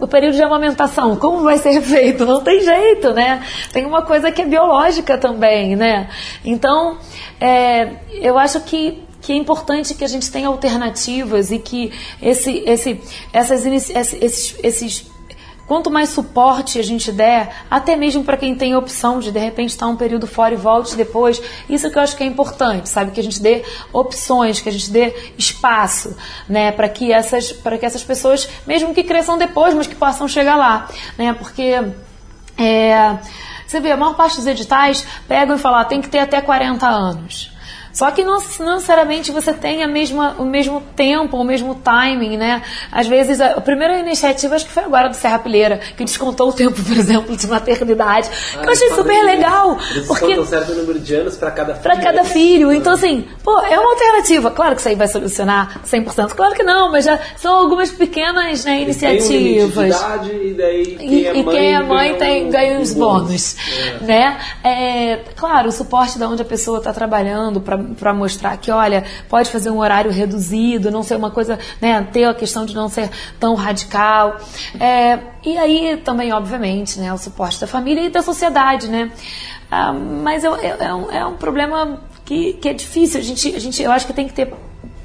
o 0.00 0.08
período 0.08 0.34
de 0.34 0.42
amamentação, 0.42 1.16
como 1.16 1.40
vai 1.40 1.58
ser 1.58 1.80
feito? 1.82 2.26
Não 2.26 2.42
tem 2.42 2.60
jeito, 2.60 3.12
né? 3.12 3.42
Tem 3.72 3.84
uma 3.84 4.02
coisa 4.02 4.30
que 4.32 4.42
é 4.42 4.46
biológica 4.46 5.16
também, 5.16 5.76
né? 5.76 6.08
Então, 6.44 6.98
é, 7.40 7.90
eu 8.12 8.38
acho 8.38 8.60
que 8.60 9.02
que 9.20 9.32
é 9.32 9.36
importante 9.36 9.94
que 9.94 10.04
a 10.04 10.06
gente 10.06 10.30
tenha 10.30 10.48
alternativas 10.48 11.50
e 11.50 11.58
que 11.58 11.90
esse, 12.20 12.62
esse, 12.66 13.00
essas, 13.32 13.64
esses, 13.64 14.54
esses 14.62 15.10
Quanto 15.66 15.90
mais 15.90 16.10
suporte 16.10 16.78
a 16.78 16.82
gente 16.82 17.10
der, 17.10 17.64
até 17.70 17.96
mesmo 17.96 18.22
para 18.22 18.36
quem 18.36 18.54
tem 18.54 18.76
opção 18.76 19.18
de 19.18 19.32
de 19.32 19.38
repente 19.38 19.70
estar 19.70 19.86
um 19.86 19.96
período 19.96 20.26
fora 20.26 20.52
e 20.52 20.56
volte 20.56 20.94
depois, 20.94 21.40
isso 21.68 21.90
que 21.90 21.96
eu 21.96 22.02
acho 22.02 22.16
que 22.16 22.22
é 22.22 22.26
importante, 22.26 22.88
sabe? 22.88 23.12
Que 23.12 23.20
a 23.20 23.22
gente 23.22 23.40
dê 23.40 23.62
opções, 23.92 24.60
que 24.60 24.68
a 24.68 24.72
gente 24.72 24.90
dê 24.90 25.14
espaço, 25.38 26.16
né? 26.48 26.70
Para 26.70 26.88
que 26.88 27.12
essas, 27.12 27.50
para 27.50 27.78
que 27.78 27.86
essas 27.86 28.04
pessoas, 28.04 28.48
mesmo 28.66 28.94
que 28.94 29.02
cresçam 29.02 29.38
depois, 29.38 29.74
mas 29.74 29.86
que 29.86 29.94
possam 29.94 30.28
chegar 30.28 30.56
lá, 30.56 30.88
né? 31.16 31.32
Porque 31.32 31.82
é, 32.58 33.18
você 33.66 33.80
vê, 33.80 33.90
a 33.90 33.96
maior 33.96 34.14
parte 34.14 34.36
dos 34.36 34.46
editais 34.46 35.06
pegam 35.26 35.56
e 35.56 35.58
falam, 35.58 35.80
ah, 35.80 35.84
tem 35.84 36.00
que 36.00 36.08
ter 36.08 36.18
até 36.18 36.40
40 36.40 36.86
anos. 36.86 37.53
Só 37.94 38.10
que 38.10 38.24
não, 38.24 38.38
não 38.58 38.74
necessariamente 38.74 39.30
você 39.30 39.52
tem 39.52 39.84
a 39.84 39.88
mesma, 39.88 40.34
o 40.36 40.44
mesmo 40.44 40.82
tempo, 40.96 41.36
o 41.36 41.44
mesmo 41.44 41.76
timing, 41.76 42.36
né? 42.36 42.60
Às 42.90 43.06
vezes, 43.06 43.40
a, 43.40 43.52
a 43.52 43.60
primeira 43.60 43.98
iniciativa 44.00 44.56
acho 44.56 44.66
que 44.66 44.72
foi 44.72 44.82
agora 44.82 45.08
do 45.08 45.14
Serra 45.14 45.38
Pilheira, 45.38 45.80
que 45.96 46.04
descontou 46.04 46.48
o 46.48 46.52
tempo, 46.52 46.82
por 46.82 46.92
exemplo, 46.98 47.36
de 47.36 47.46
maternidade. 47.46 48.28
Ah, 48.56 48.58
que 48.58 48.66
eu 48.66 48.72
achei 48.72 48.90
super 48.90 49.14
isso. 49.14 49.24
legal. 49.24 49.78
Eles 49.92 50.06
porque 50.08 50.38
um 50.38 50.44
certo 50.44 50.74
número 50.74 50.98
de 50.98 51.14
anos 51.14 51.36
para 51.36 51.52
cada 51.52 51.74
filho. 51.74 51.82
Para 51.82 51.96
cada 52.02 52.24
filho. 52.24 52.72
Então, 52.72 52.94
assim, 52.94 53.26
pô, 53.44 53.60
é 53.60 53.78
uma 53.78 53.92
alternativa. 53.92 54.50
Claro 54.50 54.74
que 54.74 54.80
isso 54.80 54.88
aí 54.88 54.96
vai 54.96 55.06
solucionar 55.06 55.80
100%. 55.86 56.34
Claro 56.34 56.54
que 56.54 56.64
não, 56.64 56.90
mas 56.90 57.04
já 57.04 57.18
são 57.36 57.56
algumas 57.56 57.92
pequenas 57.92 58.64
né, 58.64 58.82
iniciativas. 58.82 59.28
Tem 59.28 59.62
um 59.62 60.44
e 60.44 60.54
daí 60.54 60.96
quem 60.96 61.08
e, 61.10 61.26
é 61.26 61.32
mãe, 61.32 61.44
quem 61.44 61.74
é 61.74 61.82
mãe 61.82 62.14
tem, 62.16 62.50
ganha 62.50 62.80
os 62.80 62.92
bônus. 62.92 63.56
É. 64.00 64.04
Né? 64.04 64.38
É, 64.64 65.20
claro, 65.36 65.68
o 65.68 65.72
suporte 65.72 66.18
de 66.18 66.24
onde 66.24 66.42
a 66.42 66.44
pessoa 66.44 66.78
está 66.78 66.92
trabalhando 66.92 67.60
para 67.60 67.83
para 67.98 68.12
mostrar 68.12 68.56
que, 68.56 68.70
olha, 68.70 69.04
pode 69.28 69.50
fazer 69.50 69.70
um 69.70 69.78
horário 69.78 70.10
reduzido, 70.10 70.90
não 70.90 71.02
ser 71.02 71.16
uma 71.16 71.30
coisa, 71.30 71.58
né, 71.80 72.06
ter 72.12 72.24
a 72.24 72.34
questão 72.34 72.64
de 72.64 72.74
não 72.74 72.88
ser 72.88 73.10
tão 73.38 73.54
radical. 73.54 74.36
É, 74.80 75.18
e 75.44 75.56
aí 75.58 75.96
também, 76.04 76.32
obviamente, 76.32 76.98
né, 76.98 77.12
o 77.12 77.18
suporte 77.18 77.60
da 77.60 77.66
família 77.66 78.02
e 78.02 78.08
da 78.08 78.22
sociedade, 78.22 78.88
né. 78.88 79.10
Ah, 79.70 79.92
mas 79.92 80.44
é, 80.44 80.48
é, 80.48 80.94
um, 80.94 81.10
é 81.10 81.26
um 81.26 81.36
problema 81.36 82.00
que, 82.24 82.54
que 82.54 82.68
é 82.68 82.72
difícil. 82.72 83.20
A 83.20 83.22
gente, 83.22 83.54
a 83.54 83.58
gente, 83.58 83.82
eu 83.82 83.90
acho 83.90 84.06
que 84.06 84.12
tem 84.12 84.26
que 84.26 84.34
ter 84.34 84.52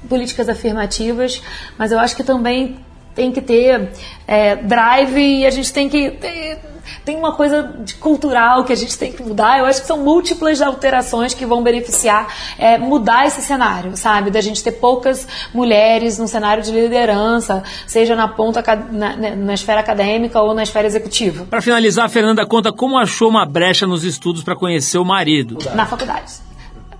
políticas 0.08 0.50
afirmativas, 0.50 1.42
mas 1.78 1.92
eu 1.92 2.00
acho 2.00 2.16
que 2.16 2.24
também 2.24 2.78
tem 3.16 3.32
que 3.32 3.42
ter 3.42 3.90
é, 4.28 4.56
drive 4.56 5.20
e 5.20 5.46
a 5.46 5.50
gente 5.50 5.74
tem 5.74 5.90
que 5.90 6.12
ter, 6.12 6.60
tem 7.06 7.16
uma 7.16 7.34
coisa 7.34 7.64
de 7.80 7.96
cultural 7.96 8.64
que 8.64 8.74
a 8.74 8.76
gente 8.76 8.98
tem 8.98 9.12
que 9.12 9.24
mudar. 9.24 9.60
Eu 9.60 9.66
acho 9.66 9.82
que 9.82 9.88
são 9.88 9.98
múltiplas 9.98 10.62
alterações 10.62 11.34
que 11.34 11.46
vão 11.46 11.64
beneficiar 11.64 12.28
é, 12.58 12.78
mudar 12.78 13.28
esse 13.28 13.42
cenário, 13.42 13.96
sabe? 13.96 14.32
Da 14.32 14.42
gente 14.42 14.64
ter 14.64 14.74
poucas 14.74 15.28
mulheres 15.54 16.18
no 16.18 16.28
cenário 16.28 16.64
de 16.64 16.72
liderança, 16.72 17.64
seja 17.88 18.16
na 18.16 18.28
ponta 18.28 18.64
na, 18.92 19.16
na 19.16 19.54
esfera 19.54 19.80
acadêmica 19.80 20.42
ou 20.42 20.54
na 20.54 20.64
esfera 20.64 20.88
executiva. 20.88 21.46
Para 21.46 21.62
finalizar, 21.62 22.06
a 22.06 22.10
Fernanda 22.10 22.46
conta 22.46 22.72
como 22.72 22.98
achou 22.98 23.30
uma 23.30 23.46
brecha 23.46 23.86
nos 23.88 24.04
estudos 24.04 24.44
para 24.44 24.56
conhecer 24.56 24.98
o 24.98 25.06
marido. 25.06 25.58
Na 25.74 25.86
faculdade 25.86 26.49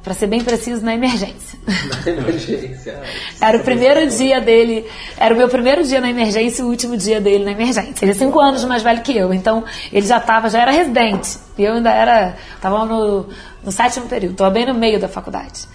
para 0.04 0.14
ser 0.14 0.28
bem 0.28 0.44
preciso, 0.44 0.84
na 0.84 0.94
emergência. 0.94 1.60
Na 1.68 2.12
emergência. 2.12 3.02
era 3.42 3.58
o 3.58 3.64
primeiro 3.64 4.10
dia 4.10 4.40
dele, 4.40 4.86
era 5.18 5.34
o 5.34 5.38
meu 5.38 5.50
primeiro 5.50 5.84
dia 5.84 6.00
na 6.00 6.10
emergência 6.10 6.62
e 6.62 6.66
o 6.66 6.70
último 6.70 6.96
dia 6.96 7.20
dele 7.20 7.44
na 7.46 7.52
emergência. 7.52 8.04
Ele 8.04 8.12
é 8.12 8.16
cinco 8.16 8.40
anos 8.40 8.64
mais 8.64 8.82
velho 8.82 9.02
que 9.02 9.16
eu, 9.16 9.34
então 9.34 9.64
ele 9.92 10.06
já 10.06 10.18
estava, 10.18 10.50
já 10.50 10.62
era 10.62 10.72
residente. 10.72 11.38
E 11.58 11.64
eu 11.64 11.74
ainda 11.74 11.92
era, 11.92 12.36
estava 12.56 12.86
no, 12.86 13.28
no 13.64 13.72
sétimo 13.72 14.08
período, 14.08 14.34
estava 14.34 14.50
bem 14.50 14.66
no 14.66 14.74
meio 14.74 15.00
da 15.00 15.08
faculdade 15.08 15.68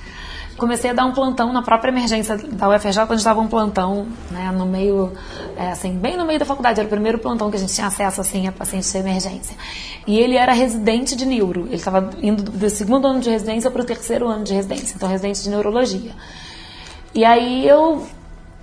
comecei 0.57 0.91
a 0.91 0.93
dar 0.93 1.05
um 1.05 1.13
plantão 1.13 1.53
na 1.53 1.63
própria 1.63 1.91
emergência 1.91 2.37
da 2.37 2.69
UFRJ, 2.69 3.03
onde 3.03 3.17
estava 3.17 3.41
um 3.41 3.49
plantão, 3.49 4.07
né, 4.31 4.51
no 4.53 4.67
meio, 4.67 5.13
é, 5.57 5.71
assim, 5.71 5.97
bem 5.97 6.17
no 6.17 6.25
meio 6.25 6.39
da 6.39 6.45
faculdade, 6.45 6.81
era 6.81 6.87
o 6.87 6.91
primeiro 6.91 7.19
plantão 7.19 7.51
que 7.51 7.57
a 7.57 7.61
gente 7.61 7.75
tinha 7.75 7.87
acesso, 7.87 8.21
assim, 8.21 8.47
a 8.47 8.53
pacientes 8.53 8.91
de 8.93 8.99
emergência. 8.99 9.57
E 10.07 10.19
ele 10.19 10.37
era 10.37 10.53
residente 10.53 11.17
de 11.17 11.27
neuro, 11.27 11.67
ele 11.67 11.77
estava 11.77 12.11
indo 12.23 12.43
do 12.43 12.71
segundo 12.71 13.07
ano 13.07 13.21
de 13.21 13.31
residência 13.31 13.71
para 13.71 13.83
o 13.83 13.85
terceiro 13.85 14.29
ano 14.29 14.45
de 14.45 14.55
residência, 14.55 14.95
então 14.97 15.09
residente 15.09 15.43
de 15.43 15.51
neurologia. 15.51 16.13
E 17.15 17.25
aí 17.25 17.67
eu 17.67 18.07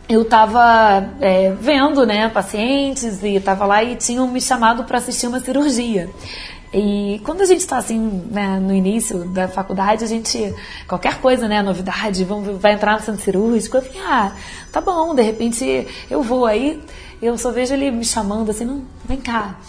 eu 0.10 0.24
estava 0.24 1.10
é, 1.22 1.52
vendo 1.52 2.06
né, 2.06 2.28
pacientes 2.28 3.24
e 3.24 3.36
estava 3.36 3.66
lá 3.66 3.82
e 3.82 3.96
tinham 3.96 4.28
me 4.28 4.42
chamado 4.42 4.84
para 4.84 4.98
assistir 4.98 5.28
uma 5.28 5.40
cirurgia. 5.40 6.10
E 6.74 7.20
quando 7.26 7.42
a 7.42 7.46
gente 7.46 7.60
está 7.60 7.78
assim, 7.78 8.00
né, 8.32 8.58
no 8.60 8.74
início 8.74 9.26
da 9.30 9.48
faculdade, 9.48 10.06
a 10.06 10.08
gente, 10.08 10.54
qualquer 10.88 11.20
coisa, 11.20 11.48
né, 11.48 11.62
novidade, 11.62 12.24
vamos, 12.24 12.62
vai 12.62 12.74
entrar 12.74 12.94
no 12.94 13.06
centro 13.06 13.22
cirúrgico, 13.22 13.76
eu 13.76 13.82
falei, 13.82 14.02
ah, 14.02 14.32
tá 14.72 14.80
bom, 14.80 15.14
de 15.14 15.22
repente 15.22 15.88
eu 16.10 16.24
vou. 16.24 16.46
Aí 16.46 16.82
eu 17.22 17.38
só 17.38 17.52
vejo 17.52 17.74
ele 17.74 17.92
me 17.92 18.06
chamando 18.06 18.52
assim, 18.52 18.64
não, 18.64 18.84
vem 19.06 19.20
cá. 19.20 19.60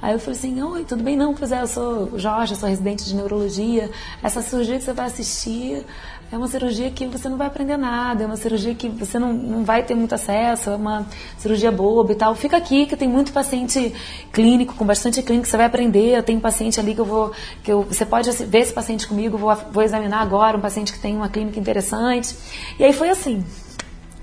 Aí 0.00 0.12
eu 0.12 0.20
falei 0.20 0.38
assim, 0.38 0.62
oi, 0.62 0.84
tudo 0.84 1.02
bem? 1.02 1.16
Não, 1.16 1.34
pois 1.34 1.50
é, 1.50 1.60
eu 1.60 1.66
sou 1.66 2.18
Jorge, 2.18 2.52
eu 2.52 2.58
sou 2.58 2.68
residente 2.68 3.04
de 3.04 3.16
neurologia. 3.16 3.90
Essa 4.22 4.40
cirurgia 4.40 4.78
que 4.78 4.84
você 4.84 4.92
vai 4.92 5.06
assistir 5.06 5.84
é 6.30 6.36
uma 6.36 6.46
cirurgia 6.46 6.88
que 6.90 7.06
você 7.06 7.28
não 7.28 7.36
vai 7.36 7.48
aprender 7.48 7.76
nada, 7.76 8.22
é 8.22 8.26
uma 8.26 8.36
cirurgia 8.36 8.74
que 8.74 8.88
você 8.88 9.18
não, 9.18 9.32
não 9.32 9.64
vai 9.64 9.82
ter 9.82 9.94
muito 9.94 10.14
acesso, 10.14 10.70
é 10.70 10.76
uma 10.76 11.06
cirurgia 11.36 11.72
boba 11.72 12.12
e 12.12 12.14
tal. 12.14 12.34
Fica 12.34 12.56
aqui 12.56 12.86
que 12.86 12.96
tem 12.96 13.08
muito 13.08 13.32
paciente 13.32 13.92
clínico, 14.32 14.74
com 14.74 14.84
bastante 14.84 15.20
clínico, 15.22 15.48
você 15.48 15.56
vai 15.56 15.66
aprender. 15.66 16.16
Eu 16.16 16.22
tenho 16.22 16.40
paciente 16.40 16.78
ali 16.78 16.94
que 16.94 17.00
eu 17.00 17.06
vou. 17.06 17.32
que 17.64 17.72
eu, 17.72 17.82
Você 17.82 18.06
pode 18.06 18.30
ver 18.30 18.58
esse 18.58 18.72
paciente 18.72 19.08
comigo, 19.08 19.36
vou, 19.36 19.52
vou 19.72 19.82
examinar 19.82 20.20
agora, 20.20 20.56
um 20.56 20.60
paciente 20.60 20.92
que 20.92 21.00
tem 21.00 21.16
uma 21.16 21.28
clínica 21.28 21.58
interessante. 21.58 22.36
E 22.78 22.84
aí 22.84 22.92
foi 22.92 23.08
assim. 23.08 23.44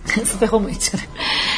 super 0.25 0.45
romântico. 0.45 0.97
Né? 0.97 1.03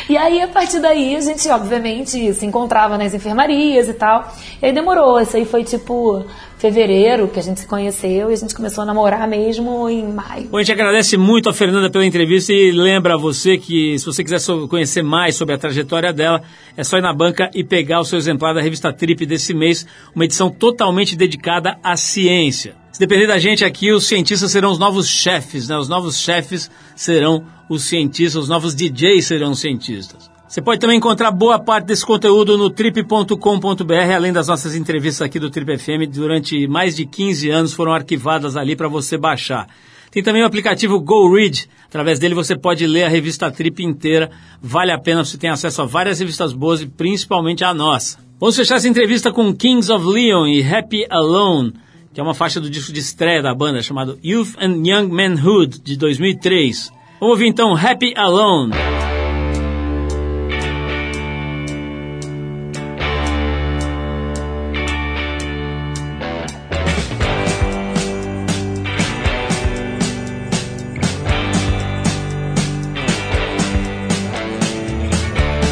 E 0.10 0.18
aí, 0.18 0.42
a 0.42 0.48
partir 0.48 0.80
daí, 0.80 1.16
a 1.16 1.22
gente, 1.22 1.50
obviamente, 1.50 2.34
se 2.34 2.46
encontrava 2.46 2.98
nas 2.98 3.14
enfermarias 3.14 3.90
e 3.90 3.94
tal. 3.94 4.34
E 4.62 4.66
aí 4.66 4.72
demorou. 4.72 5.20
Isso 5.20 5.36
aí 5.36 5.46
foi 5.46 5.64
tipo 5.64 6.26
fevereiro 6.58 7.28
que 7.28 7.40
a 7.40 7.44
gente 7.44 7.60
se 7.60 7.68
conheceu 7.68 8.32
e 8.32 8.34
a 8.34 8.36
gente 8.36 8.56
começou 8.56 8.82
a 8.82 8.86
namorar 8.86 9.28
mesmo 9.28 9.88
em 9.90 10.08
maio. 10.08 10.48
Bom, 10.48 10.58
a 10.58 10.62
gente 10.62 10.72
agradece 10.72 11.16
muito 11.18 11.50
a 11.50 11.54
Fernanda 11.54 11.90
pela 11.90 12.06
entrevista 12.06 12.52
e 12.52 12.72
lembra 12.72 13.14
a 13.14 13.18
você 13.18 13.58
que 13.58 14.00
se 14.00 14.06
você 14.06 14.24
quiser 14.24 14.40
conhecer 14.68 15.04
mais 15.04 15.36
sobre 15.36 15.54
a 15.54 15.58
trajetória 15.58 16.12
dela, 16.12 16.42
é 16.76 16.84
só 16.84 16.98
ir 16.98 17.02
na 17.02 17.14
banca 17.14 17.52
e 17.54 17.64
pegar 17.64 18.00
o 18.00 18.06
seu 18.06 18.18
exemplar 18.18 18.56
da 18.56 18.62
revista 18.62 18.92
Trip 18.92 19.26
desse 19.26 19.54
mês, 19.54 19.86
uma 20.16 20.26
edição 20.26 20.50
totalmente 20.50 21.16
dedicada 21.16 21.78
à 21.84 21.96
ciência. 21.96 22.87
Se 22.98 23.02
depender 23.02 23.28
da 23.28 23.38
gente 23.38 23.64
aqui, 23.64 23.92
os 23.92 24.08
cientistas 24.08 24.52
serão 24.52 24.72
os 24.72 24.80
novos 24.80 25.08
chefes, 25.08 25.68
né? 25.68 25.78
Os 25.78 25.88
novos 25.88 26.20
chefes 26.20 26.68
serão 26.96 27.46
os 27.70 27.84
cientistas, 27.84 28.42
os 28.42 28.50
novos 28.50 28.74
DJs 28.74 29.24
serão 29.24 29.52
os 29.52 29.60
cientistas. 29.60 30.32
Você 30.48 30.64
pode 30.64 30.80
também 30.82 30.98
encontrar 30.98 31.30
boa 31.30 31.60
parte 31.60 31.86
desse 31.86 32.04
conteúdo 32.04 32.58
no 32.58 32.72
trip.com.br, 32.72 34.16
além 34.16 34.34
das 34.34 34.48
nossas 34.48 34.76
entrevistas 34.76 35.22
aqui 35.22 35.38
do 35.38 35.52
Trip 35.52 35.78
FM, 35.78 36.12
durante 36.12 36.68
mais 36.68 36.96
de 36.96 37.06
15 37.06 37.52
anos 37.52 37.72
foram 37.72 37.94
arquivadas 37.94 38.58
ali 38.58 38.76
para 38.76 38.88
você 38.88 39.16
baixar. 39.16 39.68
Tem 40.10 40.24
também 40.24 40.42
o 40.42 40.48
aplicativo 40.48 41.00
Go 41.00 41.32
Read, 41.36 41.70
através 41.86 42.18
dele 42.18 42.34
você 42.34 42.58
pode 42.58 42.88
ler 42.88 43.04
a 43.04 43.10
revista 43.10 43.52
Trip 43.52 43.84
inteira, 43.84 44.32
vale 44.60 44.92
a 44.92 44.98
pena, 44.98 45.24
você 45.24 45.38
tem 45.38 45.52
acesso 45.52 45.84
a 45.84 45.86
várias 45.86 46.20
revistas 46.20 46.52
boas 46.52 46.82
e 46.82 46.88
principalmente 46.88 47.64
a 47.64 47.76
nossa. 47.76 48.18
Vamos 48.40 48.56
fechar 48.56 48.78
essa 48.78 48.90
entrevista 48.90 49.32
com 49.32 49.54
Kings 49.54 49.92
of 49.92 50.04
Leon 50.04 50.48
e 50.48 50.64
Happy 50.64 51.06
Alone, 51.12 51.74
que 52.18 52.22
é 52.22 52.24
uma 52.24 52.34
faixa 52.34 52.60
do 52.60 52.68
disco 52.68 52.92
de 52.92 53.00
estreia 53.00 53.44
da 53.44 53.54
banda 53.54 53.80
chamado 53.84 54.18
Youth 54.24 54.56
and 54.58 54.82
Young 54.84 55.08
Manhood, 55.10 55.80
de 55.80 55.96
2003. 55.96 56.92
Vamos 57.20 57.34
ouvir 57.34 57.46
então 57.46 57.76
Happy 57.76 58.12
Alone. 58.18 58.74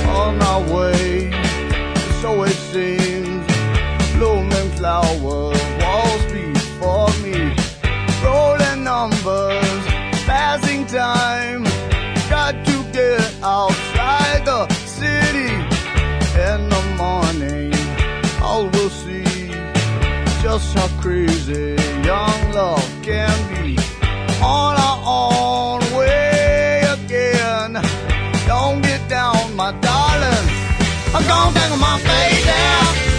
On 0.07 0.37
way, 0.71 1.31
so 2.21 2.43
it 2.43 2.53
seems. 2.71 3.04
else 20.55 20.73
how 20.73 20.87
crazy 21.01 21.75
young 22.05 22.51
love 22.53 22.89
can 23.03 23.35
be. 23.51 23.75
On 24.41 24.73
our 24.87 24.99
own 25.19 25.81
way 25.97 26.81
again. 26.97 27.73
Don't 28.47 28.81
get 28.81 29.01
down, 29.09 29.53
my 29.55 29.71
darling. 29.87 30.45
I'm 31.13 31.23
gonna 31.31 31.59
take 31.59 31.77
my 31.87 31.97
baby. 32.09 32.59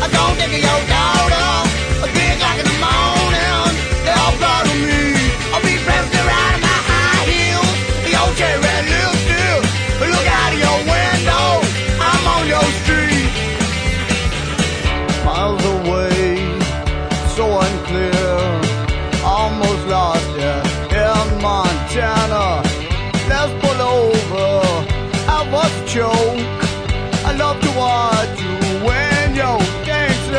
I'm 0.02 0.10
gonna 0.16 0.40
take 0.40 0.62
your 0.68 0.80
daughter. 0.88 1.35
I 25.98 27.34
love 27.38 27.58
to 27.62 27.70
watch 27.78 28.38
you 28.38 28.86
when 28.86 29.34
you're 29.34 29.58
dancing. 29.86 30.34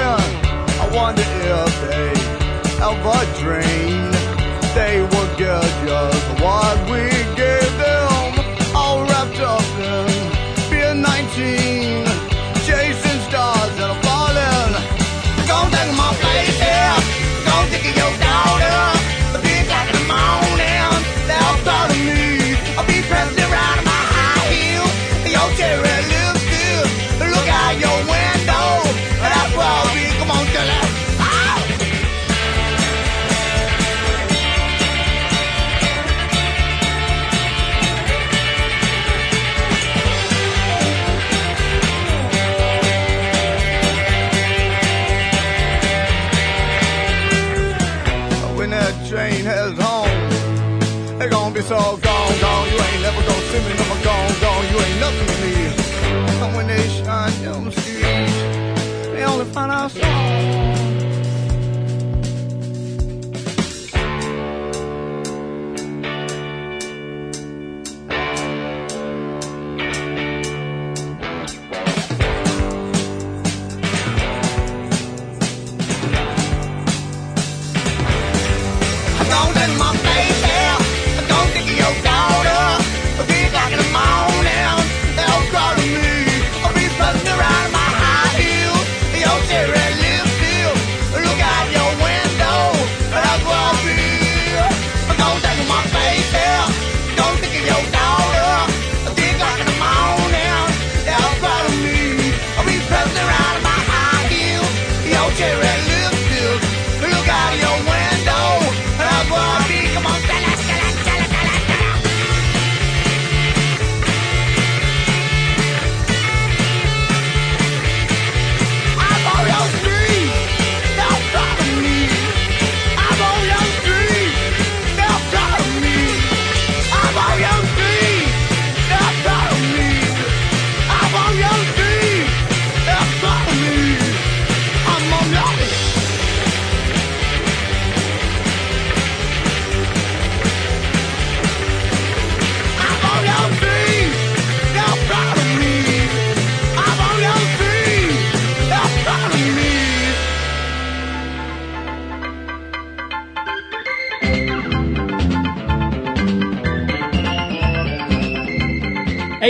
I 0.80 0.88
wonder 0.93 1.24
if 1.24 1.74
they 1.82 2.14
ever 2.84 3.26
dream 3.41 4.12
they 4.76 5.01
will 5.01 5.38
get 5.38 5.64
just 5.88 6.41
what 6.41 6.78
we 6.91 7.16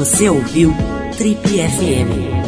Você 0.00 0.30
ouviu 0.30 0.72
Trip 1.18 1.46
FM. 1.46 2.39